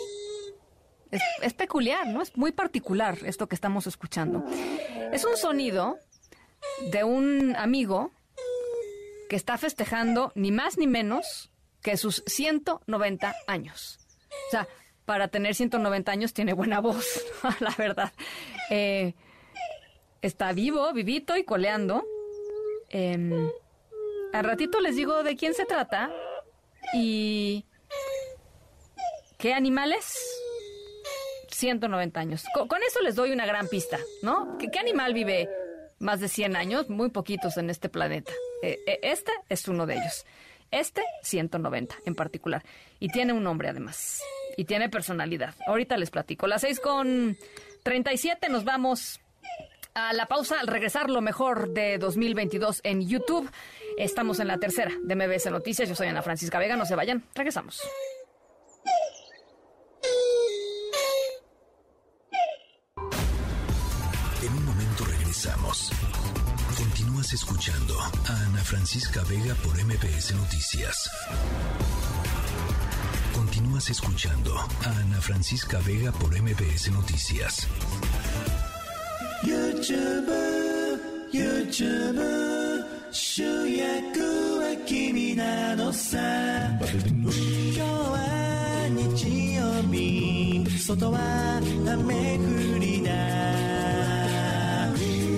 [1.43, 2.21] Es, peculiar, ¿no?
[2.21, 4.45] Es muy particular esto que estamos escuchando.
[5.13, 6.01] Es un sonido
[6.91, 8.11] de un amigo
[9.29, 14.01] que está festejando ni más ni menos que sus 190 años.
[14.49, 14.67] O sea,
[15.05, 17.25] para tener 190 años tiene buena voz,
[17.61, 18.13] la verdad.
[18.71, 19.15] Eh,
[20.21, 22.05] está vivo, vivito y coleando.
[22.89, 23.53] Em,
[24.35, 26.11] al ratito les digo de quién se trata
[26.93, 27.65] y
[29.39, 30.19] qué animales.
[31.48, 32.44] 190 años.
[32.52, 34.59] Con, eso les doy una gran pista, ¿no?
[34.59, 35.48] ¿Qué, animal vive
[36.01, 36.90] más de 100 años?
[36.90, 38.32] Muy poquitos en este planeta.
[38.62, 40.27] Eh, eh, este es uno de ellos.
[40.73, 42.65] Este, 190 en particular.
[42.98, 44.20] Y tiene un nombre además.
[44.56, 45.55] Y tiene personalidad.
[45.69, 46.48] Ahorita les platico.
[46.48, 47.39] Las 6 con
[47.85, 49.20] 37 nos vamos
[49.94, 53.48] a la pausa al regresar lo mejor de 2022 en YouTube.
[53.97, 55.89] Estamos en la tercera de MBS Noticias.
[55.89, 56.77] Yo soy Ana Francisca Vega.
[56.77, 57.25] No se vayan.
[57.35, 57.81] Regresamos.
[64.43, 65.91] En un momento regresamos.
[66.77, 71.11] Continúas escuchando a Ana Francisca Vega por MBS Noticias.
[73.33, 77.69] Continúas escuchando a Ana Francisca Vega por MBS Noticias.
[79.45, 81.01] YouTube,
[81.33, 82.53] YouTube.
[83.16, 84.19] 主役
[84.59, 86.19] は君なのさ。
[86.81, 90.66] 今日は日曜日。
[90.81, 93.12] 外は雨降りだ。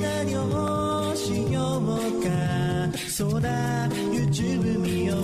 [0.00, 2.30] 何をしようか。
[3.10, 5.18] そうだ YouTube 見よう。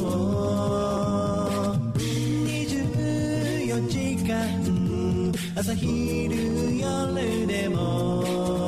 [1.97, 5.33] 24時間。
[5.57, 8.62] 朝昼夜でも。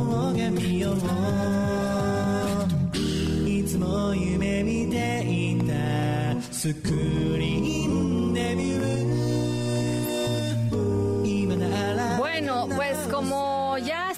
[0.00, 0.96] な動画見よう
[3.48, 5.74] いつも夢見ていた
[6.52, 6.90] スク
[7.38, 7.90] リー
[8.30, 8.90] ンデビュー
[12.18, 13.49] Bueno, pues como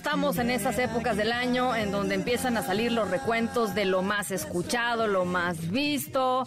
[0.02, 4.02] estamos en esas épocas del año en donde empiezan a salir los recuentos de lo
[4.02, 6.44] más escuchado, lo más visto,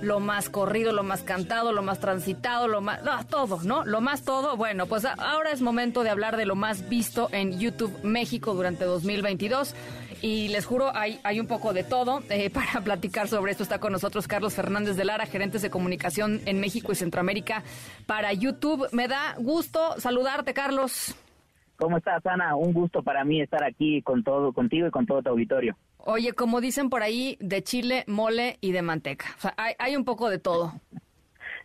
[0.00, 3.00] lo más corrido, lo más cantado, lo más transitado, lo más...
[3.28, 3.84] todo, ¿no?
[3.84, 4.56] Lo más todo.
[4.56, 8.84] Bueno, pues ahora es momento de hablar de lo más visto en YouTube México durante
[8.84, 9.74] 2022.
[10.20, 12.22] Y les juro, hay, un poco de todo.
[12.30, 16.40] Eh, para platicar sobre esto está con nosotros Carlos Fernández de Lara, gerentes de comunicación
[16.46, 17.64] en México y Centroamérica
[18.06, 18.86] para YouTube.
[18.92, 21.16] Me da gusto saludarte, Carlos.
[21.76, 22.56] ¿Cómo estás, Ana?
[22.56, 25.76] Un gusto para mí estar aquí con todo, contigo y con todo tu auditorio.
[25.98, 29.26] Oye, como dicen por ahí, de chile, mole y de manteca.
[29.36, 30.72] O sea, hay, un poco de todo.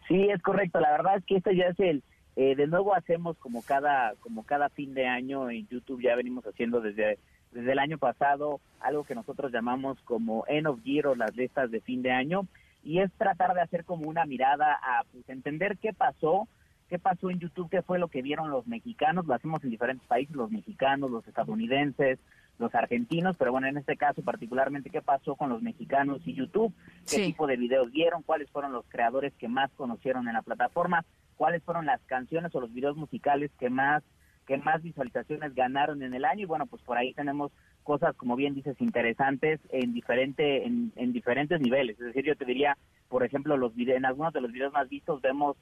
[0.08, 0.80] Sí, es correcto.
[0.80, 2.04] La verdad es que esto ya es el...
[2.36, 6.46] Eh, de nuevo hacemos como cada como cada fin de año en YouTube ya venimos
[6.46, 7.18] haciendo desde
[7.52, 11.72] desde el año pasado algo que nosotros llamamos como end of year o las listas
[11.72, 12.46] de fin de año
[12.84, 16.48] y es tratar de hacer como una mirada a pues, entender qué pasó
[16.90, 20.08] qué pasó en YouTube, qué fue lo que vieron los mexicanos, lo hacemos en diferentes
[20.08, 22.20] países, los mexicanos, los estadounidenses,
[22.60, 26.74] los argentinos, pero bueno, en este caso particularmente, ¿qué pasó con los mexicanos y YouTube?
[27.10, 28.24] ¿Qué tipo de videos vieron?
[28.24, 31.06] ¿Cuáles fueron los creadores que más conocieron en la plataforma?
[31.36, 34.04] ¿Cuáles fueron las canciones o los videos musicales que más
[34.48, 36.44] que más visualizaciones ganaron en el año?
[36.44, 37.52] Y bueno, pues por ahí tenemos
[37.84, 42.00] cosas, como bien dices, interesantes en diferente en, en diferentes niveles.
[42.00, 42.78] Es decir, yo te diría,
[43.10, 45.58] por ejemplo, los videos, en algunos de los videos más vistos vemos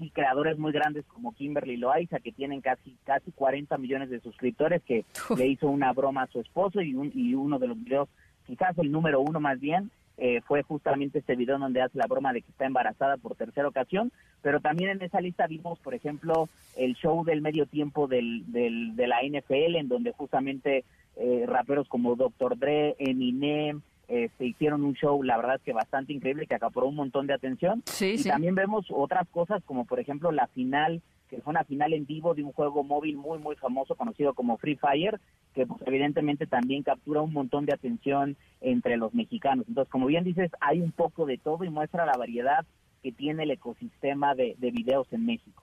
[0.00, 4.82] y creadores muy grandes como Kimberly Loaiza, que tienen casi casi 40 millones de suscriptores,
[4.82, 5.04] que
[5.36, 8.08] le hizo una broma a su esposo y, un, y uno de los videos,
[8.46, 9.90] quizás el número uno más bien,
[10.22, 13.68] eh, fue justamente este video donde hace la broma de que está embarazada por tercera
[13.68, 14.12] ocasión,
[14.42, 18.96] pero también en esa lista vimos, por ejemplo, el show del medio tiempo del, del,
[18.96, 20.84] de la NFL, en donde justamente
[21.16, 22.58] eh, raperos como Dr.
[22.58, 26.88] Dre, Eminem, se este, hicieron un show, la verdad es que bastante increíble, que acaparó
[26.88, 27.82] un montón de atención.
[27.86, 31.92] Sí, y también vemos otras cosas como por ejemplo la final, que fue una final
[31.92, 35.20] en vivo de un juego móvil muy, muy famoso conocido como Free Fire,
[35.54, 39.64] que pues, evidentemente también captura un montón de atención entre los mexicanos.
[39.68, 42.66] Entonces, como bien dices, hay un poco de todo y muestra la variedad
[43.04, 45.62] que tiene el ecosistema de, de videos en México.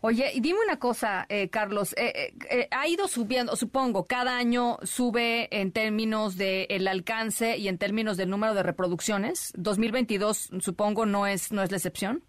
[0.00, 4.76] Oye, y dime una cosa, eh, Carlos, eh, eh, ha ido subiendo, supongo, cada año
[4.82, 9.52] sube en términos del el alcance y en términos del número de reproducciones.
[9.56, 12.22] 2022, supongo, no es no es la excepción.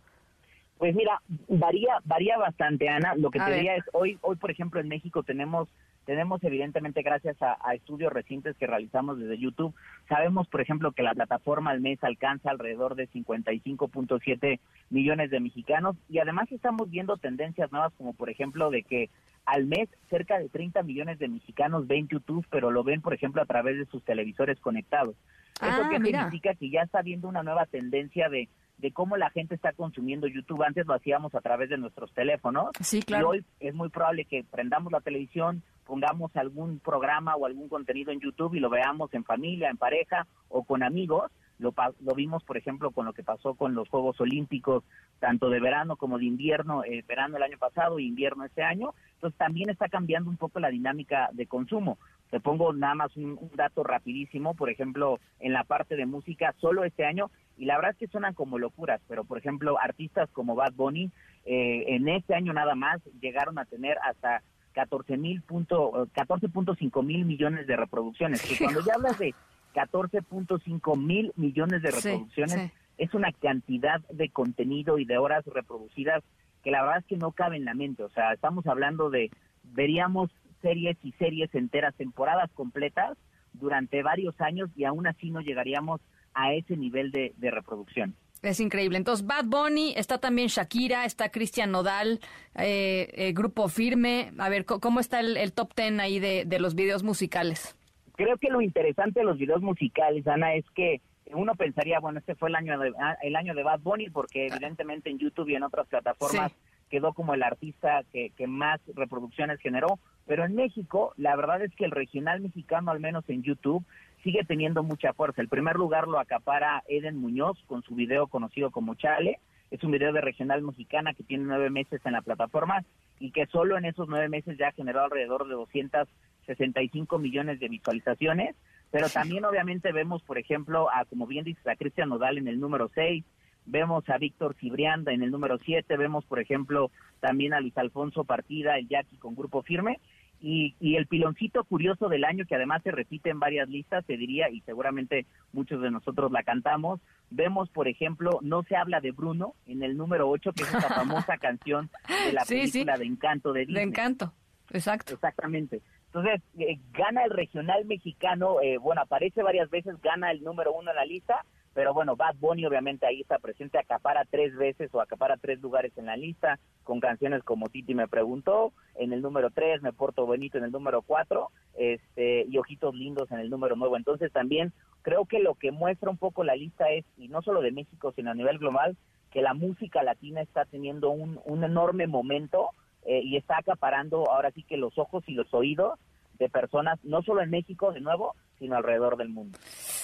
[0.80, 3.14] Pues mira, varía varía bastante, Ana.
[3.16, 5.70] Lo que te diría es hoy hoy por ejemplo en México tenemos
[6.10, 9.76] tenemos evidentemente gracias a, estudios recientes que realizamos desde YouTube,
[10.08, 14.60] sabemos por ejemplo que la plataforma al mes alcanza alrededor de 55.7
[14.90, 19.12] millones de mexicanos y además estamos viendo tendencias nuevas como por ejemplo de que
[19.46, 23.44] al mes cerca de 30 millones de mexicanos ven YouTube, pero lo ven por ejemplo
[23.44, 25.16] a través de sus televisores conectados.
[25.62, 28.50] Eso ah, que significa que ya está viendo una nueva tendencia de
[28.80, 30.64] de cómo la gente está consumiendo YouTube.
[30.64, 32.70] Antes lo hacíamos a través de nuestros teléfonos.
[32.80, 33.36] Sí, claro.
[33.36, 38.12] Y hoy es muy probable que prendamos la televisión, pongamos algún programa o algún contenido
[38.12, 41.32] en YouTube y lo veamos en familia, en pareja o con amigos.
[41.58, 44.86] Lo, lo vimos, por ejemplo, con lo que pasó con los Juegos Olímpicos,
[45.20, 48.94] tanto de verano como de invierno, eh, verano el año pasado e invierno este año.
[49.16, 51.98] Entonces también está cambiando un poco la dinámica de consumo.
[52.30, 56.84] Te pongo nada más un, dato rapidísimo, por ejemplo, en la parte de música, solo
[56.84, 60.56] este año, y la verdad es que suenan como locuras, pero por ejemplo, artistas como
[60.56, 61.12] Bad Bunny,
[61.46, 64.42] eh, en este año nada más llegaron a tener hasta
[64.74, 68.42] 14 mil punto, 14.5 mil millones de reproducciones.
[68.42, 69.36] Que cuando ya hablas de
[69.74, 76.24] 14.5 mil millones de reproducciones, es una cantidad de contenido y de horas reproducidas
[76.64, 78.04] que la verdad es que no cabe en la mente.
[78.04, 79.32] O sea, estamos hablando de,
[79.64, 80.32] veríamos
[80.62, 83.18] series y series enteras, temporadas completas
[83.52, 86.00] durante varios años y aún así no llegaríamos
[86.40, 88.16] a ese nivel de, de reproducción.
[88.42, 88.98] Es increíble.
[88.98, 92.22] Entonces, Bad Bunny, está también Shakira, está Cristian Nodal,
[92.56, 94.32] eh, eh, Grupo Firme.
[94.38, 97.76] A ver, ¿cómo está el, top ten ahí de, de, los videos musicales?
[98.16, 101.02] Creo que lo interesante de los videos musicales, Ana, es que
[101.34, 104.48] uno pensaría, bueno, este fue el año de, ah, el año de Bad Bunny, porque
[104.48, 106.54] evidentemente en YouTube y en otras plataformas
[106.90, 110.00] quedó como el artista que, que más reproducciones generó.
[110.26, 113.86] Pero en México, la verdad es que el regional mexicano, al menos en YouTube,
[114.24, 115.42] sigue teniendo mucha fuerza.
[115.42, 119.40] El primer lugar lo acapara Eden Muñoz con su video conocido como Chale.
[119.72, 122.84] Es un video de regional mexicana que tiene nueve meses en la plataforma
[123.20, 128.56] y que solo en esos nueve meses ya generó alrededor de 265 millones de visualizaciones.
[128.92, 132.60] Pero también obviamente vemos, por ejemplo, a, como bien dices, a Cristian Nodal en el
[132.60, 133.24] número 6,
[133.66, 136.90] vemos a Víctor Cibrianda en el número 7, vemos, por ejemplo,
[137.20, 140.00] también a Luis Alfonso Partida, el Jackie con Grupo Firme,
[140.42, 144.18] y, y, el piloncito curioso del año, que además se repite en varias listas, se
[144.18, 147.00] diría, y seguramente muchos de nosotros la cantamos,
[147.30, 150.90] vemos, por ejemplo, No se habla de Bruno, en el número 8, que es esa
[150.96, 151.90] famosa canción
[152.26, 153.76] de la película de Encanto de Disney.
[153.76, 154.34] De Encanto,
[154.72, 155.14] exacto.
[155.14, 155.82] Exactamente.
[156.08, 160.90] Entonces, eh, gana el regional mexicano, eh, bueno, aparece varias veces, gana el número uno
[160.90, 165.02] en la lista, pero bueno, Bad Bunny obviamente ahí está presente, acapara tres veces o
[165.02, 169.50] acapara tres lugares en la lista, con canciones como Titi me preguntó, en el número
[169.52, 173.76] tres, Me Porto Bonito en el número cuatro, este, y Ojitos Lindos en el número
[173.76, 173.98] nueve.
[173.98, 177.62] Entonces también creo que lo que muestra un poco la lista es, y no solo
[177.62, 178.98] de México, sino a nivel global,
[179.32, 182.72] que la música latina está teniendo un, un enorme momento
[183.06, 186.00] eh, y está acaparando ahora sí que los ojos y los oídos
[186.40, 189.58] de personas, no solo en México, de nuevo, sino alrededor del mundo.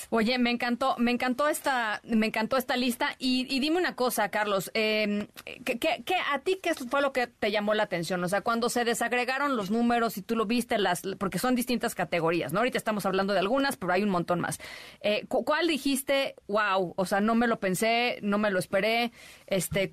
[0.10, 4.72] Oye, me encantó, me encantó esta, me encantó esta lista y, dime una cosa, Carlos,
[4.74, 5.28] eh,
[5.64, 8.24] ¿qué, a ti qué fue lo que te llamó la atención?
[8.24, 11.96] O sea, cuando se desagregaron los números y tú lo viste, las, porque son distintas
[11.96, 12.60] categorías, ¿no?
[12.60, 14.60] Ahorita estamos hablando de algunas, pero hay un montón más.
[15.02, 19.12] Eh, ¿Cuál dijiste, wow, o sea, no me lo pensé, no me lo esperé?
[19.48, 19.92] Este,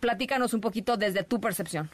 [0.00, 1.90] platícanos un poquito desde tu percepción.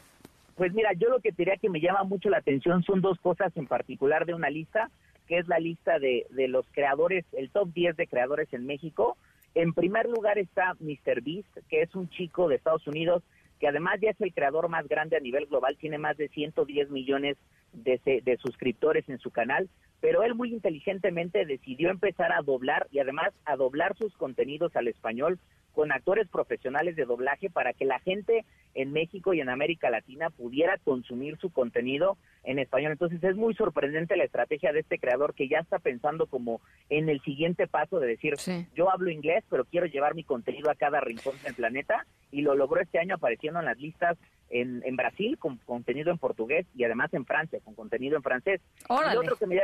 [0.55, 3.55] Pues mira, yo lo que diría que me llama mucho la atención son dos cosas
[3.55, 4.89] en particular de una lista,
[5.27, 9.17] que es la lista de, de los creadores, el top 10 de creadores en México.
[9.55, 11.21] En primer lugar está Mr.
[11.21, 13.23] Beast, que es un chico de Estados Unidos
[13.63, 16.89] que además ya es el creador más grande a nivel global, tiene más de 110
[16.89, 17.37] millones
[17.71, 19.69] de, de, suscriptores en su canal,
[20.01, 24.89] pero él muy inteligentemente decidió empezar a doblar y además a doblar sus contenidos al
[24.89, 25.39] español
[25.73, 28.45] con actores profesionales de doblaje para que la gente
[28.75, 32.91] en México y en América Latina pudiera consumir su contenido en español.
[32.91, 37.09] Entonces es muy sorprendente la estrategia de este creador que ya está pensando como en
[37.09, 38.35] el siguiente paso de decir,
[38.75, 42.55] yo hablo inglés, pero quiero llevar mi contenido a cada rincón del planeta y lo
[42.55, 44.17] logró este año apareciendo en las listas
[44.49, 48.61] en, en Brasil con contenido en portugués y además en Francia con contenido en francés.
[48.89, 49.55] Y otro que me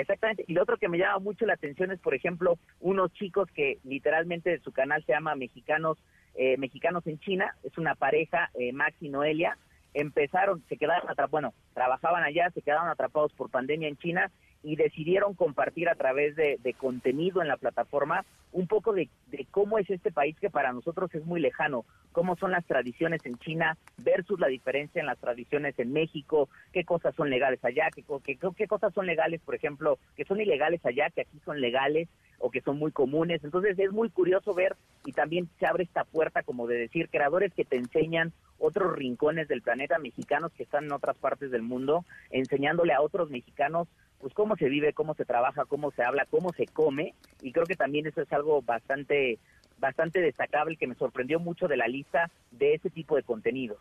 [0.00, 0.44] Exactamente.
[0.48, 3.78] Y lo otro que me llama mucho la atención es, por ejemplo, unos chicos que
[3.84, 5.98] literalmente su canal se llama Mexicanos
[6.34, 7.54] eh, Mexicanos en China.
[7.62, 9.56] Es una pareja, eh, Max y Noelia.
[9.92, 14.32] Empezaron, se quedaron atrapados, bueno, trabajaban allá, se quedaron atrapados por pandemia en China
[14.64, 19.10] y decidieron compartir a través de, contenido en la plataforma un poco de,
[19.50, 23.36] cómo es este país que para nosotros es muy lejano, cómo son las tradiciones en
[23.38, 28.04] China versus la diferencia en las tradiciones en México, qué cosas son legales allá, qué,
[28.24, 32.08] qué, qué cosas son legales, por ejemplo, que son ilegales allá, que aquí son legales
[32.38, 33.44] o que son muy comunes.
[33.44, 37.52] Entonces es muy curioso ver y también se abre esta puerta como de decir creadores
[37.52, 42.04] que te enseñan otros rincones del planeta mexicanos que están en otras partes del mundo,
[42.30, 43.88] enseñándole a otros mexicanos
[44.24, 47.66] pues cómo se vive, cómo se trabaja, cómo se habla, cómo se come y creo
[47.66, 49.38] que también eso es algo bastante
[49.84, 53.78] bastante destacable que me sorprendió mucho de la lista de ese tipo de contenidos.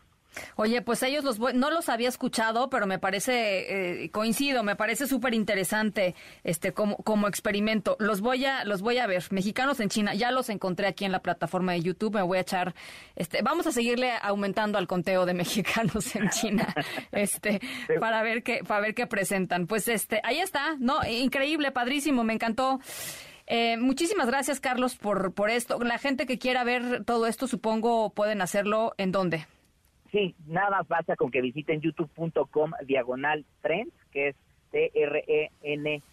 [0.56, 5.06] Oye, pues ellos los no los había escuchado, pero me parece eh, coincido, me parece
[5.08, 7.96] súper interesante este como como experimento.
[8.00, 9.24] Los voy a los voy a ver.
[9.30, 12.16] Mexicanos en China, ya los encontré aquí en la plataforma de YouTube.
[12.16, 12.74] Me voy a echar
[13.16, 16.74] este vamos a seguirle aumentando al conteo de mexicanos en China.
[17.12, 17.62] este
[18.00, 19.68] para ver qué para ver qué presentan.
[19.68, 22.80] Pues este, ahí está, no, increíble, padrísimo, me encantó.
[23.48, 25.80] Eh, muchísimas gracias, Carlos, por, por esto.
[25.80, 29.46] La gente que quiera ver todo esto, supongo, pueden hacerlo en dónde.
[30.12, 34.36] Sí, nada más basta con que visiten youtube.com diagonal trends, que es
[34.72, 36.04] T-R-E-N-D-S,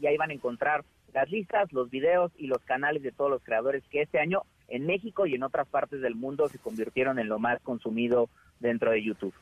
[0.00, 3.42] y ahí van a encontrar las listas, los videos y los canales de todos los
[3.42, 7.28] creadores que este año en México y en otras partes del mundo se convirtieron en
[7.28, 8.28] lo más consumido
[8.58, 9.34] dentro de YouTube.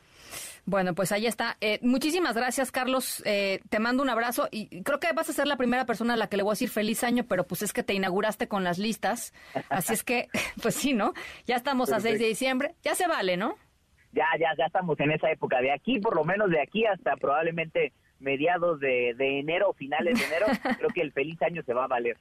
[0.64, 1.56] Bueno, pues ahí está.
[1.60, 3.22] Eh, muchísimas gracias, Carlos.
[3.26, 6.16] Eh, te mando un abrazo y creo que vas a ser la primera persona a
[6.16, 8.62] la que le voy a decir feliz año, pero pues es que te inauguraste con
[8.62, 9.34] las listas.
[9.68, 10.28] Así es que,
[10.62, 11.14] pues sí, ¿no?
[11.46, 12.74] Ya estamos a 6 de diciembre.
[12.82, 13.56] Ya se vale, ¿no?
[14.12, 15.60] Ya, ya, ya estamos en esa época.
[15.60, 20.18] De aquí, por lo menos de aquí hasta probablemente mediados de, de enero o finales
[20.18, 20.46] de enero,
[20.78, 22.16] creo que el feliz año se va a valer.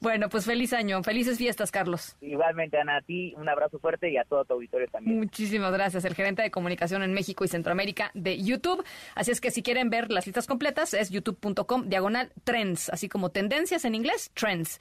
[0.00, 2.16] Bueno, pues feliz año, felices fiestas, Carlos.
[2.20, 5.18] Igualmente, Ana, a ti un abrazo fuerte y a todo tu auditorio también.
[5.18, 8.84] Muchísimas gracias, el gerente de comunicación en México y Centroamérica de YouTube.
[9.14, 13.30] Así es que si quieren ver las listas completas, es youtube.com diagonal trends, así como
[13.30, 14.80] tendencias en inglés, trends.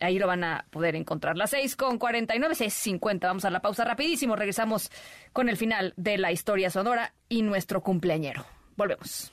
[0.00, 1.36] ahí lo van a poder encontrar.
[1.36, 3.20] Las 6 con 49, 6.50.
[3.22, 4.36] Vamos a la pausa rapidísimo.
[4.36, 4.90] Regresamos
[5.32, 8.44] con el final de la historia sonora y nuestro cumpleañero.
[8.76, 9.32] Volvemos.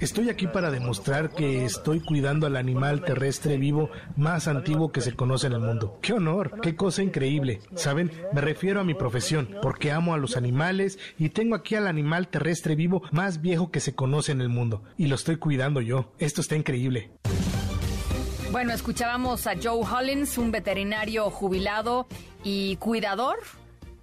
[0.00, 5.14] Estoy aquí para demostrar que estoy cuidando al animal terrestre vivo más antiguo que se
[5.14, 5.98] conoce en el mundo.
[6.00, 6.60] ¡Qué honor!
[6.60, 7.60] ¡Qué cosa increíble!
[7.74, 8.12] ¿Saben?
[8.32, 12.28] Me refiero a mi profesión, porque amo a los animales y tengo aquí al animal
[12.28, 14.82] terrestre vivo más viejo que se conoce en el mundo.
[14.96, 16.12] Y lo estoy cuidando yo.
[16.18, 17.10] Esto está increíble.
[18.52, 22.06] Bueno, escuchábamos a Joe Hollins, un veterinario jubilado
[22.44, 23.38] y cuidador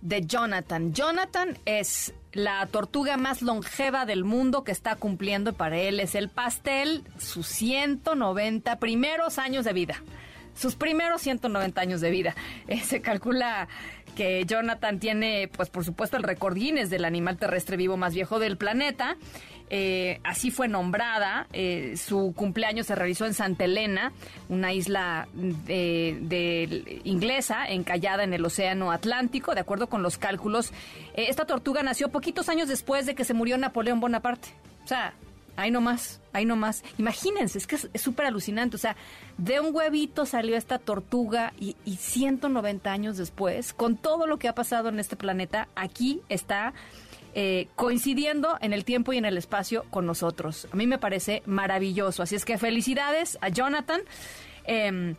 [0.02, 0.94] de Jonathan.
[0.94, 6.27] Jonathan es la tortuga más longeva del mundo que está cumpliendo para él es el
[6.27, 10.03] pastel, sus 190 primeros años de vida.
[10.56, 12.36] Sus primeros 190 años de vida.
[12.68, 13.68] Eh, se calcula
[14.15, 18.40] que Jonathan tiene, pues por supuesto, el récord Guinness del animal terrestre vivo más viejo
[18.40, 19.18] del planeta.
[19.69, 21.48] Eh, así fue nombrada.
[21.52, 24.14] Eh, su cumpleaños se realizó en Santa Elena,
[24.48, 29.53] una isla de, inglesa encallada en el Océano Atlántico.
[29.53, 30.72] De acuerdo con los cálculos,
[31.15, 34.49] esta tortuga nació poquitos años después de que se murió Napoleón Bonaparte.
[34.86, 35.14] O sea,
[35.56, 36.84] ahí nomás, ahí nomás.
[36.98, 38.76] Imagínense, es que es súper alucinante.
[38.76, 38.95] O sea,
[39.38, 44.48] de un huevito salió esta tortuga y, y 190 años después, con todo lo que
[44.48, 46.73] ha pasado en este planeta, aquí está
[47.38, 50.69] eh, coincidiendo en el tiempo y en el espacio con nosotros.
[50.72, 52.23] A mí me parece maravilloso.
[52.23, 53.99] Así es que felicidades a Jonathan.
[54.64, 55.15] Em,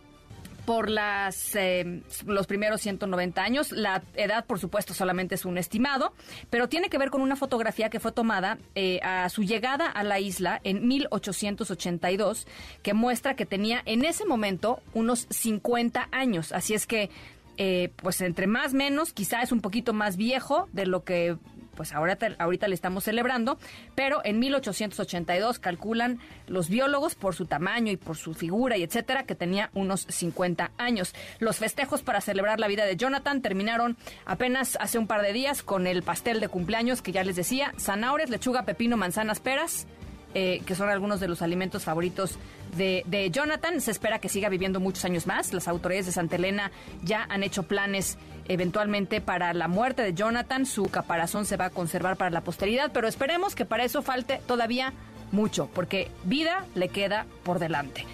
[0.66, 3.72] por las, em, los primeros 190 años.
[3.72, 6.12] La edad, por supuesto, solamente es un estimado,
[6.50, 10.02] pero tiene que ver con una fotografía que fue tomada eh, a su llegada a
[10.02, 12.46] la isla en 1882,
[12.82, 16.52] que muestra que tenía en ese momento unos 50 años.
[16.52, 17.08] Así es que,
[17.56, 21.36] eh, pues entre más menos, quizá es un poquito más viejo de lo que
[21.76, 23.58] pues ahora, ahorita le estamos celebrando,
[23.94, 29.24] pero en 1882 calculan los biólogos por su tamaño y por su figura y etcétera
[29.24, 31.14] que tenía unos 50 años.
[31.38, 35.62] Los festejos para celebrar la vida de Jonathan terminaron apenas hace un par de días
[35.62, 39.86] con el pastel de cumpleaños que ya les decía, zanahorias, lechuga, pepino, manzanas, peras,
[40.34, 42.38] eh, que son algunos de los alimentos favoritos
[42.76, 43.80] de, de, Jonathan.
[43.80, 45.52] Se espera que siga viviendo muchos años más.
[45.54, 46.70] Las autoridades de Santa Elena
[47.02, 50.66] ya han hecho planes eventualmente para la muerte de Jonathan.
[50.66, 54.40] Su caparazón se va a conservar para la posteridad, pero esperemos que para eso falte
[54.46, 54.92] todavía
[55.32, 58.06] mucho, porque vida le queda por delante.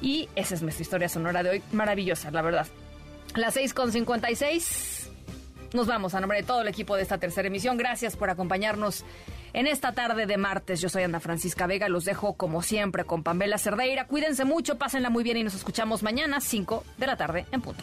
[0.00, 2.66] Y esa es nuestra historia sonora de hoy, maravillosa, la verdad.
[3.34, 5.08] Las 6.56,
[5.72, 7.78] nos vamos a nombre de todo el equipo de esta tercera emisión.
[7.78, 9.04] Gracias por acompañarnos
[9.52, 10.80] en esta tarde de martes.
[10.80, 14.06] Yo soy Ana Francisca Vega, los dejo como siempre con Pamela Cerdeira.
[14.06, 17.82] Cuídense mucho, pásenla muy bien y nos escuchamos mañana, 5 de la tarde en punto.